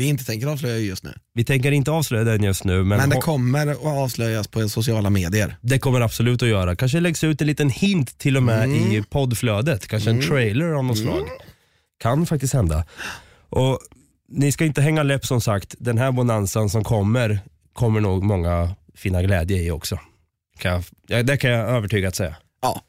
Vi 0.00 0.06
inte 0.06 0.24
tänker 0.24 0.46
avslöja 0.46 0.78
just 0.78 1.04
nu. 1.04 1.14
vi 1.34 1.44
tänker 1.44 1.72
inte 1.72 1.90
avslöja 1.90 2.24
den 2.24 2.42
just 2.42 2.64
nu, 2.64 2.84
men, 2.84 2.98
Men 2.98 3.10
det 3.10 3.16
kommer 3.16 3.66
att 3.66 3.84
avslöjas 3.84 4.48
på 4.48 4.68
sociala 4.68 5.10
medier. 5.10 5.56
det 5.60 5.78
kommer 5.78 6.00
absolut 6.00 6.42
att 6.42 6.48
göra. 6.48 6.76
Kanske 6.76 7.00
läggs 7.00 7.24
ut 7.24 7.40
en 7.40 7.46
liten 7.46 7.70
hint 7.70 8.18
till 8.18 8.36
och 8.36 8.42
med 8.42 8.68
i 8.70 9.02
poddflödet. 9.10 9.86
Kanske 9.88 10.10
en 10.10 10.20
trailer 10.22 10.66
av 10.66 10.84
något 10.84 10.98
slag. 10.98 11.26
Kan 12.02 12.26
faktiskt 12.26 12.54
hända. 12.54 12.84
Och 13.48 13.78
Ni 14.28 14.52
ska 14.52 14.64
inte 14.64 14.82
hänga 14.82 15.02
läpp 15.02 15.26
som 15.26 15.40
sagt. 15.40 15.74
Den 15.78 15.98
här 15.98 16.12
bonanzan 16.12 16.70
som 16.70 16.84
kommer, 16.84 17.40
kommer 17.72 18.00
nog 18.00 18.22
många 18.22 18.74
finna 18.94 19.22
glädje 19.22 19.62
i 19.62 19.70
också. 19.70 19.98
Kan 20.58 20.72
jag, 20.72 20.84
ja, 21.06 21.22
det 21.22 21.36
kan 21.36 21.50
jag 21.50 21.68
övertygat 21.68 22.14
säga. 22.16 22.36
Ja, 22.62 22.82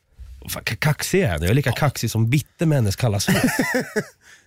Fan, 0.50 0.64
ka- 0.64 0.76
kaxig 0.76 1.22
är 1.22 1.28
jag. 1.32 1.44
Jag 1.44 1.50
är 1.50 1.54
lika 1.54 1.72
kaxig 1.72 2.12
som 2.12 2.30
bitter 2.30 2.66
med 2.66 2.76
hennes 2.78 2.96
kalla 2.96 3.20
sås. 3.20 3.36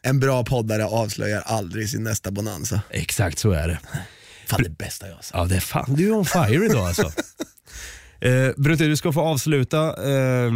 en 0.05 0.21
bra 0.21 0.45
poddare 0.45 0.85
avslöjar 0.85 1.43
aldrig 1.47 1.91
sin 1.91 2.05
nästa 2.05 2.31
bonanza. 2.31 2.81
Exakt 2.91 3.39
så 3.39 3.51
är 3.51 3.69
det. 3.69 3.79
Fan 4.47 4.63
det 4.63 4.79
bästa 4.79 5.09
jag 5.09 5.15
har 5.15 5.23
sagt. 5.23 5.35
Ja, 5.35 5.45
det 5.45 5.57
är 5.57 5.61
fan, 5.61 5.95
du 5.95 6.09
är 6.09 6.13
on 6.13 6.25
fire 6.25 6.65
idag 6.65 6.87
alltså. 6.87 7.03
eh, 8.21 8.51
Brutte, 8.57 8.85
du 8.85 8.97
ska 8.97 9.13
få 9.13 9.21
avsluta 9.21 9.87
eh, 9.87 10.53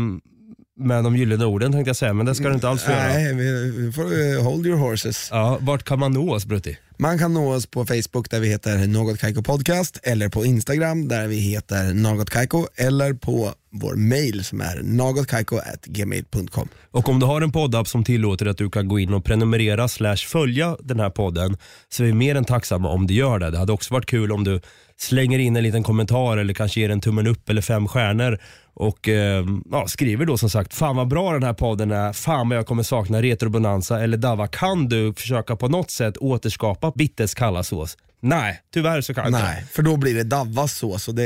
med 0.78 1.04
de 1.04 1.16
gyllene 1.16 1.44
orden 1.44 1.72
tänkte 1.72 1.88
jag 1.88 1.96
säga, 1.96 2.12
men 2.12 2.26
det 2.26 2.34
ska 2.34 2.48
du 2.48 2.54
inte 2.54 2.68
alls 2.68 2.82
få 2.82 2.90
göra. 2.90 3.02
Nej, 3.02 3.34
vi, 3.34 3.70
vi 3.70 3.92
får 3.92 4.02
eh, 4.02 4.42
hold 4.42 4.66
your 4.66 4.78
horses. 4.78 5.28
Ja, 5.30 5.58
vart 5.60 5.84
kan 5.84 5.98
man 5.98 6.12
nå 6.12 6.34
oss 6.34 6.46
Brutti? 6.46 6.78
Man 7.00 7.18
kan 7.18 7.34
nå 7.34 7.54
oss 7.54 7.66
på 7.66 7.86
Facebook 7.86 8.30
där 8.30 8.40
vi 8.40 8.48
heter 8.48 8.86
Något 8.86 9.18
Kaiko 9.18 9.42
Podcast 9.42 10.00
eller 10.02 10.28
på 10.28 10.44
Instagram 10.44 11.08
där 11.08 11.26
vi 11.26 11.36
heter 11.36 11.94
Något 11.94 12.30
Kaiko 12.30 12.66
eller 12.76 13.14
på 13.14 13.52
vår 13.72 13.94
mail 13.94 14.44
som 14.44 14.60
är 14.60 14.82
nagotkaiko.gmail.com. 14.82 16.68
Och 16.90 17.08
om 17.08 17.20
du 17.20 17.26
har 17.26 17.40
en 17.40 17.52
poddapp 17.52 17.88
som 17.88 18.04
tillåter 18.04 18.46
att 18.46 18.58
du 18.58 18.70
kan 18.70 18.88
gå 18.88 18.98
in 18.98 19.14
och 19.14 19.24
prenumerera 19.24 19.88
slash 19.88 20.16
följa 20.16 20.76
den 20.80 21.00
här 21.00 21.10
podden 21.10 21.56
så 21.88 22.02
är 22.02 22.06
vi 22.06 22.12
mer 22.12 22.34
än 22.34 22.44
tacksamma 22.44 22.88
om 22.88 23.06
du 23.06 23.14
gör 23.14 23.38
det. 23.38 23.50
Det 23.50 23.58
hade 23.58 23.72
också 23.72 23.94
varit 23.94 24.06
kul 24.06 24.32
om 24.32 24.44
du 24.44 24.60
slänger 24.96 25.38
in 25.38 25.56
en 25.56 25.62
liten 25.62 25.82
kommentar 25.82 26.36
eller 26.36 26.54
kanske 26.54 26.80
ger 26.80 26.90
en 26.90 27.00
tummen 27.00 27.26
upp 27.26 27.48
eller 27.48 27.62
fem 27.62 27.88
stjärnor 27.88 28.38
och 28.80 29.08
eh, 29.08 29.44
ja, 29.70 29.88
skriver 29.88 30.26
då 30.26 30.38
som 30.38 30.50
sagt, 30.50 30.74
fan 30.74 30.96
vad 30.96 31.08
bra 31.08 31.32
den 31.32 31.42
här 31.42 31.52
podden 31.52 31.90
är, 31.90 32.12
fan 32.12 32.48
vad 32.48 32.58
jag 32.58 32.66
kommer 32.66 32.82
sakna 32.82 33.22
retrobonanza 33.22 34.00
eller 34.00 34.16
Dava, 34.16 34.46
kan 34.46 34.88
du 34.88 35.14
försöka 35.14 35.56
på 35.56 35.68
något 35.68 35.90
sätt 35.90 36.16
återskapa 36.16 36.87
Bittes 36.94 37.34
kalla 37.34 37.62
sås? 37.62 37.96
Nej, 38.20 38.60
tyvärr 38.74 39.00
så 39.00 39.14
kan 39.14 39.24
jag 39.24 39.28
inte. 39.30 39.42
Nej, 39.42 39.64
för 39.72 39.82
då 39.82 39.96
blir 39.96 40.14
det 40.14 40.24
Davvas 40.24 40.76
sås 40.76 41.08
och 41.08 41.14
det 41.14 41.24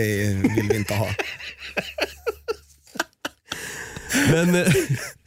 vill 0.57 0.69
vi 0.69 0.77
inte 0.77 0.95
ha. 0.95 1.09
Men 4.31 4.55
eh, 4.55 4.67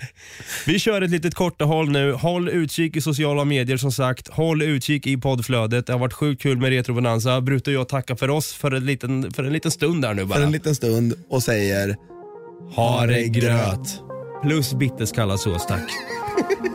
vi 0.66 0.80
kör 0.80 1.02
ett 1.02 1.10
litet 1.10 1.36
korta 1.36 1.66
håll 1.66 1.92
nu. 1.92 2.12
Håll 2.12 2.50
utkik 2.50 2.96
i 2.96 3.02
sociala 3.02 3.46
medier 3.46 3.78
som 3.78 3.92
sagt. 3.92 4.28
Håll 4.28 4.62
utkik 4.62 5.08
i 5.08 5.18
poddflödet. 5.18 5.88
Det 5.88 5.94
har 5.94 6.00
varit 6.00 6.14
sjukt 6.14 6.42
kul 6.42 6.58
med 6.58 6.70
Retro 6.70 6.94
Bonanza. 6.94 7.42
Brute 7.42 7.70
och 7.70 7.76
jag 7.76 7.90
tackar 7.90 8.16
för 8.16 8.30
oss 8.30 8.54
för 8.54 8.72
en 8.72 8.86
liten, 8.86 9.32
för 9.34 9.44
en 9.44 9.54
liten 9.54 9.72
stund 9.72 10.02
där 10.02 10.14
nu 10.14 10.26
bara. 10.26 10.36
För 10.36 10.44
en 10.44 10.52
liten 10.52 10.76
stund 10.76 11.14
och 11.30 11.44
säger 11.44 11.96
Ha 12.76 13.06
det 13.06 13.28
gröt. 13.28 14.02
Plus 14.44 14.74
Bittes 14.74 15.12
kalla 15.12 15.38
sås 15.38 15.68
tack. 15.68 15.90